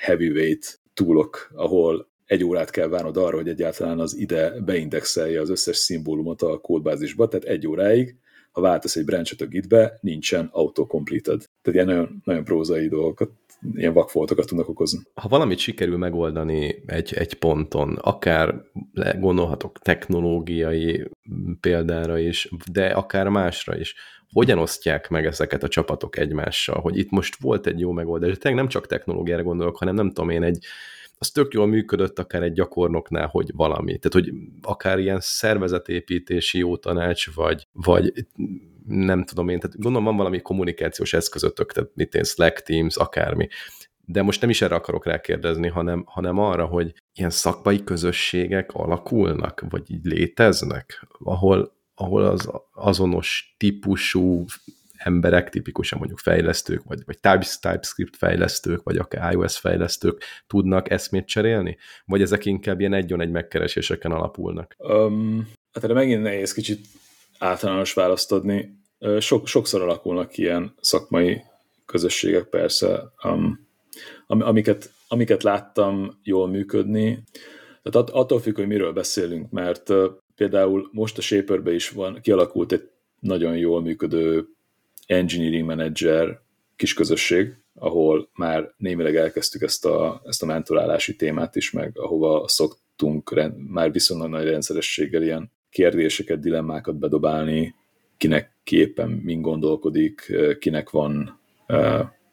[0.00, 5.76] heavyweight túlok, ahol egy órát kell várnod arra, hogy egyáltalán az ide beindexelje az összes
[5.76, 8.16] szimbólumot a kódbázisba, tehát egy óráig,
[8.52, 11.44] ha váltasz egy branchet a gitbe, nincsen auto-completed.
[11.62, 13.30] Tehát ilyen nagyon, nagyon prózai dolgokat
[13.74, 14.98] ilyen vakfoltokat tudnak okozni.
[15.14, 18.54] Ha valamit sikerül megoldani egy, egy ponton, akár
[19.18, 21.10] gondolhatok technológiai
[21.60, 23.94] példára is, de akár másra is,
[24.32, 28.36] hogyan osztják meg ezeket a csapatok egymással, hogy itt most volt egy jó megoldás, de
[28.36, 30.64] tényleg nem csak technológiára gondolok, hanem nem tudom én, egy,
[31.18, 33.98] az tök jól működött akár egy gyakornoknál, hogy valami.
[33.98, 34.32] Tehát, hogy
[34.62, 38.12] akár ilyen szervezetépítési jó tanács, vagy, vagy
[38.86, 43.48] nem tudom én, tehát gondolom van valami kommunikációs eszközötök, tehát mit én, Slack, Teams, akármi.
[44.04, 49.64] De most nem is erre akarok rákérdezni, hanem, hanem arra, hogy ilyen szakmai közösségek alakulnak,
[49.68, 51.72] vagy így léteznek, ahol,
[52.02, 54.44] ahol az azonos típusú
[55.04, 61.76] emberek, tipikusan mondjuk fejlesztők, vagy, vagy TypeScript fejlesztők, vagy akár iOS fejlesztők tudnak eszmét cserélni?
[62.04, 64.74] Vagy ezek inkább ilyen egy-egy megkereséseken alapulnak?
[64.78, 66.86] Um, hát erre megint nehéz kicsit
[67.38, 68.80] általános választ adni.
[69.18, 71.42] Sok, sokszor alakulnak ilyen szakmai
[71.86, 73.66] közösségek persze, um,
[74.26, 77.22] amiket, amiket láttam jól működni.
[77.82, 79.92] Tehát attól függ, hogy miről beszélünk, mert
[80.36, 82.90] például most a Shaperbe is van, kialakult egy
[83.20, 84.48] nagyon jól működő
[85.06, 86.40] engineering manager
[86.76, 92.48] kis közösség, ahol már némileg elkezdtük ezt a, ezt a mentorálási témát is, meg ahova
[92.48, 97.74] szoktunk már viszonylag nagy rendszerességgel ilyen kérdéseket, dilemmákat bedobálni,
[98.16, 101.40] kinek képen min gondolkodik, kinek van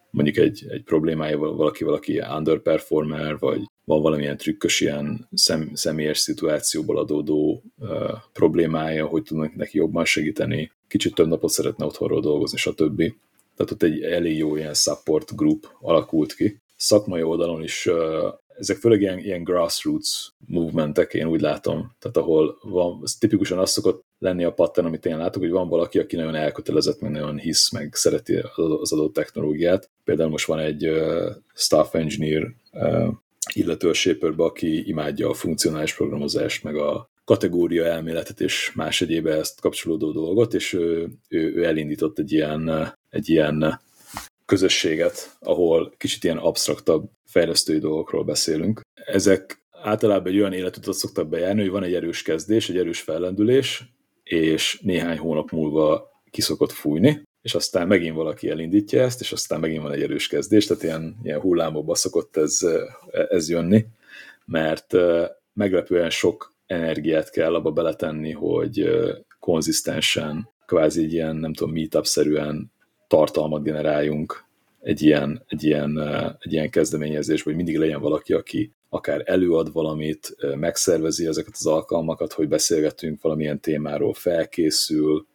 [0.10, 6.98] mondjuk egy, egy problémája valaki, valaki underperformer, vagy van valamilyen trükkös ilyen szem, személyes szituációból
[6.98, 7.90] adódó uh,
[8.34, 12.98] problémája, hogy tudnak neki jobban segíteni, kicsit több napot szeretne otthonról dolgozni, stb.
[13.56, 16.60] Tehát ott egy elég jó ilyen support group alakult ki.
[16.76, 22.58] Szakmai oldalon is uh, ezek főleg ilyen, ilyen grassroots movementek, én úgy látom, tehát ahol
[22.62, 26.16] van, ez tipikusan az szokott lenni a pattern, amit én látok, hogy van valaki, aki
[26.16, 29.90] nagyon elkötelezett, meg nagyon hisz, meg szereti az adott technológiát.
[30.04, 33.14] Például most van egy uh, staff engineer uh,
[33.56, 39.28] illető a shaper aki imádja a funkcionális programozást, meg a kategória elméletet és más egyéb
[39.28, 43.82] ezt kapcsolódó dolgot, és ő, ő, ő elindított egy ilyen, egy ilyen
[44.46, 48.82] közösséget, ahol kicsit ilyen absztraktabb fejlesztői dolgokról beszélünk.
[48.94, 53.84] Ezek általában egy olyan életutat szoktak bejárni, hogy van egy erős kezdés, egy erős fellendülés,
[54.24, 59.82] és néhány hónap múlva kiszokott fújni, és aztán megint valaki elindítja ezt, és aztán megint
[59.82, 62.60] van egy erős kezdés, tehát ilyen, ilyen hullámokba szokott ez,
[63.30, 63.86] ez jönni,
[64.46, 64.94] mert
[65.54, 68.90] meglepően sok energiát kell abba beletenni, hogy
[69.40, 72.72] konzisztensen, kvázi egy ilyen, nem tudom, meetup-szerűen
[73.08, 74.44] tartalmat generáljunk
[74.82, 76.00] egy ilyen, egy ilyen,
[76.40, 82.34] egy ilyen kezdeményezés, hogy mindig legyen valaki, aki akár előad valamit, megszervezi ezeket az alkalmakat,
[82.34, 85.28] hogy beszélgetünk valamilyen témáról, felkészül,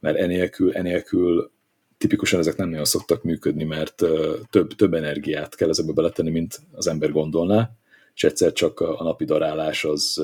[0.00, 1.50] mert enélkül, enélkül
[1.98, 4.04] tipikusan ezek nem nagyon szoktak működni, mert
[4.50, 7.70] több, több energiát kell ezekbe beletenni, mint az ember gondolná,
[8.18, 10.22] és egyszer csak a napi darálás az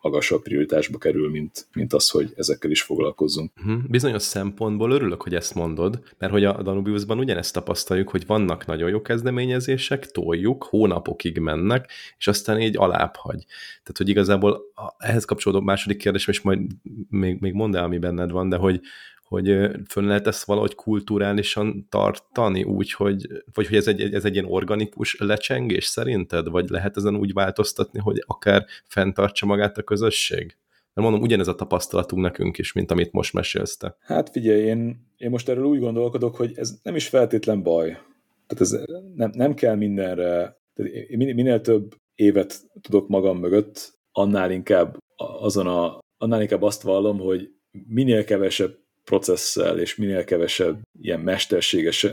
[0.00, 3.50] magasabb prioritásba kerül, mint, mint az, hogy ezekkel is foglalkozzunk.
[3.56, 3.82] Uh-huh.
[3.88, 8.88] Bizonyos szempontból örülök, hogy ezt mondod, mert hogy a Danubiusban ugyanezt tapasztaljuk, hogy vannak nagyon
[8.90, 13.44] jó kezdeményezések, toljuk, hónapokig mennek, és aztán így alább hagy.
[13.68, 14.60] Tehát, hogy igazából
[14.98, 16.60] ehhez kapcsolódó második kérdés, és majd
[17.08, 18.80] még, még mondd el, ami benned van, de hogy,
[19.32, 24.32] hogy fönn lehet ezt valahogy kulturálisan tartani, úgy, hogy, vagy hogy ez egy, ez egy
[24.32, 30.56] ilyen organikus lecsengés szerinted, vagy lehet ezen úgy változtatni, hogy akár fenntartsa magát a közösség?
[30.94, 33.96] Mert mondom, ugyanez a tapasztalatunk nekünk is, mint amit most mesélsz te.
[34.00, 37.88] Hát figyelj, én, én most erről úgy gondolkodok, hogy ez nem is feltétlen baj.
[38.46, 38.70] Tehát ez
[39.14, 45.98] nem, nem kell mindenre, tehát minél több évet tudok magam mögött, annál inkább azon a,
[46.18, 47.50] annál inkább azt vallom, hogy
[47.86, 52.06] minél kevesebb processzel és minél kevesebb ilyen mesterséges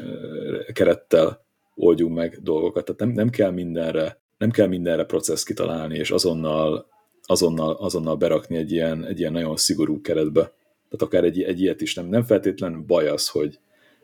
[0.74, 1.46] kerettel
[1.76, 2.86] oldjunk meg dolgokat.
[2.86, 6.88] Tehát nem, nem kell mindenre nem kell mindenre processz kitalálni, és azonnal,
[7.24, 10.42] azonnal, azonnal berakni egy ilyen, egy ilyen nagyon szigorú keretbe.
[10.90, 13.60] Tehát akár egy, egy ilyet is nem, nem feltétlen baj az, hogy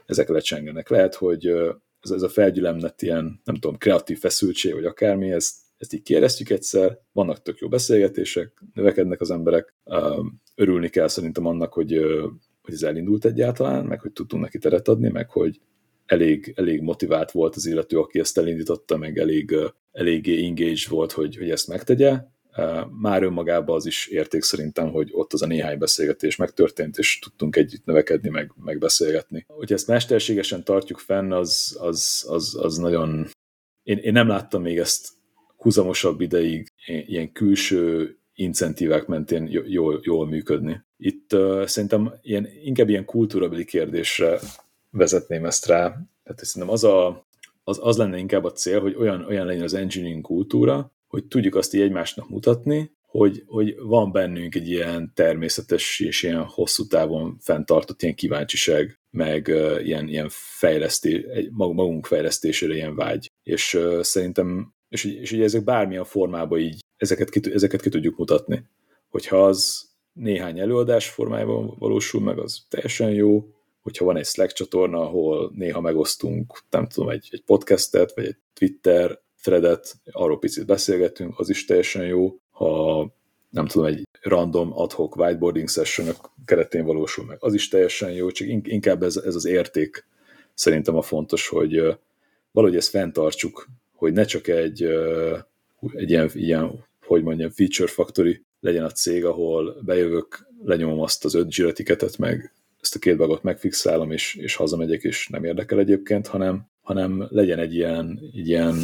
[0.05, 0.89] ezek lecsengenek.
[0.89, 1.47] Lehet, hogy
[2.01, 6.49] ez, ez a felgyülemlett ilyen, nem tudom, kreatív feszültség, vagy akármi, ezt, ezt így kérdeztjük
[6.49, 9.73] egyszer, vannak tök jó beszélgetések, növekednek az emberek,
[10.55, 11.99] örülni kell szerintem annak, hogy
[12.65, 15.59] hogy ez elindult egyáltalán, meg hogy tudtunk neki teret adni, meg hogy
[16.05, 19.55] elég, elég motivált volt az illető, aki ezt elindította, meg elég,
[19.91, 22.23] eléggé engaged volt, hogy, hogy ezt megtegye.
[23.01, 27.55] Már önmagában az is érték szerintem, hogy ott az a néhány beszélgetés megtörtént, és tudtunk
[27.55, 28.77] együtt növekedni, meg, meg.
[29.47, 33.27] Hogy ezt mesterségesen tartjuk fenn, az, az, az, az nagyon...
[33.83, 35.09] Én, én nem láttam még ezt
[35.57, 40.83] húzamosabb ideig ilyen külső incentívák mentén jól, jól működni.
[40.97, 44.39] Itt uh, szerintem ilyen, inkább ilyen kultúrabeli kérdésre
[44.89, 45.87] vezetném ezt rá.
[46.23, 47.27] Tehát szerintem az, a,
[47.63, 51.55] az, az lenne inkább a cél, hogy olyan, olyan legyen az engineering kultúra, hogy tudjuk
[51.55, 57.37] azt így egymásnak mutatni, hogy, hogy van bennünk egy ilyen természetes és ilyen hosszú távon
[57.39, 63.31] fenntartott ilyen kíváncsiság, meg uh, ilyen, ilyen fejlesztés, magunk fejlesztésére ilyen vágy.
[63.43, 68.17] És uh, szerintem, és, és ugye ezek bármilyen formában így ezeket ki, ezeket ki tudjuk
[68.17, 68.65] mutatni.
[69.09, 73.49] Hogyha az néhány előadás formájában valósul meg, az teljesen jó.
[73.81, 78.37] Hogyha van egy Slack csatorna, ahol néha megosztunk, nem tudom, egy, egy podcastet, vagy egy
[78.53, 82.39] Twitter threadet, arról picit beszélgetünk, az is teljesen jó.
[82.51, 83.13] Ha
[83.49, 86.07] nem tudom, egy random adhok whiteboarding session
[86.45, 90.07] keretén valósul meg, az is teljesen jó, csak inkább ez, ez az érték
[90.53, 91.97] szerintem a fontos, hogy
[92.51, 94.87] valahogy ezt fenntartsuk, hogy ne csak egy,
[95.93, 101.33] egy ilyen, ilyen hogy mondjam, feature factory legyen a cég, ahol bejövök, lenyomom azt az
[101.33, 106.27] öt zsiratiketet, meg ezt a két bagot megfixálom, és, és hazamegyek, és nem érdekel egyébként,
[106.27, 108.75] hanem, hanem legyen egy ilyen, egy ilyen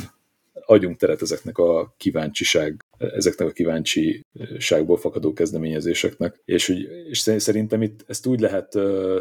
[0.66, 6.42] adjunk teret ezeknek a kíváncsiság, ezeknek a kíváncsiságból fakadó kezdeményezéseknek.
[6.46, 8.70] És, hogy, és szerintem itt ezt úgy lehet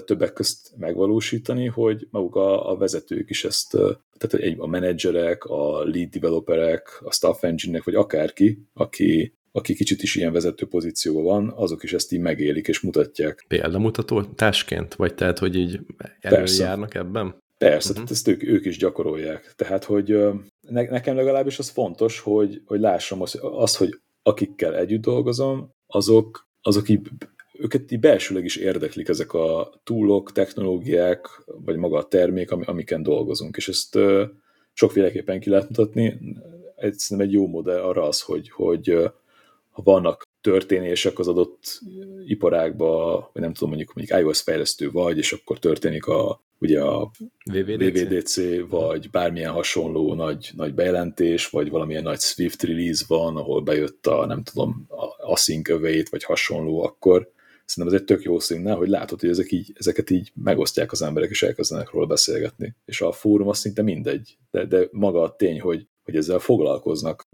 [0.04, 3.70] többek közt megvalósítani, hogy maguk a, a vezetők is ezt,
[4.18, 10.02] tehát egy, a menedzserek, a lead developerek, a staff engineer vagy akárki, aki aki kicsit
[10.02, 13.44] is ilyen vezető pozícióban van, azok is ezt így megélik és mutatják.
[13.48, 14.94] Példamutató társként?
[14.94, 15.80] Vagy tehát, hogy így
[16.20, 17.34] előjárnak ebben?
[17.58, 17.94] Persze, uh-huh.
[17.94, 19.52] tehát ezt ők, ők is gyakorolják.
[19.56, 20.16] Tehát, hogy
[20.70, 26.48] ne, nekem legalábbis az fontos, hogy, hogy lássam azt, az, hogy akikkel együtt dolgozom, azok,
[26.62, 27.08] azok így,
[27.52, 33.56] őket így belsőleg is érdeklik ezek a túlok, technológiák, vagy maga a termék, amiken dolgozunk.
[33.56, 33.98] És ezt
[34.72, 36.18] sokféleképpen ki lehet mutatni.
[36.76, 39.10] Egy, egy jó modell arra az, hogy, hogy
[39.70, 41.80] ha vannak történések az adott
[42.26, 47.10] iparágba, vagy nem tudom, mondjuk, mondjuk iOS fejlesztő vagy, és akkor történik a, ugye a
[47.44, 53.60] VVDC, VVDC vagy bármilyen hasonló nagy, nagy bejelentés, vagy valamilyen nagy Swift release van, ahol
[53.60, 57.32] bejött a, nem tudom, a async await, vagy hasonló, akkor
[57.64, 61.02] szerintem ez egy tök jó színnel, hogy látod, hogy ezek így, ezeket így megosztják az
[61.02, 62.74] emberek, és elkezdenek róla beszélgetni.
[62.84, 67.26] És a fórum az szinte mindegy, de, de maga a tény, hogy hogy ezzel foglalkoznak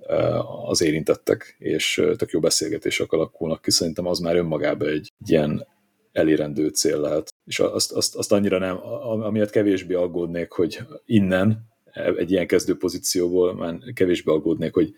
[0.67, 3.71] az érintettek, és tök jó beszélgetések alakulnak ki.
[3.71, 5.67] Szerintem az már önmagában egy ilyen
[6.13, 7.35] elérendő cél lehet.
[7.45, 8.79] És azt, azt, azt annyira nem,
[9.23, 11.75] amiatt kevésbé aggódnék, hogy innen,
[12.17, 14.95] egy ilyen kezdő pozícióból már kevésbé aggódnék, hogy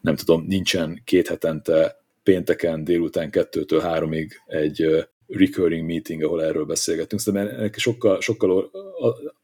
[0.00, 7.20] nem tudom, nincsen két hetente pénteken délután kettőtől háromig egy recurring meeting, ahol erről beszélgetünk.
[7.20, 8.70] Szerintem ennek sokkal, sokkal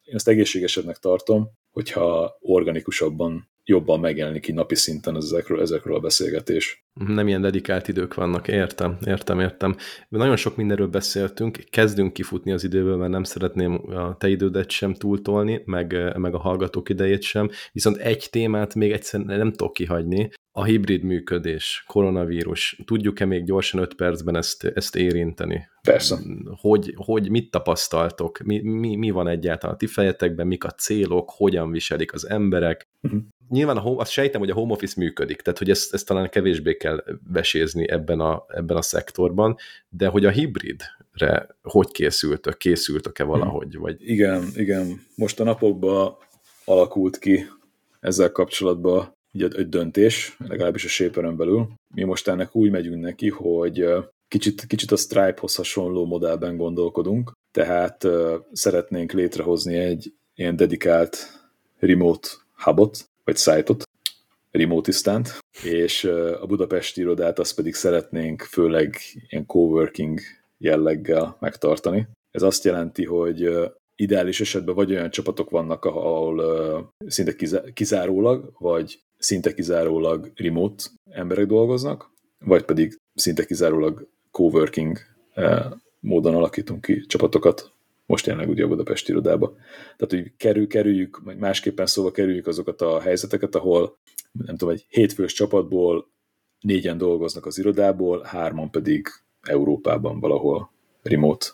[0.04, 6.84] én ezt egészségesebbnek tartom, hogyha organikusabban jobban megjelenik így napi szinten ezekről, ezekről a beszélgetés.
[7.06, 9.76] Nem ilyen dedikált idők vannak, értem, értem, értem.
[10.08, 14.94] Nagyon sok mindenről beszéltünk, kezdünk kifutni az időből, mert nem szeretném a te idődet sem
[14.94, 20.30] túltolni, meg, meg a hallgatók idejét sem, viszont egy témát még egyszer nem tudok kihagyni,
[20.56, 22.80] a hibrid működés, koronavírus.
[22.84, 25.68] Tudjuk-e még gyorsan öt percben ezt, ezt érinteni?
[25.82, 26.18] Persze.
[26.60, 28.38] Hogy, hogy mit tapasztaltok?
[28.38, 30.46] Mi, mi, mi van egyáltalán a ti fejetekben?
[30.46, 31.30] Mik a célok?
[31.30, 32.88] Hogyan viselik az emberek?
[33.02, 36.06] Uh-huh nyilván a home, azt sejtem, hogy a home office működik, tehát hogy ezt, ezt
[36.06, 39.56] talán kevésbé kell vesézni ebben a, ebben a szektorban,
[39.88, 43.76] de hogy a hibridre hogy készültök, készültök-e valahogy?
[43.76, 43.96] Vagy...
[44.08, 45.00] Igen, igen.
[45.14, 46.16] Most a napokban
[46.64, 47.46] alakult ki
[48.00, 51.68] ezzel kapcsolatban egy, egy döntés, legalábbis a shaper belül.
[51.94, 53.86] Mi most ennek úgy megyünk neki, hogy
[54.28, 61.16] kicsit, kicsit a Stripe-hoz hasonló modellben gondolkodunk, tehát uh, szeretnénk létrehozni egy ilyen dedikált
[61.78, 63.82] remote hubot, vagy szájtot,
[64.50, 66.04] remotisztánt, és
[66.40, 68.96] a budapesti irodát azt pedig szeretnénk főleg
[69.28, 70.20] ilyen coworking
[70.58, 72.08] jelleggel megtartani.
[72.30, 73.48] Ez azt jelenti, hogy
[73.96, 77.34] ideális esetben vagy olyan csapatok vannak, ahol szinte
[77.72, 84.98] kizárólag, vagy szinte kizárólag remote emberek dolgoznak, vagy pedig szinte kizárólag coworking
[86.00, 87.72] módon alakítunk ki csapatokat,
[88.06, 89.54] most jelenleg ugye a Budapesti irodába.
[89.96, 93.98] Tehát, hogy kerül, kerüljük, vagy másképpen szóval kerüljük azokat a helyzeteket, ahol
[94.32, 96.08] nem tudom, egy hétfős csapatból
[96.60, 99.06] négyen dolgoznak az irodából, hárman pedig
[99.40, 100.72] Európában valahol
[101.02, 101.46] remote.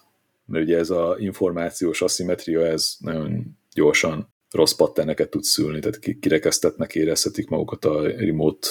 [0.47, 6.95] Mert ugye ez a információs aszimetria, ez nagyon gyorsan rossz patterneket tud szülni, tehát kirekesztetnek
[6.95, 8.69] érezhetik magukat a remote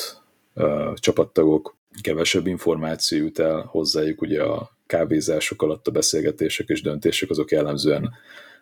[0.96, 7.52] csapattagok, kevesebb információ jut el hozzájuk ugye a kávézások alatt a beszélgetések és döntések azok
[7.52, 8.12] jellemzően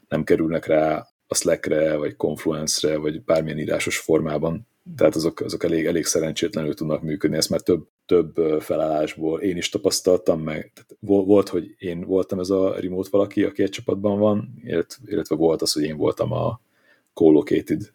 [0.08, 4.68] nem kerülnek rá a Slackre, vagy Confluence-re, vagy bármilyen írásos formában.
[4.98, 7.38] Tehát azok, azok elég, elég szerencsétlenül tudnak működni.
[7.38, 10.72] Ezt már több, több felállásból én is tapasztaltam meg.
[10.74, 14.54] Tehát volt, hogy én voltam ez a remote valaki, aki egy csapatban van,
[15.06, 16.62] illetve volt az, hogy én voltam a
[17.18, 17.94] co-located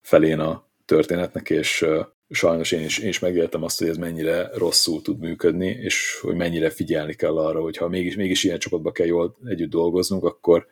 [0.00, 1.86] felén a történetnek, és
[2.30, 6.34] sajnos én is, én is megéltem azt, hogy ez mennyire rosszul tud működni, és hogy
[6.34, 10.66] mennyire figyelni kell arra, hogy ha mégis, mégis ilyen csapatba kell jól együtt dolgoznunk, akkor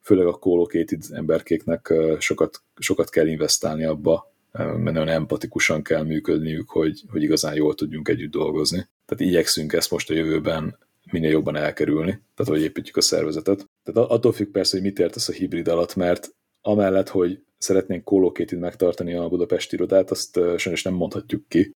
[0.00, 7.02] főleg a co-located emberkéknek sokat, sokat kell investálni abba, mert nagyon empatikusan kell működniük, hogy,
[7.08, 8.88] hogy igazán jól tudjunk együtt dolgozni.
[9.06, 10.78] Tehát igyekszünk ezt most a jövőben
[11.10, 13.68] minél jobban elkerülni, tehát hogy építjük a szervezetet.
[13.82, 16.34] Tehát attól függ persze, hogy mit értesz a hibrid alatt, mert
[16.66, 21.74] amellett, hogy szeretnénk kólókétit megtartani a Budapesti irodát, azt sajnos nem mondhatjuk ki.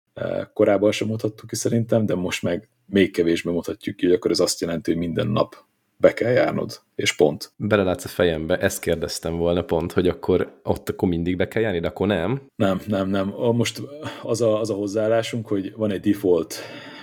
[0.53, 4.41] Korábban sem mondhattuk ki szerintem, de most meg még kevésbé mondhatjuk ki, hogy akkor ez
[4.41, 5.57] azt jelenti, hogy minden nap
[5.97, 7.53] be kell járnod, és pont.
[7.57, 11.81] Belelátsz a fejembe, ezt kérdeztem volna pont, hogy akkor ott akkor mindig be kell járni,
[11.81, 12.41] de akkor nem?
[12.57, 13.29] Nem, nem, nem.
[13.37, 13.83] Most
[14.23, 16.55] az a, az a hozzáállásunk, hogy van egy default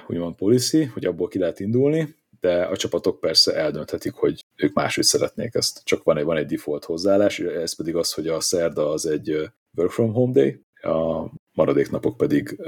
[0.08, 5.04] úgymond policy, hogy abból ki lehet indulni, de a csapatok persze eldönthetik, hogy ők máshogy
[5.04, 5.82] szeretnék ezt.
[5.84, 9.50] Csak van egy, van egy default hozzáállás, ez pedig az, hogy a szerda az egy
[9.76, 12.62] work from home day, a maradék napok pedig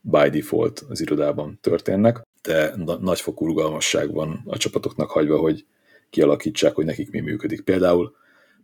[0.00, 5.64] by default az irodában történnek, de nagyfokú rugalmasság van a csapatoknak hagyva, hogy
[6.10, 7.60] kialakítsák, hogy nekik mi működik.
[7.60, 8.14] Például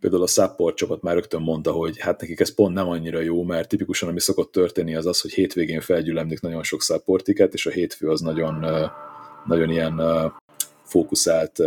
[0.00, 3.42] például a support csapat már rögtön mondta, hogy hát nekik ez pont nem annyira jó,
[3.42, 7.70] mert tipikusan ami szokott történni az az, hogy hétvégén felgyülemlik nagyon sok supportiket, és a
[7.70, 8.64] hétfő az nagyon,
[9.46, 10.02] nagyon ilyen
[10.84, 11.58] fókuszált,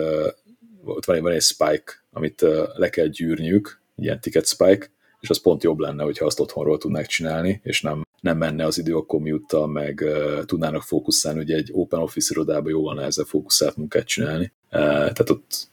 [0.85, 2.45] ott van, van egy spike, amit
[2.75, 4.89] le kell gyűrniük, ilyen ticket spike,
[5.19, 8.77] és az pont jobb lenne, hogyha azt otthonról tudnák csinálni, és nem, nem menne az
[8.77, 13.77] idő a commute meg uh, tudnának fókuszálni, ugye egy open office irodában jóval nehezebb fókuszált
[13.77, 14.51] munkát csinálni.
[14.65, 15.67] Uh, tehát ott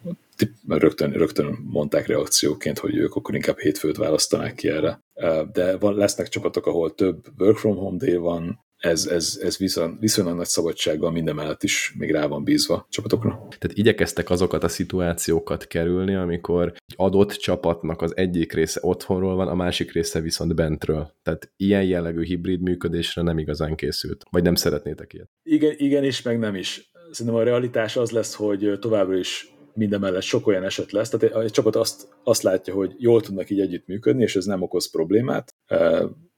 [0.69, 5.01] rögtön, rögtön mondták reakcióként, hogy ők akkor inkább hétfőt választanák ki erre.
[5.15, 9.57] Uh, de van, lesznek csapatok, ahol több work from home day van, ez, ez, ez
[9.57, 13.31] viszont, viszonylag nagy szabadsággal minden mellett is még rá van bízva csapatokra.
[13.31, 19.49] Tehát igyekeztek azokat a szituációkat kerülni, amikor egy adott csapatnak az egyik része otthonról van,
[19.49, 21.13] a másik része viszont bentről.
[21.23, 24.25] Tehát ilyen jellegű hibrid működésre nem igazán készült.
[24.31, 25.29] Vagy nem szeretnétek ilyet?
[25.43, 26.91] Igen, igen is, meg nem is.
[27.11, 31.37] Szerintem a realitás az lesz, hogy továbbra is minden mellett sok olyan eset lesz, tehát
[31.37, 35.55] egy csapat azt, azt látja, hogy jól tudnak így együttműködni, és ez nem okoz problémát,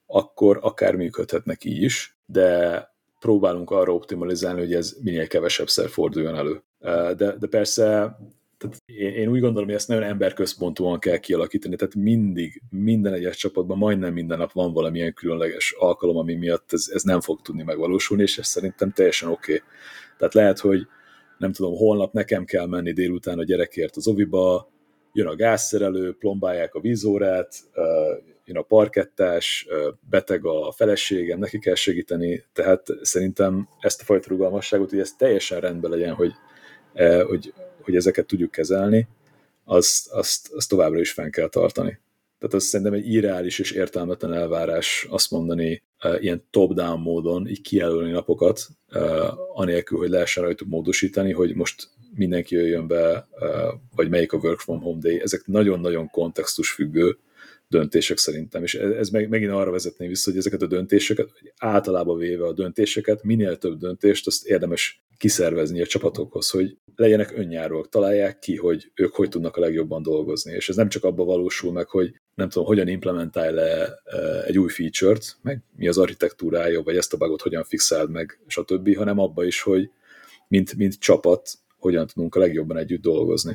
[0.06, 2.88] akkor akár működhetnek így is, de
[3.18, 6.62] próbálunk arra optimalizálni, hogy ez minél kevesebbszer forduljon elő.
[7.14, 8.16] De, de persze
[8.58, 13.36] tehát én, én úgy gondolom, hogy ezt nagyon emberközpontúan kell kialakítani, tehát mindig, minden egyes
[13.36, 17.62] csapatban, majdnem minden nap van valamilyen különleges alkalom, ami miatt ez, ez nem fog tudni
[17.62, 19.52] megvalósulni, és ez szerintem teljesen oké.
[19.52, 19.66] Okay.
[20.18, 20.86] Tehát lehet, hogy
[21.38, 24.72] nem tudom, holnap nekem kell menni délután a gyerekért az oviba,
[25.12, 27.54] jön a gázszerelő, plombálják a vízórát,
[28.44, 29.66] jön a parkettás,
[30.10, 35.60] beteg a feleségem, neki kell segíteni, tehát szerintem ezt a fajta rugalmasságot, hogy ez teljesen
[35.60, 36.32] rendben legyen, hogy,
[37.26, 39.08] hogy, hogy ezeket tudjuk kezelni,
[39.64, 41.98] azt, azt, azt továbbra is fenn kell tartani.
[42.38, 45.82] Tehát az szerintem egy irreális és értelmetlen elvárás azt mondani
[46.20, 48.66] ilyen top-down módon, így kijelölni napokat,
[49.54, 53.28] anélkül, hogy lehessen rajtuk módosítani, hogy most mindenki jöjjön be,
[53.94, 55.20] vagy melyik a work from home day.
[55.20, 57.18] Ezek nagyon-nagyon kontextus függő
[57.78, 62.46] döntések szerintem, és ez meg, megint arra vezetné vissza, hogy ezeket a döntéseket, általában véve
[62.46, 68.56] a döntéseket, minél több döntést, azt érdemes kiszervezni a csapatokhoz, hogy legyenek önjárók, találják ki,
[68.56, 70.52] hogy ők hogy tudnak a legjobban dolgozni.
[70.52, 74.58] És ez nem csak abban valósul meg, hogy nem tudom, hogyan implementálj le e, egy
[74.58, 79.18] új feature-t, meg mi az architektúrája, vagy ezt a bugot hogyan fixáld meg, stb., hanem
[79.18, 79.90] abba is, hogy
[80.48, 83.52] mint, mint csapat, hogyan tudunk a legjobban együtt dolgozni.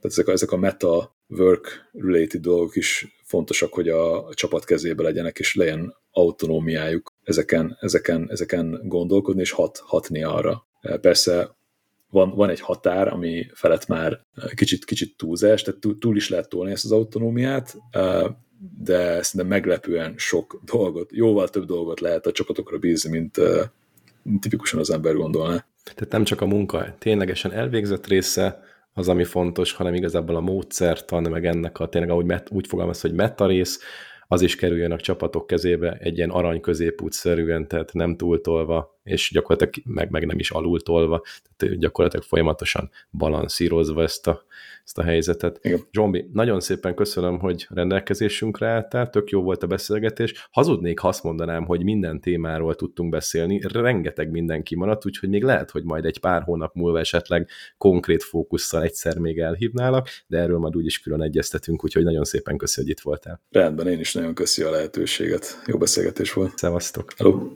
[0.00, 5.38] Tehát ezek a, ezek a meta work-related dolgok is fontosak, hogy a, csapat kezébe legyenek,
[5.38, 10.66] és legyen autonómiájuk ezeken, ezeken, ezeken gondolkodni, és hat, hatni arra.
[11.00, 11.56] Persze
[12.10, 14.20] van, van egy határ, ami felett már
[14.54, 17.76] kicsit, kicsit túlzás, tehát túl is lehet tolni ezt az autonómiát,
[18.78, 23.40] de szerintem meglepően sok dolgot, jóval több dolgot lehet a csapatokra bízni, mint
[24.40, 25.66] tipikusan az ember gondolná.
[25.94, 28.62] Tehát nem csak a munka ténylegesen elvégzett része,
[28.94, 33.00] az, ami fontos, hanem igazából a módszertan, meg ennek a tényleg, ahogy met, úgy fogalmaz,
[33.00, 33.80] hogy meta rész,
[34.28, 39.74] az is kerüljön a csapatok kezébe egy ilyen arany középút-szerűen, tehát nem túltolva, és gyakorlatilag
[39.94, 41.22] meg, meg nem is alultolva,
[41.56, 44.44] tehát gyakorlatilag folyamatosan balanszírozva ezt a,
[44.84, 45.58] ezt a helyzetet.
[45.62, 45.80] Igen.
[45.92, 50.48] Zsombi, nagyon szépen köszönöm, hogy rendelkezésünkre álltál, tök jó volt a beszélgetés.
[50.50, 55.70] Hazudnék, ha azt mondanám, hogy minden témáról tudtunk beszélni, rengeteg minden kimaradt, úgyhogy még lehet,
[55.70, 60.76] hogy majd egy pár hónap múlva esetleg konkrét fókusszal egyszer még elhívnálak, de erről majd
[60.76, 63.42] úgyis külön egyeztetünk, úgyhogy nagyon szépen köszönöm, hogy itt voltál.
[63.50, 65.62] Rendben, én is nagyon köszi a lehetőséget.
[65.66, 66.58] Jó beszélgetés volt.
[66.58, 67.12] Szevasztok.
[67.16, 67.50] Hello.